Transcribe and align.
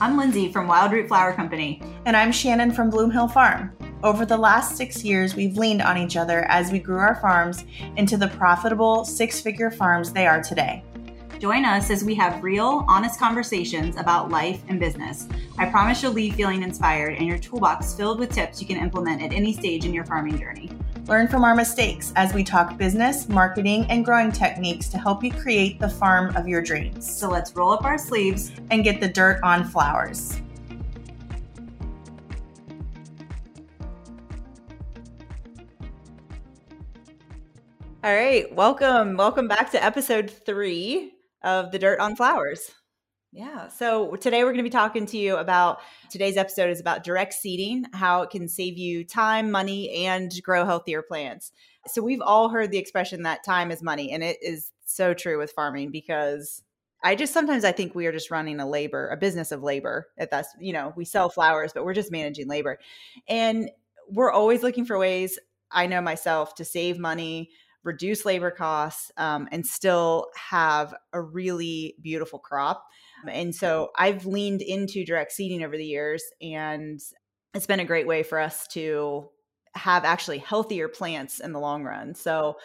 I'm 0.00 0.18
Lyndsay 0.18 0.52
from 0.52 0.68
Wildroot 0.68 1.08
Flower 1.08 1.32
Company. 1.32 1.82
And 2.04 2.16
I'm 2.16 2.30
Shannon 2.32 2.70
from 2.70 2.90
Bloom 2.90 3.10
Hill 3.10 3.28
Farm. 3.28 3.76
Over 4.02 4.26
the 4.26 4.36
last 4.36 4.76
six 4.76 5.02
years, 5.02 5.34
we've 5.34 5.56
leaned 5.56 5.82
on 5.82 5.96
each 5.96 6.16
other 6.16 6.44
as 6.50 6.70
we 6.70 6.78
grew 6.78 6.98
our 6.98 7.16
farms 7.16 7.64
into 7.96 8.16
the 8.16 8.28
profitable 8.28 9.04
six 9.04 9.40
figure 9.40 9.70
farms 9.70 10.12
they 10.12 10.26
are 10.26 10.42
today. 10.42 10.84
Join 11.38 11.64
us 11.64 11.90
as 11.90 12.04
we 12.04 12.14
have 12.14 12.42
real, 12.42 12.84
honest 12.88 13.18
conversations 13.18 13.96
about 13.96 14.30
life 14.30 14.62
and 14.68 14.78
business. 14.78 15.28
I 15.58 15.66
promise 15.66 16.02
you'll 16.02 16.12
leave 16.12 16.34
feeling 16.34 16.62
inspired 16.62 17.16
and 17.16 17.26
your 17.26 17.38
toolbox 17.38 17.94
filled 17.94 18.20
with 18.20 18.32
tips 18.32 18.60
you 18.60 18.66
can 18.66 18.78
implement 18.78 19.22
at 19.22 19.32
any 19.32 19.52
stage 19.52 19.84
in 19.84 19.92
your 19.92 20.04
farming 20.04 20.38
journey. 20.38 20.70
Learn 21.08 21.28
from 21.28 21.44
our 21.44 21.54
mistakes 21.54 22.12
as 22.16 22.34
we 22.34 22.42
talk 22.42 22.76
business, 22.76 23.28
marketing, 23.28 23.86
and 23.90 24.04
growing 24.04 24.32
techniques 24.32 24.88
to 24.88 24.98
help 24.98 25.22
you 25.22 25.30
create 25.30 25.78
the 25.78 25.88
farm 25.88 26.34
of 26.34 26.48
your 26.48 26.60
dreams. 26.60 27.08
So 27.08 27.30
let's 27.30 27.54
roll 27.54 27.70
up 27.70 27.84
our 27.84 27.96
sleeves 27.96 28.50
and 28.72 28.82
get 28.82 29.00
the 29.00 29.06
dirt 29.06 29.38
on 29.44 29.62
flowers. 29.62 30.40
All 38.02 38.12
right, 38.12 38.52
welcome. 38.52 39.16
Welcome 39.16 39.46
back 39.46 39.70
to 39.70 39.84
episode 39.84 40.28
three 40.28 41.12
of 41.44 41.70
The 41.70 41.78
Dirt 41.78 42.00
on 42.00 42.16
Flowers. 42.16 42.72
Yeah. 43.32 43.68
So 43.68 44.16
today 44.16 44.44
we're 44.44 44.52
going 44.52 44.58
to 44.58 44.62
be 44.62 44.70
talking 44.70 45.04
to 45.06 45.18
you 45.18 45.36
about 45.36 45.80
today's 46.10 46.36
episode 46.36 46.70
is 46.70 46.80
about 46.80 47.04
direct 47.04 47.34
seeding, 47.34 47.84
how 47.92 48.22
it 48.22 48.30
can 48.30 48.48
save 48.48 48.78
you 48.78 49.04
time, 49.04 49.50
money, 49.50 50.06
and 50.06 50.32
grow 50.42 50.64
healthier 50.64 51.02
plants. 51.02 51.52
So 51.86 52.02
we've 52.02 52.22
all 52.22 52.48
heard 52.48 52.70
the 52.70 52.78
expression 52.78 53.24
that 53.24 53.44
time 53.44 53.70
is 53.70 53.82
money, 53.82 54.10
and 54.10 54.24
it 54.24 54.38
is 54.40 54.72
so 54.86 55.12
true 55.12 55.38
with 55.38 55.52
farming 55.52 55.90
because 55.90 56.62
I 57.04 57.14
just 57.14 57.34
sometimes 57.34 57.64
I 57.64 57.72
think 57.72 57.94
we 57.94 58.06
are 58.06 58.12
just 58.12 58.30
running 58.30 58.58
a 58.58 58.68
labor, 58.68 59.08
a 59.08 59.16
business 59.16 59.52
of 59.52 59.62
labor. 59.62 60.08
If 60.16 60.30
that's 60.30 60.48
you 60.58 60.72
know, 60.72 60.94
we 60.96 61.04
sell 61.04 61.28
flowers, 61.28 61.72
but 61.74 61.84
we're 61.84 61.94
just 61.94 62.10
managing 62.10 62.48
labor. 62.48 62.78
And 63.28 63.70
we're 64.08 64.32
always 64.32 64.62
looking 64.62 64.86
for 64.86 64.98
ways, 64.98 65.38
I 65.70 65.86
know 65.86 66.00
myself, 66.00 66.54
to 66.54 66.64
save 66.64 66.98
money, 66.98 67.50
reduce 67.84 68.24
labor 68.24 68.50
costs, 68.50 69.10
um, 69.18 69.46
and 69.52 69.66
still 69.66 70.28
have 70.36 70.94
a 71.12 71.20
really 71.20 71.96
beautiful 72.00 72.38
crop. 72.38 72.86
And 73.30 73.54
so 73.54 73.90
I've 73.96 74.26
leaned 74.26 74.62
into 74.62 75.04
direct 75.04 75.32
seeding 75.32 75.64
over 75.64 75.76
the 75.76 75.84
years, 75.84 76.22
and 76.40 77.00
it's 77.54 77.66
been 77.66 77.80
a 77.80 77.84
great 77.84 78.06
way 78.06 78.22
for 78.22 78.38
us 78.38 78.66
to 78.68 79.28
have 79.74 80.04
actually 80.04 80.38
healthier 80.38 80.88
plants 80.88 81.40
in 81.40 81.52
the 81.52 81.60
long 81.60 81.84
run. 81.84 82.14
So, 82.14 82.56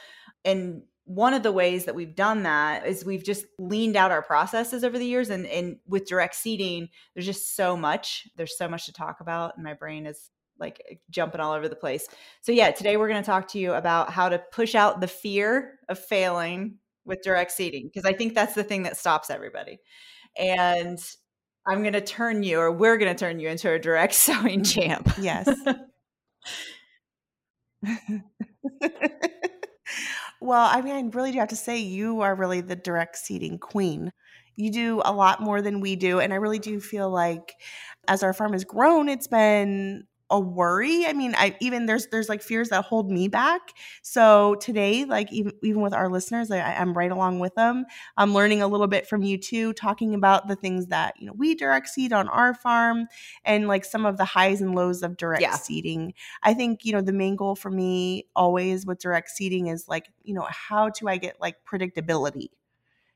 and 0.45 0.83
one 1.05 1.33
of 1.33 1.43
the 1.43 1.51
ways 1.51 1.85
that 1.85 1.95
we've 1.95 2.15
done 2.15 2.43
that 2.43 2.85
is 2.85 3.03
we've 3.03 3.23
just 3.23 3.45
leaned 3.59 3.95
out 3.95 4.11
our 4.11 4.21
processes 4.21 4.83
over 4.83 4.97
the 4.97 5.05
years 5.05 5.29
and, 5.29 5.45
and 5.47 5.77
with 5.87 6.07
direct 6.07 6.35
seeding 6.35 6.87
there's 7.13 7.25
just 7.25 7.55
so 7.55 7.75
much 7.75 8.27
there's 8.37 8.57
so 8.57 8.67
much 8.67 8.85
to 8.85 8.93
talk 8.93 9.19
about 9.19 9.55
and 9.55 9.63
my 9.63 9.73
brain 9.73 10.05
is 10.05 10.29
like 10.59 10.81
eh, 10.89 10.95
jumping 11.09 11.41
all 11.41 11.53
over 11.53 11.67
the 11.67 11.75
place 11.75 12.07
so 12.41 12.51
yeah 12.51 12.71
today 12.71 12.97
we're 12.97 13.09
going 13.09 13.21
to 13.21 13.25
talk 13.25 13.47
to 13.47 13.59
you 13.59 13.73
about 13.73 14.09
how 14.11 14.29
to 14.29 14.39
push 14.51 14.75
out 14.75 15.01
the 15.01 15.07
fear 15.07 15.79
of 15.89 15.99
failing 15.99 16.77
with 17.03 17.21
direct 17.23 17.51
seeding 17.51 17.87
because 17.87 18.05
i 18.05 18.13
think 18.13 18.33
that's 18.33 18.53
the 18.53 18.63
thing 18.63 18.83
that 18.83 18.95
stops 18.95 19.29
everybody 19.29 19.79
and 20.37 20.99
I'm 21.67 21.81
going 21.81 21.93
to 21.93 22.01
turn 22.01 22.43
you, 22.43 22.59
or 22.59 22.71
we're 22.71 22.97
going 22.97 23.13
to 23.13 23.19
turn 23.19 23.39
you 23.39 23.49
into 23.49 23.71
a 23.71 23.79
direct 23.79 24.13
sowing 24.15 24.63
champ. 24.63 25.11
Yes. 25.19 25.49
well, 30.41 30.69
I 30.71 30.81
mean, 30.81 30.95
I 30.95 31.01
really 31.15 31.31
do 31.31 31.39
have 31.39 31.49
to 31.49 31.55
say, 31.55 31.77
you 31.77 32.21
are 32.21 32.35
really 32.35 32.61
the 32.61 32.75
direct 32.75 33.17
seeding 33.17 33.57
queen. 33.57 34.11
You 34.55 34.71
do 34.71 35.01
a 35.05 35.13
lot 35.13 35.41
more 35.41 35.61
than 35.61 35.79
we 35.79 35.95
do. 35.95 36.19
And 36.19 36.33
I 36.33 36.37
really 36.37 36.59
do 36.59 36.79
feel 36.79 37.09
like 37.09 37.55
as 38.07 38.23
our 38.23 38.33
farm 38.33 38.53
has 38.53 38.63
grown, 38.63 39.09
it's 39.09 39.27
been 39.27 40.05
a 40.31 40.39
worry. 40.39 41.05
I 41.05 41.13
mean, 41.13 41.35
I 41.37 41.55
even 41.59 41.85
there's 41.85 42.07
there's 42.07 42.29
like 42.29 42.41
fears 42.41 42.69
that 42.69 42.85
hold 42.85 43.11
me 43.11 43.27
back. 43.27 43.73
So 44.01 44.55
today, 44.55 45.05
like 45.05 45.31
even 45.31 45.51
even 45.61 45.81
with 45.81 45.93
our 45.93 46.09
listeners, 46.09 46.49
I, 46.49 46.59
I'm 46.59 46.93
right 46.93 47.11
along 47.11 47.39
with 47.39 47.53
them. 47.55 47.85
I'm 48.17 48.33
learning 48.33 48.61
a 48.61 48.67
little 48.67 48.87
bit 48.87 49.07
from 49.07 49.21
you 49.21 49.37
too, 49.37 49.73
talking 49.73 50.15
about 50.15 50.47
the 50.47 50.55
things 50.55 50.87
that 50.87 51.13
you 51.19 51.27
know 51.27 51.33
we 51.33 51.53
direct 51.53 51.89
seed 51.89 52.13
on 52.13 52.29
our 52.29 52.53
farm 52.53 53.07
and 53.43 53.67
like 53.67 53.85
some 53.85 54.05
of 54.05 54.17
the 54.17 54.25
highs 54.25 54.61
and 54.61 54.73
lows 54.73 55.03
of 55.03 55.17
direct 55.17 55.41
yeah. 55.41 55.55
seeding. 55.55 56.13
I 56.41 56.53
think 56.53 56.85
you 56.85 56.93
know 56.93 57.01
the 57.01 57.13
main 57.13 57.35
goal 57.35 57.55
for 57.55 57.69
me 57.69 58.27
always 58.35 58.85
with 58.85 58.99
direct 58.99 59.29
seeding 59.29 59.67
is 59.67 59.87
like 59.87 60.07
you 60.23 60.33
know 60.33 60.47
how 60.49 60.89
do 60.89 61.07
I 61.07 61.17
get 61.17 61.39
like 61.41 61.57
predictability 61.65 62.47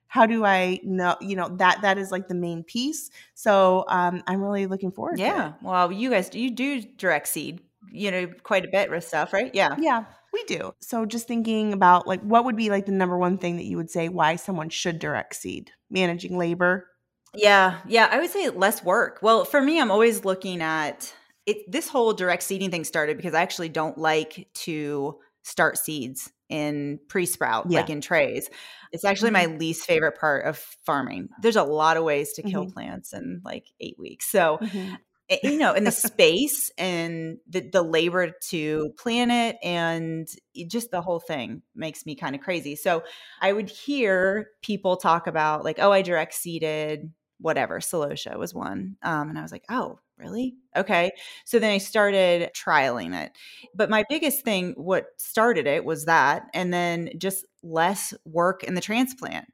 how 0.07 0.25
do 0.25 0.45
i 0.45 0.79
know 0.83 1.15
you 1.21 1.35
know 1.35 1.49
that 1.57 1.81
that 1.81 1.97
is 1.97 2.11
like 2.11 2.27
the 2.27 2.35
main 2.35 2.63
piece. 2.63 3.09
So 3.33 3.85
um 3.87 4.23
i'm 4.27 4.41
really 4.41 4.67
looking 4.67 4.91
forward 4.91 5.19
yeah. 5.19 5.53
Well 5.61 5.91
you 5.91 6.09
guys 6.09 6.33
you 6.33 6.51
do 6.51 6.81
direct 6.81 7.27
seed 7.27 7.61
you 7.91 8.11
know 8.11 8.27
quite 8.43 8.65
a 8.65 8.67
bit 8.67 8.89
with 8.89 9.03
stuff 9.03 9.33
right? 9.33 9.53
Yeah. 9.53 9.75
Yeah 9.79 10.05
we 10.33 10.43
do. 10.43 10.73
So 10.81 11.05
just 11.05 11.27
thinking 11.27 11.71
about 11.71 12.07
like 12.07 12.21
what 12.21 12.43
would 12.45 12.57
be 12.57 12.69
like 12.69 12.85
the 12.85 12.91
number 12.91 13.17
one 13.17 13.37
thing 13.37 13.55
that 13.55 13.63
you 13.63 13.77
would 13.77 13.89
say 13.89 14.09
why 14.09 14.35
someone 14.35 14.69
should 14.69 14.99
direct 14.99 15.35
seed? 15.35 15.71
Managing 15.89 16.37
labor? 16.37 16.87
Yeah. 17.33 17.79
Yeah 17.87 18.07
i 18.11 18.19
would 18.19 18.29
say 18.29 18.49
less 18.49 18.83
work. 18.83 19.19
Well 19.21 19.45
for 19.45 19.61
me 19.61 19.79
i'm 19.79 19.91
always 19.91 20.25
looking 20.25 20.61
at 20.61 21.13
it 21.45 21.71
this 21.71 21.87
whole 21.87 22.13
direct 22.13 22.43
seeding 22.43 22.71
thing 22.71 22.83
started 22.83 23.17
because 23.17 23.33
i 23.33 23.41
actually 23.41 23.69
don't 23.69 23.97
like 23.97 24.47
to 24.53 25.19
start 25.43 25.77
seeds 25.77 26.31
in 26.49 26.99
pre-sprout 27.07 27.65
yeah. 27.69 27.79
like 27.79 27.89
in 27.89 28.01
trays 28.01 28.49
it's 28.91 29.03
actually 29.03 29.31
mm-hmm. 29.31 29.51
my 29.51 29.57
least 29.57 29.85
favorite 29.85 30.17
part 30.19 30.45
of 30.45 30.57
farming 30.85 31.27
there's 31.41 31.55
a 31.55 31.63
lot 31.63 31.97
of 31.97 32.03
ways 32.03 32.33
to 32.33 32.43
kill 32.43 32.63
mm-hmm. 32.63 32.73
plants 32.73 33.13
in 33.13 33.41
like 33.43 33.67
eight 33.79 33.95
weeks 33.97 34.29
so 34.29 34.59
mm-hmm. 34.61 34.95
Eh, 35.27 35.37
you 35.43 35.57
know 35.57 35.73
in 35.73 35.85
the 35.85 35.91
space 35.91 36.69
and 36.77 37.37
the, 37.49 37.61
the 37.61 37.81
labor 37.81 38.31
to 38.49 38.91
plant 38.99 39.31
it 39.31 39.57
and 39.63 40.27
just 40.67 40.91
the 40.91 41.01
whole 41.01 41.19
thing 41.19 41.63
makes 41.73 42.05
me 42.05 42.15
kind 42.15 42.35
of 42.35 42.41
crazy 42.41 42.75
so 42.75 43.03
i 43.41 43.51
would 43.51 43.69
hear 43.69 44.49
people 44.61 44.97
talk 44.97 45.25
about 45.25 45.63
like 45.63 45.79
oh 45.79 45.91
i 45.91 46.03
direct 46.03 46.35
seeded 46.35 47.11
whatever 47.39 47.79
celosia 47.79 48.37
was 48.37 48.53
one 48.53 48.97
um, 49.01 49.29
and 49.29 49.39
i 49.39 49.41
was 49.41 49.51
like 49.51 49.65
oh 49.69 49.97
really? 50.17 50.55
Okay. 50.75 51.11
So 51.45 51.59
then 51.59 51.71
I 51.71 51.77
started 51.77 52.49
trialing 52.53 53.19
it. 53.19 53.31
But 53.73 53.89
my 53.89 54.03
biggest 54.09 54.43
thing, 54.43 54.73
what 54.77 55.05
started 55.17 55.67
it 55.67 55.85
was 55.85 56.05
that, 56.05 56.47
and 56.53 56.73
then 56.73 57.09
just 57.17 57.45
less 57.63 58.13
work 58.25 58.63
in 58.63 58.75
the 58.75 58.81
transplant. 58.81 59.45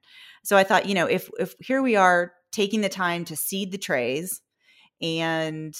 So 0.44 0.57
I 0.57 0.63
thought, 0.63 0.88
you 0.88 0.95
know, 0.95 1.07
if 1.07 1.29
if 1.39 1.55
here 1.59 1.81
we 1.81 1.95
are 1.95 2.33
taking 2.51 2.81
the 2.81 2.89
time 2.89 3.25
to 3.25 3.35
seed 3.35 3.72
the 3.72 3.77
trays 3.77 4.41
and 5.01 5.75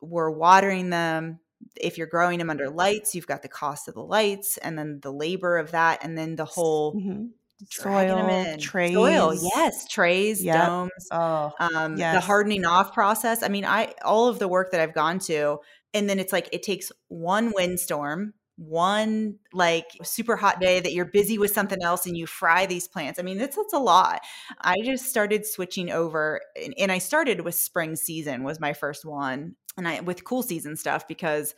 we're 0.00 0.30
watering 0.30 0.90
them, 0.90 1.40
if 1.80 1.98
you're 1.98 2.06
growing 2.06 2.38
them 2.38 2.50
under 2.50 2.68
lights, 2.68 3.14
you've 3.14 3.26
got 3.26 3.42
the 3.42 3.48
cost 3.48 3.88
of 3.88 3.94
the 3.94 4.02
lights 4.02 4.56
and 4.58 4.78
then 4.78 5.00
the 5.02 5.12
labor 5.12 5.56
of 5.58 5.70
that 5.72 6.02
and 6.02 6.16
then 6.16 6.36
the 6.36 6.44
whole 6.44 6.94
mm-hmm 6.94 7.26
soil 7.70 8.56
trays 8.58 8.94
soil 8.94 9.34
yes 9.54 9.86
trays 9.88 10.44
yep. 10.44 10.66
domes 10.66 11.08
oh 11.10 11.52
um 11.58 11.96
yes. 11.96 12.14
the 12.14 12.20
hardening 12.20 12.64
off 12.64 12.92
process. 12.92 13.42
I 13.42 13.48
mean 13.48 13.64
i 13.64 13.94
all 14.04 14.28
of 14.28 14.38
the 14.38 14.48
work 14.48 14.72
that 14.72 14.80
i've 14.80 14.94
gone 14.94 15.18
to 15.20 15.58
and 15.94 16.08
then 16.08 16.18
it's 16.18 16.32
like 16.32 16.48
it 16.52 16.62
takes 16.62 16.92
one 17.08 17.52
windstorm 17.54 18.34
one 18.56 19.36
like 19.52 19.86
super 20.02 20.34
hot 20.34 20.60
day 20.60 20.80
that 20.80 20.92
you're 20.92 21.04
busy 21.04 21.36
with 21.36 21.52
something 21.52 21.82
else 21.82 22.06
and 22.06 22.16
you 22.16 22.26
fry 22.26 22.64
these 22.64 22.88
plants. 22.88 23.18
I 23.18 23.22
mean 23.22 23.36
that's 23.36 23.56
that's 23.56 23.74
a 23.74 23.78
lot. 23.78 24.22
I 24.58 24.76
just 24.82 25.06
started 25.06 25.46
switching 25.46 25.90
over 25.90 26.40
and, 26.62 26.74
and 26.78 26.90
i 26.90 26.98
started 26.98 27.42
with 27.42 27.54
spring 27.54 27.96
season 27.96 28.44
was 28.44 28.58
my 28.58 28.72
first 28.72 29.04
one 29.04 29.56
and 29.76 29.86
i 29.86 30.00
with 30.00 30.24
cool 30.24 30.42
season 30.42 30.76
stuff 30.76 31.06
because 31.06 31.54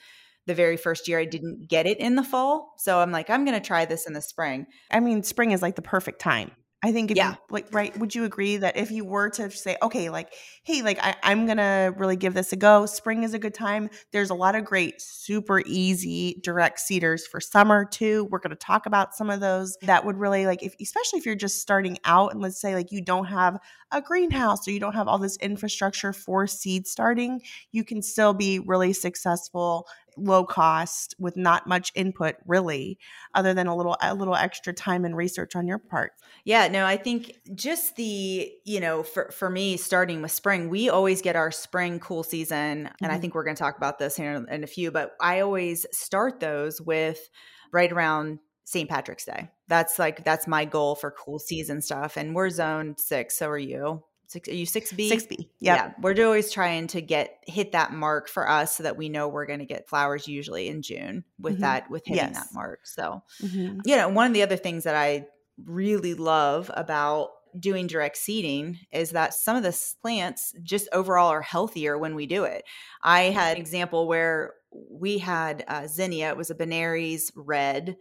the 0.48 0.54
very 0.54 0.76
first 0.76 1.06
year 1.06 1.20
I 1.20 1.26
didn't 1.26 1.68
get 1.68 1.86
it 1.86 1.98
in 1.98 2.16
the 2.16 2.24
fall. 2.24 2.74
So 2.78 2.98
I'm 2.98 3.12
like, 3.12 3.30
I'm 3.30 3.44
going 3.44 3.60
to 3.60 3.64
try 3.64 3.84
this 3.84 4.06
in 4.06 4.14
the 4.14 4.22
spring. 4.22 4.66
I 4.90 4.98
mean, 4.98 5.22
spring 5.22 5.52
is 5.52 5.62
like 5.62 5.76
the 5.76 5.82
perfect 5.82 6.20
time. 6.20 6.50
I 6.80 6.92
think 6.92 7.10
if 7.10 7.16
yeah. 7.16 7.32
you 7.32 7.36
like 7.50 7.74
right, 7.74 7.96
would 7.98 8.14
you 8.14 8.22
agree 8.24 8.56
that 8.58 8.76
if 8.76 8.92
you 8.92 9.04
were 9.04 9.30
to 9.30 9.50
say, 9.50 9.76
okay, 9.82 10.10
like, 10.10 10.32
hey, 10.62 10.82
like 10.82 11.00
I, 11.02 11.16
I'm 11.24 11.44
gonna 11.44 11.92
really 11.96 12.14
give 12.14 12.34
this 12.34 12.52
a 12.52 12.56
go, 12.56 12.86
spring 12.86 13.24
is 13.24 13.34
a 13.34 13.38
good 13.38 13.52
time. 13.52 13.90
There's 14.12 14.30
a 14.30 14.34
lot 14.34 14.54
of 14.54 14.64
great, 14.64 15.02
super 15.02 15.60
easy 15.66 16.40
direct 16.44 16.78
seeders 16.78 17.26
for 17.26 17.40
summer 17.40 17.84
too. 17.84 18.28
We're 18.30 18.38
gonna 18.38 18.54
talk 18.54 18.86
about 18.86 19.16
some 19.16 19.28
of 19.28 19.40
those 19.40 19.76
that 19.82 20.04
would 20.04 20.18
really 20.18 20.46
like 20.46 20.62
if 20.62 20.76
especially 20.80 21.18
if 21.18 21.26
you're 21.26 21.34
just 21.34 21.60
starting 21.60 21.98
out 22.04 22.32
and 22.32 22.40
let's 22.40 22.60
say 22.60 22.76
like 22.76 22.92
you 22.92 23.02
don't 23.02 23.26
have 23.26 23.58
a 23.90 24.00
greenhouse 24.00 24.68
or 24.68 24.70
you 24.70 24.78
don't 24.78 24.94
have 24.94 25.08
all 25.08 25.18
this 25.18 25.36
infrastructure 25.38 26.12
for 26.12 26.46
seed 26.46 26.86
starting, 26.86 27.42
you 27.72 27.82
can 27.82 28.02
still 28.02 28.34
be 28.34 28.60
really 28.60 28.92
successful 28.92 29.88
low 30.18 30.44
cost 30.44 31.14
with 31.18 31.36
not 31.36 31.66
much 31.66 31.92
input 31.94 32.36
really 32.46 32.98
other 33.34 33.54
than 33.54 33.66
a 33.66 33.76
little 33.76 33.96
a 34.02 34.14
little 34.14 34.34
extra 34.34 34.72
time 34.72 35.04
and 35.04 35.16
research 35.16 35.54
on 35.56 35.66
your 35.66 35.78
part 35.78 36.12
yeah 36.44 36.68
no 36.68 36.84
i 36.84 36.96
think 36.96 37.38
just 37.54 37.96
the 37.96 38.50
you 38.64 38.80
know 38.80 39.02
for 39.02 39.30
for 39.30 39.50
me 39.50 39.76
starting 39.76 40.22
with 40.22 40.32
spring 40.32 40.68
we 40.68 40.88
always 40.88 41.22
get 41.22 41.36
our 41.36 41.50
spring 41.50 41.98
cool 42.00 42.22
season 42.22 42.84
mm-hmm. 42.84 42.86
and 43.02 43.10
i 43.10 43.14
mm-hmm. 43.14 43.20
think 43.20 43.34
we're 43.34 43.44
going 43.44 43.56
to 43.56 43.62
talk 43.62 43.76
about 43.76 43.98
this 43.98 44.16
here 44.16 44.44
in 44.50 44.64
a 44.64 44.66
few 44.66 44.90
but 44.90 45.12
i 45.20 45.40
always 45.40 45.86
start 45.92 46.40
those 46.40 46.80
with 46.80 47.28
right 47.72 47.92
around 47.92 48.38
st 48.64 48.88
patrick's 48.88 49.24
day 49.24 49.48
that's 49.68 49.98
like 49.98 50.24
that's 50.24 50.46
my 50.46 50.64
goal 50.64 50.94
for 50.94 51.10
cool 51.10 51.38
season 51.38 51.80
stuff 51.80 52.16
and 52.16 52.34
we're 52.34 52.50
zone 52.50 52.94
six 52.98 53.38
so 53.38 53.48
are 53.48 53.58
you 53.58 54.02
Six, 54.28 54.46
are 54.48 54.54
you 54.54 54.66
six 54.66 54.92
B? 54.92 55.08
Six 55.08 55.24
B. 55.26 55.50
Yeah. 55.58 55.94
We're 56.02 56.22
always 56.24 56.52
trying 56.52 56.86
to 56.88 57.00
get 57.00 57.42
hit 57.46 57.72
that 57.72 57.94
mark 57.94 58.28
for 58.28 58.48
us 58.48 58.76
so 58.76 58.82
that 58.82 58.96
we 58.98 59.08
know 59.08 59.26
we're 59.26 59.46
going 59.46 59.60
to 59.60 59.64
get 59.64 59.88
flowers 59.88 60.28
usually 60.28 60.68
in 60.68 60.82
June 60.82 61.24
with 61.38 61.56
Mhm. 61.56 61.60
that 61.60 61.90
with 61.90 62.04
hitting 62.04 62.26
Yes. 62.26 62.34
that 62.36 62.52
mark. 62.52 62.86
So 62.86 63.22
Mhm. 63.42 63.80
you 63.86 63.96
know, 63.96 64.08
one 64.10 64.26
of 64.26 64.34
the 64.34 64.42
other 64.42 64.56
things 64.58 64.84
that 64.84 64.94
I 64.94 65.26
really 65.64 66.12
love 66.12 66.70
about 66.74 67.30
doing 67.58 67.86
direct 67.86 68.18
seeding 68.18 68.78
is 68.92 69.10
that 69.12 69.32
some 69.32 69.56
of 69.56 69.62
the 69.62 69.76
plants 70.02 70.54
just 70.62 70.88
overall 70.92 71.28
are 71.28 71.40
healthier 71.40 71.96
when 71.96 72.14
we 72.14 72.26
do 72.26 72.44
it. 72.44 72.64
I 73.02 73.22
had 73.30 73.56
an 73.56 73.62
example 73.62 74.06
where 74.06 74.52
we 74.70 75.16
had 75.16 75.64
uh, 75.66 75.86
zinnia, 75.86 76.28
it 76.28 76.36
was 76.36 76.50
a 76.50 76.54
Benary's 76.54 77.32
red, 77.34 77.96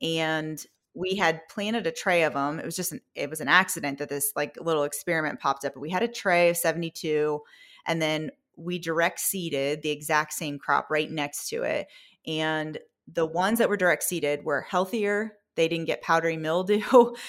and 0.00 0.64
we 0.94 1.16
had 1.16 1.40
planted 1.48 1.86
a 1.86 1.92
tray 1.92 2.22
of 2.22 2.34
them. 2.34 2.58
It 2.58 2.66
was 2.66 2.76
just 2.76 2.92
an, 2.92 3.00
it 3.14 3.30
was 3.30 3.40
an 3.40 3.48
accident 3.48 3.98
that 3.98 4.08
this 4.08 4.32
like 4.36 4.56
little 4.60 4.84
experiment 4.84 5.40
popped 5.40 5.64
up. 5.64 5.74
But 5.74 5.80
we 5.80 5.90
had 5.90 6.02
a 6.02 6.08
tray 6.08 6.50
of 6.50 6.56
72 6.56 7.40
and 7.86 8.00
then 8.00 8.30
we 8.56 8.78
direct 8.78 9.20
seeded 9.20 9.82
the 9.82 9.90
exact 9.90 10.32
same 10.34 10.58
crop 10.58 10.88
right 10.90 11.10
next 11.10 11.48
to 11.48 11.62
it. 11.62 11.88
And 12.26 12.78
the 13.10 13.26
ones 13.26 13.58
that 13.58 13.68
were 13.68 13.76
direct 13.76 14.02
seeded 14.02 14.44
were 14.44 14.60
healthier. 14.60 15.38
They 15.54 15.68
didn't 15.68 15.86
get 15.86 16.00
powdery 16.00 16.36
mildew. 16.36 16.80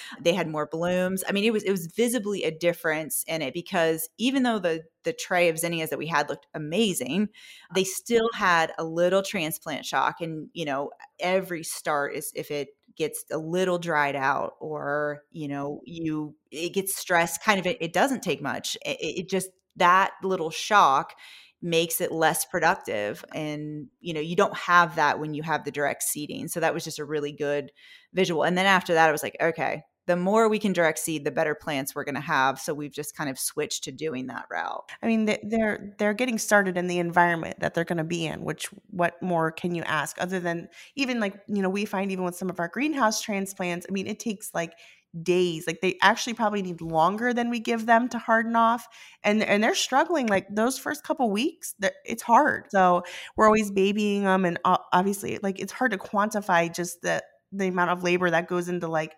they 0.21 0.33
had 0.33 0.47
more 0.47 0.67
blooms. 0.71 1.23
I 1.27 1.33
mean, 1.33 1.43
it 1.43 1.51
was 1.51 1.63
it 1.63 1.71
was 1.71 1.87
visibly 1.87 2.43
a 2.43 2.51
difference 2.51 3.23
in 3.27 3.41
it 3.41 3.53
because 3.53 4.09
even 4.17 4.43
though 4.43 4.59
the 4.59 4.83
the 5.03 5.11
tray 5.11 5.49
of 5.49 5.59
zinnias 5.59 5.89
that 5.89 5.99
we 5.99 6.07
had 6.07 6.29
looked 6.29 6.47
amazing, 6.53 7.29
they 7.75 7.83
still 7.83 8.29
had 8.33 8.71
a 8.77 8.85
little 8.85 9.23
transplant 9.23 9.85
shock. 9.85 10.21
And 10.21 10.49
you 10.53 10.63
know, 10.63 10.91
every 11.19 11.63
start 11.63 12.15
is 12.15 12.31
if 12.33 12.49
it 12.49 12.69
gets 12.97 13.25
a 13.31 13.37
little 13.37 13.79
dried 13.79 14.15
out 14.15 14.53
or 14.59 15.23
you 15.31 15.47
know 15.47 15.81
you 15.85 16.35
it 16.51 16.73
gets 16.73 16.95
stressed 16.95 17.43
kind 17.43 17.59
of 17.59 17.65
it, 17.65 17.77
it 17.81 17.93
doesn't 17.93 18.21
take 18.21 18.41
much 18.41 18.77
it, 18.85 18.97
it 18.99 19.29
just 19.29 19.49
that 19.75 20.11
little 20.23 20.51
shock 20.51 21.13
makes 21.61 22.01
it 22.01 22.11
less 22.11 22.45
productive 22.45 23.23
and 23.33 23.87
you 24.01 24.13
know 24.13 24.19
you 24.19 24.35
don't 24.35 24.55
have 24.55 24.95
that 24.95 25.19
when 25.19 25.33
you 25.33 25.41
have 25.41 25.63
the 25.63 25.71
direct 25.71 26.03
seeding 26.03 26.47
so 26.47 26.59
that 26.59 26.73
was 26.73 26.83
just 26.83 26.99
a 26.99 27.05
really 27.05 27.31
good 27.31 27.71
visual. 28.13 28.43
And 28.43 28.57
then 28.57 28.65
after 28.65 28.93
that 28.93 29.09
i 29.09 29.11
was 29.11 29.23
like 29.23 29.37
okay 29.41 29.83
the 30.05 30.15
more 30.15 30.49
we 30.49 30.59
can 30.59 30.73
direct 30.73 30.99
seed 30.99 31.23
the 31.23 31.31
better 31.31 31.55
plants 31.55 31.95
we're 31.95 32.03
going 32.03 32.15
to 32.15 32.21
have 32.21 32.59
so 32.59 32.73
we've 32.73 32.91
just 32.91 33.15
kind 33.15 33.29
of 33.29 33.39
switched 33.39 33.83
to 33.83 33.91
doing 33.91 34.27
that 34.27 34.45
route 34.51 34.83
I 35.01 35.07
mean, 35.07 35.25
they- 35.25 35.43
they're 35.43 35.93
they're 35.97 36.13
getting 36.13 36.37
started 36.37 36.77
in 36.77 36.87
the 36.87 36.99
environment 36.99 37.59
that 37.59 37.73
they're 37.73 37.83
going 37.83 37.97
to 37.97 38.03
be 38.03 38.25
in. 38.25 38.43
Which 38.43 38.67
what 38.89 39.21
more 39.21 39.51
can 39.51 39.75
you 39.75 39.83
ask 39.83 40.17
other 40.19 40.39
than 40.39 40.67
even 40.95 41.19
like 41.19 41.39
you 41.47 41.61
know 41.61 41.69
we 41.69 41.85
find 41.85 42.11
even 42.11 42.23
with 42.25 42.35
some 42.35 42.49
of 42.49 42.59
our 42.59 42.67
greenhouse 42.67 43.21
transplants. 43.21 43.85
I 43.89 43.91
mean, 43.91 44.07
it 44.07 44.19
takes 44.19 44.51
like 44.53 44.73
days. 45.21 45.67
Like 45.67 45.81
they 45.81 45.97
actually 46.01 46.33
probably 46.33 46.61
need 46.61 46.81
longer 46.81 47.33
than 47.33 47.49
we 47.49 47.59
give 47.59 47.85
them 47.85 48.09
to 48.09 48.17
harden 48.17 48.55
off, 48.55 48.87
and 49.23 49.43
and 49.43 49.63
they're 49.63 49.75
struggling. 49.75 50.27
Like 50.27 50.47
those 50.53 50.77
first 50.79 51.03
couple 51.03 51.29
weeks, 51.31 51.75
it's 52.05 52.23
hard. 52.23 52.65
So 52.71 53.03
we're 53.35 53.45
always 53.45 53.71
babying 53.71 54.23
them, 54.23 54.45
and 54.45 54.59
uh, 54.65 54.77
obviously, 54.91 55.39
like 55.43 55.59
it's 55.59 55.73
hard 55.73 55.91
to 55.91 55.97
quantify 55.97 56.73
just 56.73 57.01
the 57.01 57.23
the 57.51 57.67
amount 57.67 57.91
of 57.91 58.03
labor 58.03 58.29
that 58.31 58.47
goes 58.47 58.67
into 58.67 58.87
like 58.87 59.15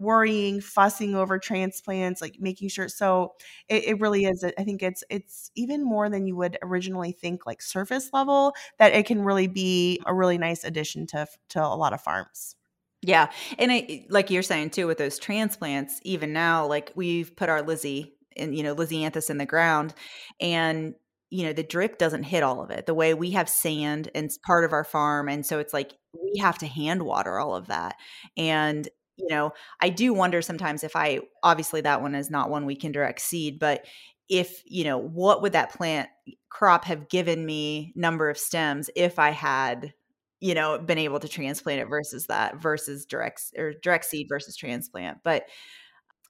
worrying 0.00 0.60
fussing 0.60 1.14
over 1.14 1.38
transplants 1.38 2.20
like 2.20 2.36
making 2.40 2.68
sure 2.68 2.88
so 2.88 3.34
it, 3.68 3.84
it 3.84 4.00
really 4.00 4.24
is 4.24 4.44
i 4.58 4.64
think 4.64 4.82
it's 4.82 5.04
it's 5.10 5.50
even 5.56 5.84
more 5.84 6.08
than 6.08 6.26
you 6.26 6.36
would 6.36 6.58
originally 6.62 7.12
think 7.12 7.46
like 7.46 7.62
surface 7.62 8.10
level 8.12 8.54
that 8.78 8.92
it 8.94 9.06
can 9.06 9.22
really 9.22 9.46
be 9.46 10.00
a 10.06 10.14
really 10.14 10.38
nice 10.38 10.64
addition 10.64 11.06
to 11.06 11.26
to 11.48 11.62
a 11.62 11.76
lot 11.76 11.92
of 11.92 12.00
farms 12.00 12.56
Yeah. 13.02 13.30
And 13.58 13.72
I, 13.72 14.06
like 14.10 14.30
you're 14.30 14.42
saying 14.42 14.70
too, 14.70 14.86
with 14.86 14.98
those 14.98 15.18
transplants, 15.18 16.00
even 16.04 16.32
now, 16.32 16.66
like 16.66 16.92
we've 16.94 17.34
put 17.34 17.48
our 17.48 17.62
Lizzie 17.62 18.14
and 18.36 18.56
you 18.56 18.62
know, 18.62 18.74
lisianthus 18.74 19.30
in 19.30 19.38
the 19.38 19.46
ground 19.46 19.94
and, 20.40 20.94
you 21.30 21.44
know, 21.46 21.52
the 21.52 21.62
drip 21.62 21.98
doesn't 21.98 22.24
hit 22.24 22.42
all 22.42 22.62
of 22.62 22.70
it 22.70 22.86
the 22.86 22.94
way 22.94 23.14
we 23.14 23.30
have 23.32 23.48
sand 23.48 24.10
and 24.14 24.30
part 24.46 24.64
of 24.64 24.72
our 24.72 24.84
farm. 24.84 25.28
And 25.28 25.46
so 25.46 25.58
it's 25.58 25.72
like 25.72 25.94
we 26.12 26.40
have 26.40 26.58
to 26.58 26.66
hand 26.66 27.02
water 27.02 27.38
all 27.38 27.54
of 27.56 27.68
that. 27.68 27.96
And, 28.36 28.88
you 29.20 29.28
know, 29.28 29.52
I 29.80 29.90
do 29.90 30.12
wonder 30.12 30.42
sometimes 30.42 30.84
if 30.84 30.96
I, 30.96 31.20
obviously 31.42 31.80
that 31.82 32.02
one 32.02 32.14
is 32.14 32.30
not 32.30 32.50
one 32.50 32.66
we 32.66 32.76
can 32.76 32.92
direct 32.92 33.20
seed, 33.20 33.58
but 33.58 33.84
if, 34.28 34.62
you 34.64 34.84
know, 34.84 34.98
what 34.98 35.42
would 35.42 35.52
that 35.52 35.72
plant 35.72 36.08
crop 36.48 36.84
have 36.84 37.08
given 37.08 37.44
me 37.44 37.92
number 37.94 38.28
of 38.28 38.38
stems 38.38 38.90
if 38.96 39.18
I 39.18 39.30
had 39.30 39.92
you 40.40 40.54
know 40.54 40.78
been 40.78 40.98
able 40.98 41.20
to 41.20 41.28
transplant 41.28 41.80
it 41.80 41.88
versus 41.88 42.26
that 42.26 42.60
versus 42.60 43.06
direct 43.06 43.42
or 43.56 43.74
direct 43.82 44.06
seed 44.06 44.26
versus 44.28 44.56
transplant 44.56 45.18
but 45.22 45.44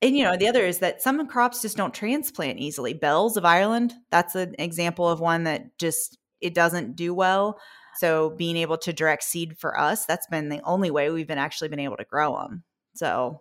and 0.02 0.16
you 0.16 0.24
know 0.24 0.36
the 0.36 0.48
other 0.48 0.64
is 0.64 0.78
that 0.78 1.00
some 1.00 1.26
crops 1.28 1.62
just 1.62 1.76
don't 1.76 1.94
transplant 1.94 2.58
easily. 2.58 2.92
Bells 2.92 3.36
of 3.36 3.44
ireland 3.44 3.94
that's 4.10 4.34
an 4.34 4.54
example 4.58 5.08
of 5.08 5.20
one 5.20 5.44
that 5.44 5.78
just 5.78 6.18
it 6.40 6.54
doesn't 6.54 6.96
do 6.96 7.14
well 7.14 7.58
so 7.96 8.30
being 8.30 8.56
able 8.56 8.78
to 8.78 8.92
direct 8.92 9.22
seed 9.22 9.56
for 9.58 9.78
us 9.78 10.06
that's 10.06 10.26
been 10.26 10.48
the 10.48 10.60
only 10.64 10.90
way 10.90 11.10
we've 11.10 11.28
been 11.28 11.38
actually 11.38 11.68
been 11.68 11.80
able 11.80 11.96
to 11.96 12.04
grow 12.04 12.36
them 12.36 12.64
so 12.94 13.40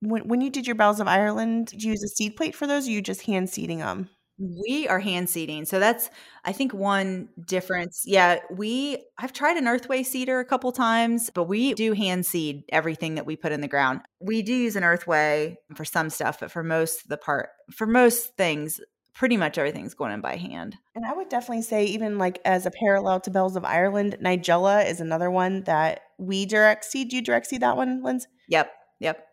when, 0.00 0.28
when 0.28 0.40
you 0.40 0.50
did 0.50 0.66
your 0.66 0.76
bells 0.76 1.00
of 1.00 1.08
ireland 1.08 1.68
did 1.68 1.82
you 1.82 1.90
use 1.92 2.02
a 2.02 2.08
seed 2.08 2.36
plate 2.36 2.54
for 2.54 2.66
those 2.66 2.86
or 2.86 2.90
you 2.90 3.02
just 3.02 3.22
hand 3.22 3.48
seeding 3.50 3.78
them 3.78 4.08
We 4.38 4.86
are 4.88 5.00
hand 5.00 5.30
seeding. 5.30 5.64
So 5.64 5.80
that's 5.80 6.10
I 6.44 6.52
think 6.52 6.74
one 6.74 7.30
difference. 7.46 8.02
Yeah, 8.04 8.40
we 8.50 8.98
I've 9.18 9.32
tried 9.32 9.56
an 9.56 9.64
earthway 9.64 10.04
seeder 10.04 10.40
a 10.40 10.44
couple 10.44 10.72
times, 10.72 11.30
but 11.34 11.44
we 11.44 11.72
do 11.72 11.94
hand 11.94 12.26
seed 12.26 12.64
everything 12.68 13.14
that 13.14 13.24
we 13.24 13.34
put 13.36 13.52
in 13.52 13.62
the 13.62 13.68
ground. 13.68 14.02
We 14.20 14.42
do 14.42 14.52
use 14.52 14.76
an 14.76 14.82
earthway 14.82 15.56
for 15.74 15.86
some 15.86 16.10
stuff, 16.10 16.40
but 16.40 16.50
for 16.50 16.62
most 16.62 17.08
the 17.08 17.16
part 17.16 17.48
for 17.72 17.86
most 17.86 18.36
things, 18.36 18.78
pretty 19.14 19.38
much 19.38 19.56
everything's 19.56 19.94
going 19.94 20.12
in 20.12 20.20
by 20.20 20.36
hand. 20.36 20.76
and 20.94 21.06
i 21.06 21.12
would 21.14 21.30
definitely 21.30 21.62
say 21.62 21.84
even 21.86 22.18
like 22.18 22.38
as 22.44 22.66
a 22.66 22.70
parallel 22.70 23.18
to 23.20 23.30
bells 23.30 23.56
of 23.56 23.64
ireland 23.64 24.18
nigella 24.22 24.86
is 24.86 25.00
another 25.00 25.30
one 25.30 25.62
that 25.64 26.00
we 26.18 26.44
direct 26.44 26.84
seed 26.84 27.08
do 27.08 27.16
you 27.16 27.22
direct 27.22 27.46
seed 27.46 27.62
that 27.62 27.76
one 27.78 28.02
linz 28.02 28.26
Yep. 28.48 28.70
Yep. 29.00 29.26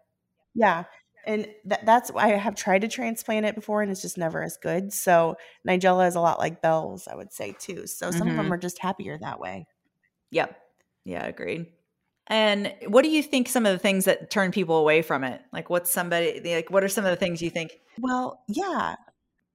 Yeah. 0.55 0.83
And 1.25 1.47
that, 1.65 1.85
that's 1.85 2.11
I 2.15 2.29
have 2.29 2.55
tried 2.55 2.81
to 2.81 2.87
transplant 2.87 3.45
it 3.45 3.55
before 3.55 3.81
and 3.81 3.89
it's 3.89 4.01
just 4.01 4.17
never 4.17 4.43
as 4.43 4.57
good. 4.57 4.91
So 4.91 5.35
Nigella 5.67 6.07
is 6.07 6.15
a 6.15 6.21
lot 6.21 6.39
like 6.39 6.61
bells, 6.61 7.07
I 7.07 7.15
would 7.15 7.31
say 7.31 7.55
too. 7.57 7.87
So 7.87 8.11
some 8.11 8.27
of 8.27 8.35
them 8.35 8.45
mm-hmm. 8.45 8.53
are 8.53 8.57
just 8.57 8.79
happier 8.79 9.17
that 9.19 9.39
way. 9.39 9.65
Yep. 10.31 10.57
Yeah, 11.05 11.25
agreed. 11.25 11.67
And 12.27 12.73
what 12.87 13.03
do 13.03 13.09
you 13.09 13.21
think 13.23 13.49
some 13.49 13.65
of 13.65 13.73
the 13.73 13.79
things 13.79 14.05
that 14.05 14.29
turn 14.29 14.51
people 14.51 14.77
away 14.77 15.01
from 15.01 15.23
it? 15.23 15.41
Like 15.51 15.69
what's 15.69 15.91
somebody 15.91 16.41
like 16.43 16.69
what 16.69 16.83
are 16.83 16.89
some 16.89 17.05
of 17.05 17.11
the 17.11 17.17
things 17.17 17.41
you 17.41 17.49
think 17.49 17.71
Well, 17.99 18.41
yeah. 18.47 18.95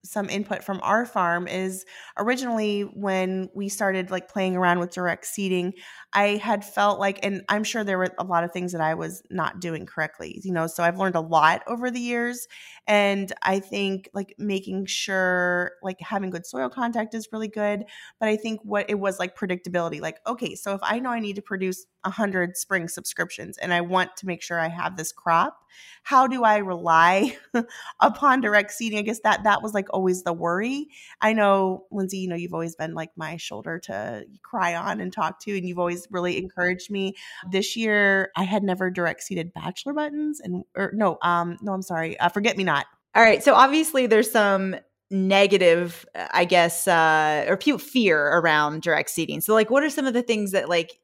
Some 0.04 0.30
input 0.30 0.62
from 0.62 0.80
our 0.82 1.04
farm 1.04 1.48
is 1.48 1.84
originally 2.16 2.82
when 2.82 3.50
we 3.54 3.68
started 3.68 4.10
like 4.10 4.28
playing 4.28 4.56
around 4.56 4.78
with 4.78 4.90
direct 4.92 5.26
seeding, 5.26 5.74
I 6.12 6.36
had 6.36 6.64
felt 6.64 7.00
like, 7.00 7.18
and 7.24 7.42
I'm 7.48 7.64
sure 7.64 7.82
there 7.84 7.98
were 7.98 8.14
a 8.18 8.24
lot 8.24 8.44
of 8.44 8.52
things 8.52 8.72
that 8.72 8.80
I 8.80 8.94
was 8.94 9.22
not 9.28 9.60
doing 9.60 9.86
correctly, 9.86 10.40
you 10.44 10.52
know. 10.52 10.66
So 10.66 10.82
I've 10.84 10.98
learned 10.98 11.16
a 11.16 11.20
lot 11.20 11.62
over 11.66 11.90
the 11.90 12.00
years. 12.00 12.46
And 12.86 13.32
I 13.42 13.60
think 13.60 14.08
like 14.14 14.34
making 14.38 14.86
sure 14.86 15.72
like 15.82 16.00
having 16.00 16.30
good 16.30 16.46
soil 16.46 16.68
contact 16.70 17.14
is 17.14 17.28
really 17.32 17.48
good. 17.48 17.84
But 18.20 18.28
I 18.28 18.36
think 18.36 18.60
what 18.62 18.88
it 18.88 18.98
was 18.98 19.18
like 19.18 19.36
predictability 19.36 20.00
like, 20.00 20.18
okay, 20.26 20.54
so 20.54 20.74
if 20.74 20.80
I 20.82 20.98
know 21.00 21.10
I 21.10 21.20
need 21.20 21.36
to 21.36 21.42
produce 21.42 21.86
100 22.02 22.56
spring 22.56 22.88
subscriptions 22.88 23.58
and 23.58 23.72
I 23.72 23.80
want 23.80 24.16
to 24.18 24.26
make 24.26 24.42
sure 24.42 24.60
I 24.60 24.68
have 24.68 24.96
this 24.96 25.12
crop, 25.12 25.64
how 26.02 26.26
do 26.26 26.44
I 26.44 26.58
rely 26.58 27.36
upon 28.00 28.40
direct 28.40 28.72
seeding? 28.72 28.98
I 28.98 29.02
guess 29.02 29.20
that 29.20 29.44
that 29.44 29.62
was 29.62 29.74
like 29.74 29.86
always 29.90 30.22
the 30.22 30.32
worry. 30.32 30.88
I 31.20 31.32
know, 31.32 31.84
Lyndsay, 31.92 32.20
you 32.20 32.28
know, 32.28 32.36
you've 32.36 32.54
always 32.54 32.76
been 32.76 32.94
like 32.94 33.10
my 33.16 33.36
shoulder 33.36 33.78
to 33.80 34.24
cry 34.42 34.74
on 34.74 35.00
and 35.00 35.12
talk 35.12 35.40
to, 35.40 35.56
and 35.56 35.66
you've 35.66 35.78
always 35.78 36.06
really 36.10 36.38
encouraged 36.38 36.90
me. 36.90 37.14
This 37.50 37.76
year, 37.76 38.30
I 38.36 38.44
had 38.44 38.62
never 38.62 38.90
direct 38.90 39.22
seeded 39.22 39.52
bachelor 39.52 39.92
buttons, 39.92 40.40
and 40.40 40.64
or 40.74 40.92
no, 40.94 41.18
um, 41.22 41.58
no, 41.60 41.72
I'm 41.72 41.82
sorry, 41.82 42.18
uh, 42.18 42.28
forget 42.28 42.56
me 42.56 42.64
not. 42.64 42.86
All 43.14 43.22
right. 43.22 43.42
So 43.42 43.54
obviously 43.54 44.06
there's 44.06 44.30
some 44.30 44.76
negative, 45.10 46.06
uh, 46.14 46.28
I 46.30 46.44
guess, 46.44 46.86
uh, 46.86 47.46
or 47.48 47.56
fear 47.78 48.18
around 48.18 48.82
direct 48.82 49.10
seeding. 49.10 49.40
So 49.40 49.54
like, 49.54 49.70
what 49.70 49.82
are 49.82 49.90
some 49.90 50.06
of 50.06 50.14
the 50.14 50.22
things 50.22 50.52
that 50.52 50.68
like, 50.68 51.00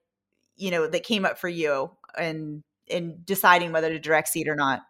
you 0.57 0.71
know, 0.71 0.87
that 0.87 1.05
came 1.05 1.25
up 1.25 1.39
for 1.39 1.49
you 1.49 1.91
and 2.19 2.63
in 2.87 3.21
deciding 3.25 3.73
whether 3.73 3.89
to 3.89 3.99
direct 3.99 4.29
seed 4.29 4.49
or 4.49 4.55
not? 4.55 4.83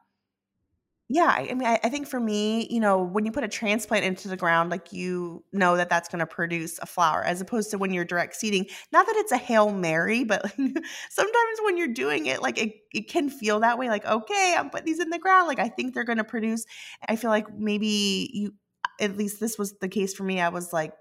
Yeah, 1.11 1.35
I 1.37 1.53
mean, 1.53 1.67
I, 1.67 1.79
I 1.85 1.91
think 1.91 2.09
for 2.09 2.19
me, 2.19 2.67
you 2.71 2.81
know, 2.81 3.03
when 3.03 3.27
you 3.27 3.31
put 3.31 3.45
a 3.45 3.49
transplant 3.49 4.07
into 4.07 4.27
the 4.27 4.39
ground, 4.39 4.71
like 4.71 4.91
you 4.91 5.45
know 5.53 5.77
that 5.77 5.91
that's 5.91 6.09
going 6.09 6.21
to 6.21 6.27
produce 6.27 6.79
a 6.79 6.87
flower, 6.87 7.23
as 7.23 7.43
opposed 7.43 7.71
to 7.73 7.79
when 7.79 7.93
you're 7.93 8.07
direct 8.07 8.35
seeding. 8.35 8.67
Not 8.91 9.05
that 9.05 9.17
it's 9.19 9.31
a 9.31 9.37
hail 9.37 9.71
mary, 9.71 10.25
but 10.25 10.43
sometimes 11.11 11.59
when 11.63 11.77
you're 11.77 11.93
doing 11.93 12.25
it, 12.25 12.41
like 12.41 12.59
it, 12.59 12.73
it 12.95 13.11
can 13.11 13.29
feel 13.29 13.61
that 13.61 13.79
way. 13.79 13.89
Like, 13.89 14.07
okay, 14.07 14.55
I'm 14.59 14.71
putting 14.71 14.87
these 14.87 14.99
in 14.99 15.11
the 15.11 15.19
ground. 15.19 15.47
Like 15.47 15.59
I 15.59 15.69
think 15.69 15.93
they're 15.93 16.05
going 16.05 16.19
to 16.19 16.25
produce. 16.25 16.65
I 17.07 17.17
feel 17.17 17.31
like 17.31 17.55
maybe 17.55 18.31
you, 18.33 18.55
at 18.99 19.19
least 19.19 19.41
this 19.41 19.59
was 19.59 19.75
the 19.83 19.89
case 19.89 20.15
for 20.15 20.25
me. 20.25 20.41
I 20.41 20.49
was 20.49 20.73
like, 20.73 20.95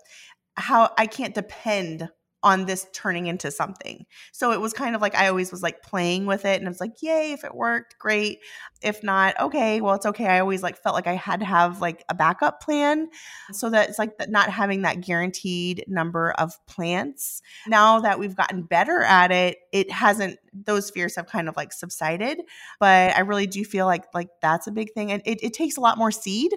how 0.55 0.91
I 0.97 1.07
can't 1.07 1.33
depend 1.33 2.09
on 2.43 2.65
this 2.65 2.85
turning 2.93 3.27
into 3.27 3.49
something. 3.49 4.05
So 4.33 4.51
it 4.51 4.59
was 4.59 4.73
kind 4.73 4.95
of 4.95 5.01
like 5.01 5.15
I 5.15 5.29
always 5.29 5.51
was 5.51 5.63
like 5.63 5.81
playing 5.81 6.25
with 6.25 6.43
it 6.45 6.57
and 6.57 6.65
it 6.65 6.69
was 6.69 6.81
like, 6.81 7.01
yay, 7.01 7.31
if 7.31 7.43
it 7.43 7.55
worked, 7.55 7.97
great. 7.97 8.39
If 8.81 9.01
not, 9.01 9.39
okay, 9.39 9.79
well, 9.79 9.95
it's 9.95 10.05
okay. 10.05 10.27
I 10.27 10.39
always 10.39 10.61
like 10.61 10.77
felt 10.77 10.93
like 10.93 11.07
I 11.07 11.13
had 11.13 11.39
to 11.39 11.45
have 11.45 11.79
like 11.79 12.03
a 12.09 12.13
backup 12.13 12.61
plan 12.61 13.07
so 13.53 13.69
that 13.69 13.89
it's 13.89 13.97
like 13.97 14.11
not 14.27 14.49
having 14.49 14.81
that 14.81 15.01
guaranteed 15.01 15.85
number 15.87 16.31
of 16.31 16.53
plants. 16.67 17.41
Now 17.65 18.01
that 18.01 18.19
we've 18.19 18.35
gotten 18.35 18.63
better 18.63 19.01
at 19.01 19.31
it, 19.31 19.57
it 19.71 19.89
hasn't 19.89 20.37
those 20.53 20.89
fears 20.89 21.15
have 21.15 21.27
kind 21.27 21.47
of 21.47 21.55
like 21.55 21.71
subsided. 21.71 22.41
But 22.79 23.15
I 23.15 23.21
really 23.21 23.47
do 23.47 23.63
feel 23.63 23.85
like 23.85 24.03
like 24.13 24.29
that's 24.41 24.67
a 24.67 24.71
big 24.71 24.91
thing. 24.93 25.11
And 25.11 25.21
it, 25.25 25.41
it 25.41 25.53
takes 25.53 25.77
a 25.77 25.81
lot 25.81 25.97
more 25.97 26.11
seed 26.11 26.53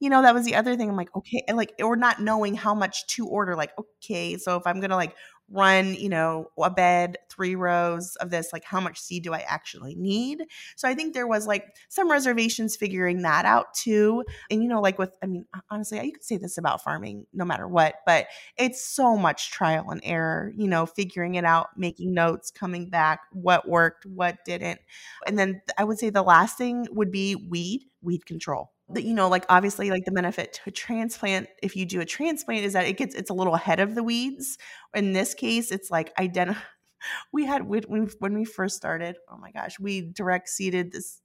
you 0.00 0.10
know, 0.10 0.22
that 0.22 0.34
was 0.34 0.44
the 0.44 0.54
other 0.56 0.76
thing. 0.76 0.90
I'm 0.90 0.96
like, 0.96 1.14
okay, 1.16 1.42
and 1.48 1.56
like, 1.56 1.72
or 1.82 1.96
not 1.96 2.20
knowing 2.20 2.54
how 2.54 2.74
much 2.74 3.06
to 3.08 3.26
order. 3.26 3.56
Like, 3.56 3.72
okay, 3.78 4.36
so 4.36 4.56
if 4.56 4.66
I'm 4.66 4.80
gonna 4.80 4.96
like 4.96 5.14
run, 5.50 5.94
you 5.94 6.08
know, 6.08 6.46
a 6.58 6.70
bed, 6.70 7.18
three 7.30 7.54
rows 7.54 8.16
of 8.16 8.30
this, 8.30 8.52
like, 8.52 8.64
how 8.64 8.80
much 8.80 8.98
seed 8.98 9.22
do 9.24 9.34
I 9.34 9.44
actually 9.46 9.94
need? 9.94 10.42
So 10.76 10.88
I 10.88 10.94
think 10.94 11.14
there 11.14 11.26
was 11.26 11.46
like 11.46 11.76
some 11.88 12.10
reservations 12.10 12.76
figuring 12.76 13.22
that 13.22 13.44
out 13.44 13.74
too. 13.74 14.24
And 14.50 14.62
you 14.62 14.68
know, 14.68 14.80
like 14.80 14.98
with, 14.98 15.12
I 15.22 15.26
mean, 15.26 15.44
honestly, 15.70 16.04
you 16.04 16.12
could 16.12 16.24
say 16.24 16.38
this 16.38 16.58
about 16.58 16.82
farming 16.82 17.26
no 17.32 17.44
matter 17.44 17.68
what, 17.68 17.96
but 18.06 18.26
it's 18.56 18.84
so 18.84 19.16
much 19.16 19.50
trial 19.50 19.90
and 19.90 20.00
error. 20.04 20.52
You 20.56 20.68
know, 20.68 20.86
figuring 20.86 21.34
it 21.36 21.44
out, 21.44 21.68
making 21.76 22.14
notes, 22.14 22.50
coming 22.50 22.88
back, 22.90 23.20
what 23.32 23.68
worked, 23.68 24.06
what 24.06 24.38
didn't, 24.44 24.80
and 25.26 25.38
then 25.38 25.62
I 25.78 25.84
would 25.84 25.98
say 25.98 26.10
the 26.10 26.22
last 26.22 26.58
thing 26.58 26.86
would 26.90 27.10
be 27.10 27.36
weed, 27.36 27.84
weed 28.02 28.26
control 28.26 28.73
you 28.94 29.14
know 29.14 29.28
like 29.28 29.46
obviously 29.48 29.90
like 29.90 30.04
the 30.04 30.12
benefit 30.12 30.52
to 30.52 30.60
a 30.66 30.70
transplant 30.70 31.48
if 31.62 31.74
you 31.74 31.86
do 31.86 32.00
a 32.00 32.04
transplant 32.04 32.64
is 32.64 32.74
that 32.74 32.86
it 32.86 32.96
gets 32.96 33.14
it's 33.14 33.30
a 33.30 33.34
little 33.34 33.54
ahead 33.54 33.80
of 33.80 33.94
the 33.94 34.02
weeds. 34.02 34.58
In 34.94 35.12
this 35.12 35.34
case 35.34 35.70
it's 35.70 35.90
like 35.90 36.12
identify 36.18 36.60
we 37.32 37.44
had 37.44 37.66
when 37.66 37.82
we, 37.88 38.10
when 38.18 38.34
we 38.34 38.44
first 38.44 38.76
started 38.76 39.16
oh 39.28 39.36
my 39.36 39.50
gosh 39.50 39.78
we 39.78 40.00
direct 40.00 40.48
seeded 40.48 40.92
this 40.92 41.20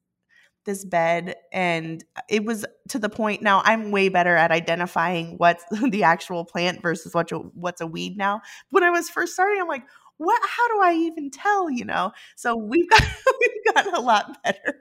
this 0.66 0.84
bed 0.84 1.36
and 1.54 2.04
it 2.30 2.44
was 2.44 2.66
to 2.89 3.00
the 3.00 3.10
point 3.10 3.42
now 3.42 3.62
i'm 3.63 3.92
way 3.92 4.10
better 4.10 4.36
at 4.36 4.51
identifying 4.51 5.36
what's 5.38 5.63
the 5.89 6.04
actual 6.04 6.44
plant 6.46 6.82
versus 6.82 7.13
what's 7.13 7.32
a, 7.32 7.38
what's 7.38 7.82
a 7.82 7.88
weed 7.88 8.18
now. 8.18 8.42
When 8.70 8.84
i 8.84 8.89
was 8.89 9.10
first 9.10 9.34
starting 9.34 9.62
i'm 9.62 9.68
like 9.68 9.84
what? 10.18 10.42
How 10.44 10.68
do 10.68 10.82
i 10.82 10.94
even 10.96 11.32
tell? 11.32 11.70
you 11.72 11.86
know? 11.86 12.12
So 12.36 12.56
we've 12.56 12.89
got 12.89 13.01
we've 13.39 13.74
gotten 13.74 13.94
a 13.96 14.01
lot 14.01 14.38
better 14.44 14.75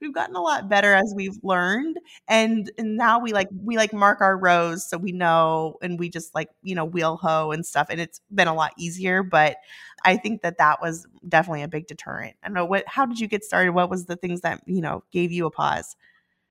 we've 0.00 0.14
gotten 0.14 0.36
a 0.36 0.40
lot 0.40 0.68
better 0.68 0.94
as 0.94 1.12
we've 1.16 1.38
learned 1.42 1.98
and, 2.28 2.70
and 2.78 2.96
now 2.96 3.18
we 3.18 3.32
like 3.32 3.48
we 3.62 3.76
like 3.76 3.92
mark 3.92 4.20
our 4.20 4.36
rows 4.36 4.88
so 4.88 4.96
we 4.98 5.12
know 5.12 5.76
and 5.82 5.98
we 5.98 6.08
just 6.08 6.34
like 6.34 6.50
you 6.62 6.74
know 6.74 6.84
wheel 6.84 7.16
hoe 7.16 7.50
and 7.50 7.64
stuff 7.66 7.86
and 7.90 8.00
it's 8.00 8.20
been 8.34 8.48
a 8.48 8.54
lot 8.54 8.72
easier 8.78 9.22
but 9.22 9.56
i 10.04 10.16
think 10.16 10.42
that 10.42 10.58
that 10.58 10.80
was 10.80 11.06
definitely 11.28 11.62
a 11.62 11.68
big 11.68 11.86
deterrent. 11.86 12.36
I 12.42 12.48
don't 12.48 12.54
know 12.54 12.64
what 12.64 12.84
how 12.86 13.06
did 13.06 13.18
you 13.20 13.28
get 13.28 13.44
started? 13.44 13.72
What 13.72 13.90
was 13.90 14.06
the 14.06 14.16
things 14.16 14.42
that 14.42 14.62
you 14.66 14.80
know 14.80 15.02
gave 15.12 15.32
you 15.32 15.46
a 15.46 15.50
pause 15.50 15.96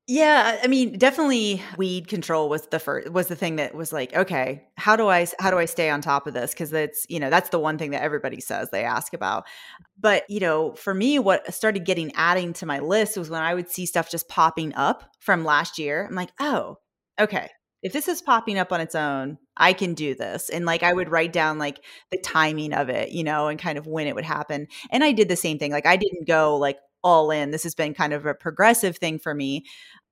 yeah, 0.07 0.59
I 0.63 0.67
mean, 0.67 0.99
definitely 0.99 1.63
weed 1.77 2.07
control 2.07 2.47
was 2.47 2.67
the 2.67 2.77
first 2.77 3.09
was 3.09 3.27
the 3.27 3.35
thing 3.35 3.55
that 3.55 3.73
was 3.73 3.91
like, 3.91 4.13
okay, 4.15 4.63
how 4.77 4.95
do 4.95 5.07
I 5.09 5.25
how 5.39 5.49
do 5.49 5.57
I 5.57 5.65
stay 5.65 5.89
on 5.89 6.01
top 6.01 6.27
of 6.27 6.35
this 6.35 6.53
cuz 6.53 6.71
it's, 6.73 7.07
you 7.09 7.19
know, 7.19 7.31
that's 7.31 7.49
the 7.49 7.57
one 7.57 7.79
thing 7.79 7.89
that 7.89 8.03
everybody 8.03 8.39
says 8.39 8.69
they 8.69 8.83
ask 8.83 9.13
about. 9.15 9.45
But, 9.99 10.29
you 10.29 10.39
know, 10.39 10.73
for 10.75 10.93
me 10.93 11.17
what 11.17 11.51
started 11.53 11.85
getting 11.85 12.11
adding 12.15 12.53
to 12.53 12.67
my 12.67 12.79
list 12.79 13.17
was 13.17 13.31
when 13.31 13.41
I 13.41 13.55
would 13.55 13.69
see 13.69 13.87
stuff 13.87 14.11
just 14.11 14.27
popping 14.29 14.75
up 14.75 15.09
from 15.19 15.43
last 15.43 15.79
year. 15.79 16.05
I'm 16.07 16.15
like, 16.15 16.31
"Oh, 16.39 16.77
okay. 17.19 17.49
If 17.81 17.93
this 17.93 18.07
is 18.07 18.21
popping 18.21 18.57
up 18.59 18.71
on 18.71 18.81
its 18.81 18.95
own, 18.95 19.37
I 19.57 19.73
can 19.73 19.93
do 19.95 20.15
this." 20.15 20.49
And 20.49 20.65
like 20.65 20.83
I 20.83 20.93
would 20.93 21.09
write 21.09 21.33
down 21.33 21.57
like 21.59 21.83
the 22.11 22.17
timing 22.19 22.73
of 22.73 22.89
it, 22.89 23.09
you 23.11 23.23
know, 23.23 23.47
and 23.47 23.59
kind 23.59 23.77
of 23.77 23.87
when 23.87 24.07
it 24.07 24.15
would 24.15 24.25
happen. 24.25 24.67
And 24.91 25.03
I 25.03 25.11
did 25.13 25.29
the 25.29 25.35
same 25.35 25.57
thing. 25.59 25.71
Like 25.71 25.85
I 25.87 25.97
didn't 25.97 26.27
go 26.27 26.57
like 26.57 26.77
all 27.03 27.29
in. 27.31 27.51
This 27.51 27.63
has 27.63 27.75
been 27.75 27.93
kind 27.93 28.13
of 28.13 28.25
a 28.25 28.33
progressive 28.33 28.97
thing 28.97 29.19
for 29.19 29.33
me, 29.35 29.63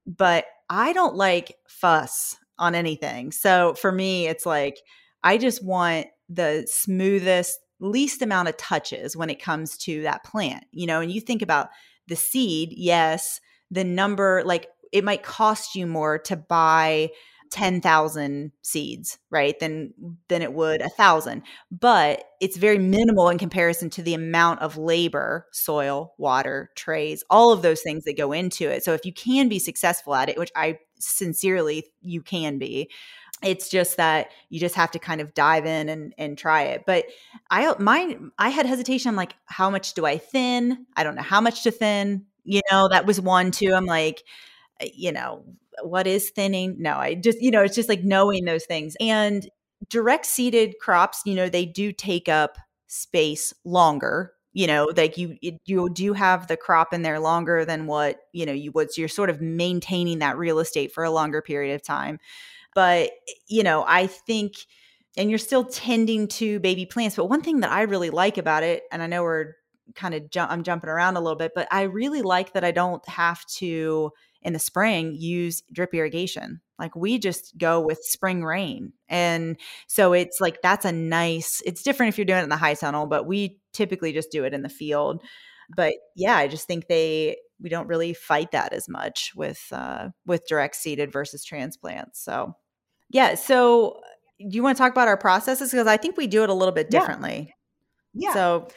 but 0.05 0.45
I 0.69 0.93
don't 0.93 1.15
like 1.15 1.55
fuss 1.67 2.37
on 2.57 2.75
anything. 2.75 3.31
So 3.31 3.73
for 3.75 3.91
me, 3.91 4.27
it's 4.27 4.45
like 4.45 4.77
I 5.23 5.37
just 5.37 5.63
want 5.63 6.07
the 6.29 6.65
smoothest, 6.67 7.59
least 7.79 8.21
amount 8.21 8.49
of 8.49 8.57
touches 8.57 9.15
when 9.15 9.29
it 9.29 9.41
comes 9.41 9.77
to 9.77 10.01
that 10.03 10.23
plant, 10.23 10.65
you 10.71 10.87
know, 10.87 11.01
and 11.01 11.11
you 11.11 11.21
think 11.21 11.41
about 11.41 11.69
the 12.07 12.15
seed, 12.15 12.73
yes, 12.75 13.39
the 13.71 13.83
number, 13.83 14.43
like 14.45 14.67
it 14.91 15.03
might 15.03 15.23
cost 15.23 15.75
you 15.75 15.87
more 15.87 16.19
to 16.19 16.35
buy 16.35 17.09
10,000 17.53 18.51
seeds, 18.63 19.19
right? 19.29 19.57
Than 19.59 19.93
than 20.27 20.41
it 20.41 20.53
would 20.53 20.81
a 20.81 20.89
thousand. 20.89 21.43
But 21.71 22.25
it's 22.41 22.57
very 22.57 22.79
minimal 22.79 23.29
in 23.29 23.37
comparison 23.37 23.91
to 23.91 24.01
the 24.01 24.15
amount 24.15 24.61
of 24.61 24.75
labor, 24.75 25.45
soil, 25.51 26.15
water, 26.17 26.71
trays, 26.75 27.23
all 27.29 27.51
of 27.51 27.61
those 27.61 27.81
things 27.83 28.05
that 28.05 28.17
go 28.17 28.31
into 28.31 28.67
it. 28.67 28.83
So 28.83 28.93
if 28.93 29.05
you 29.05 29.13
can 29.13 29.49
be 29.49 29.59
successful 29.59 30.15
at 30.15 30.29
it, 30.29 30.37
which 30.39 30.51
I 30.55 30.79
sincerely 30.99 31.85
you 32.01 32.23
can 32.23 32.57
be, 32.57 32.89
it's 33.43 33.69
just 33.69 33.97
that 33.97 34.31
you 34.49 34.59
just 34.59 34.73
have 34.75 34.89
to 34.91 34.99
kind 34.99 35.21
of 35.21 35.33
dive 35.35 35.65
in 35.65 35.89
and 35.89 36.13
and 36.17 36.37
try 36.37 36.61
it 36.63 36.83
but 36.87 37.03
i 37.51 37.73
my 37.77 38.17
i 38.39 38.47
had 38.47 38.65
hesitation 38.65 39.09
i'm 39.09 39.17
like 39.17 39.35
how 39.45 39.69
much 39.69 39.93
do 39.95 40.05
i 40.05 40.17
thin 40.17 40.85
i 40.95 41.03
don't 41.03 41.15
know 41.15 41.21
how 41.21 41.41
much 41.41 41.63
to 41.63 41.71
thin 41.71 42.25
you 42.45 42.61
know 42.71 42.87
that 42.89 43.05
was 43.05 43.19
one 43.19 43.51
too 43.51 43.73
i'm 43.73 43.85
like 43.85 44.23
eh, 44.79 44.87
you 44.93 45.11
know 45.11 45.43
what 45.81 46.07
is 46.07 46.29
thinning? 46.29 46.75
No, 46.79 46.97
I 46.97 47.15
just, 47.15 47.41
you 47.41 47.51
know, 47.51 47.63
it's 47.63 47.75
just 47.75 47.89
like 47.89 48.03
knowing 48.03 48.45
those 48.45 48.65
things. 48.65 48.95
And 48.99 49.49
direct 49.89 50.25
seeded 50.25 50.75
crops, 50.79 51.21
you 51.25 51.35
know, 51.35 51.49
they 51.49 51.65
do 51.65 51.91
take 51.91 52.29
up 52.29 52.57
space 52.87 53.53
longer. 53.65 54.33
You 54.55 54.67
know, 54.67 54.91
like 54.95 55.17
you 55.17 55.35
you 55.41 55.89
do 55.89 56.13
have 56.13 56.47
the 56.47 56.57
crop 56.57 56.93
in 56.93 57.01
there 57.01 57.19
longer 57.19 57.65
than 57.65 57.87
what, 57.87 58.19
you 58.33 58.45
know, 58.45 58.51
you 58.53 58.71
would. 58.73 58.91
So 58.91 59.01
you're 59.01 59.09
sort 59.09 59.31
of 59.31 59.41
maintaining 59.41 60.19
that 60.19 60.37
real 60.37 60.59
estate 60.59 60.91
for 60.91 61.03
a 61.03 61.09
longer 61.09 61.41
period 61.41 61.73
of 61.73 61.81
time. 61.81 62.19
But, 62.75 63.11
you 63.47 63.63
know, 63.63 63.83
I 63.87 64.05
think 64.05 64.53
and 65.17 65.29
you're 65.29 65.39
still 65.39 65.63
tending 65.63 66.27
to 66.27 66.59
baby 66.59 66.85
plants. 66.85 67.15
But 67.15 67.25
one 67.25 67.41
thing 67.41 67.59
that 67.61 67.71
I 67.71 67.83
really 67.83 68.09
like 68.09 68.37
about 68.37 68.63
it, 68.63 68.83
and 68.91 69.01
I 69.01 69.07
know 69.07 69.23
we're 69.23 69.53
kind 69.95 70.13
of 70.13 70.23
I'm 70.35 70.63
jumping 70.63 70.89
around 70.89 71.17
a 71.17 71.21
little 71.21 71.37
bit, 71.37 71.53
but 71.55 71.67
I 71.71 71.83
really 71.83 72.21
like 72.21 72.53
that 72.53 72.63
I 72.63 72.71
don't 72.71 73.07
have 73.07 73.45
to 73.57 74.11
in 74.43 74.53
the 74.53 74.59
spring 74.59 75.15
use 75.15 75.61
drip 75.71 75.93
irrigation. 75.93 76.61
Like 76.79 76.95
we 76.95 77.17
just 77.17 77.57
go 77.57 77.79
with 77.79 77.99
spring 78.03 78.43
rain. 78.43 78.93
And 79.07 79.57
so 79.87 80.13
it's 80.13 80.41
like 80.41 80.61
that's 80.61 80.85
a 80.85 80.91
nice, 80.91 81.61
it's 81.65 81.83
different 81.83 82.09
if 82.09 82.17
you're 82.17 82.25
doing 82.25 82.39
it 82.39 82.43
in 82.43 82.49
the 82.49 82.57
high 82.57 82.73
tunnel, 82.73 83.07
but 83.07 83.25
we 83.25 83.59
typically 83.73 84.11
just 84.13 84.31
do 84.31 84.43
it 84.43 84.53
in 84.53 84.63
the 84.63 84.69
field. 84.69 85.21
But 85.75 85.93
yeah, 86.15 86.35
I 86.35 86.47
just 86.47 86.67
think 86.67 86.87
they 86.87 87.37
we 87.61 87.69
don't 87.69 87.87
really 87.87 88.13
fight 88.13 88.51
that 88.51 88.73
as 88.73 88.89
much 88.89 89.31
with 89.35 89.65
uh 89.71 90.09
with 90.25 90.47
direct 90.47 90.75
seeded 90.75 91.11
versus 91.11 91.45
transplants. 91.45 92.21
So 92.21 92.55
yeah, 93.09 93.35
so 93.35 94.01
do 94.39 94.55
you 94.55 94.63
want 94.63 94.75
to 94.75 94.81
talk 94.81 94.91
about 94.91 95.07
our 95.07 95.17
processes 95.17 95.71
because 95.71 95.87
I 95.87 95.97
think 95.97 96.17
we 96.17 96.27
do 96.27 96.43
it 96.43 96.49
a 96.49 96.53
little 96.53 96.73
bit 96.73 96.89
differently. 96.89 97.53
Yeah. 98.13 98.29
yeah. 98.29 98.33
So 98.33 98.67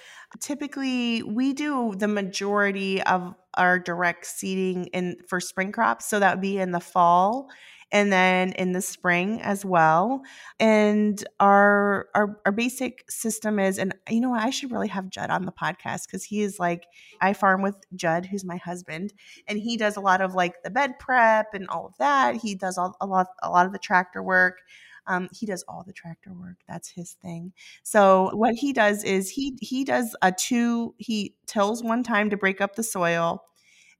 typically 0.40 1.22
we 1.22 1.52
do 1.52 1.94
the 1.96 2.08
majority 2.08 3.02
of 3.02 3.34
our 3.56 3.78
direct 3.78 4.26
seeding 4.26 4.86
in 4.86 5.16
for 5.28 5.40
spring 5.40 5.72
crops 5.72 6.06
so 6.06 6.20
that 6.20 6.36
would 6.36 6.42
be 6.42 6.58
in 6.58 6.72
the 6.72 6.80
fall 6.80 7.48
and 7.92 8.12
then 8.12 8.52
in 8.52 8.72
the 8.72 8.82
spring 8.82 9.40
as 9.42 9.64
well. 9.64 10.22
And 10.58 11.22
our 11.38 12.08
our, 12.14 12.40
our 12.44 12.52
basic 12.52 13.04
system 13.10 13.58
is 13.58 13.78
and 13.78 13.94
you 14.10 14.20
know 14.20 14.30
what 14.30 14.42
i 14.42 14.50
should 14.50 14.72
really 14.72 14.88
have 14.88 15.08
judd 15.08 15.30
on 15.30 15.44
the 15.44 15.52
podcast 15.52 16.06
because 16.06 16.24
he 16.24 16.42
is 16.42 16.58
like 16.58 16.84
i 17.20 17.32
farm 17.32 17.62
with 17.62 17.76
judd 17.94 18.26
who's 18.26 18.44
my 18.44 18.56
husband 18.56 19.12
and 19.46 19.58
he 19.58 19.76
does 19.76 19.96
a 19.96 20.00
lot 20.00 20.20
of 20.20 20.34
like 20.34 20.62
the 20.62 20.70
bed 20.70 20.98
prep 20.98 21.54
and 21.54 21.68
all 21.68 21.86
of 21.86 21.96
that. 21.98 22.36
He 22.36 22.54
does 22.54 22.78
all, 22.78 22.96
a 23.00 23.06
lot 23.06 23.28
a 23.42 23.50
lot 23.50 23.66
of 23.66 23.72
the 23.72 23.78
tractor 23.78 24.22
work 24.22 24.60
um, 25.06 25.28
he 25.32 25.46
does 25.46 25.64
all 25.68 25.84
the 25.86 25.92
tractor 25.92 26.32
work. 26.34 26.56
That's 26.68 26.90
his 26.90 27.12
thing. 27.22 27.52
So 27.82 28.30
what 28.34 28.54
he 28.54 28.72
does 28.72 29.04
is 29.04 29.30
he 29.30 29.56
he 29.60 29.84
does 29.84 30.16
a 30.22 30.32
two. 30.32 30.94
He 30.98 31.34
tills 31.46 31.82
one 31.82 32.02
time 32.02 32.30
to 32.30 32.36
break 32.36 32.60
up 32.60 32.74
the 32.76 32.82
soil, 32.82 33.42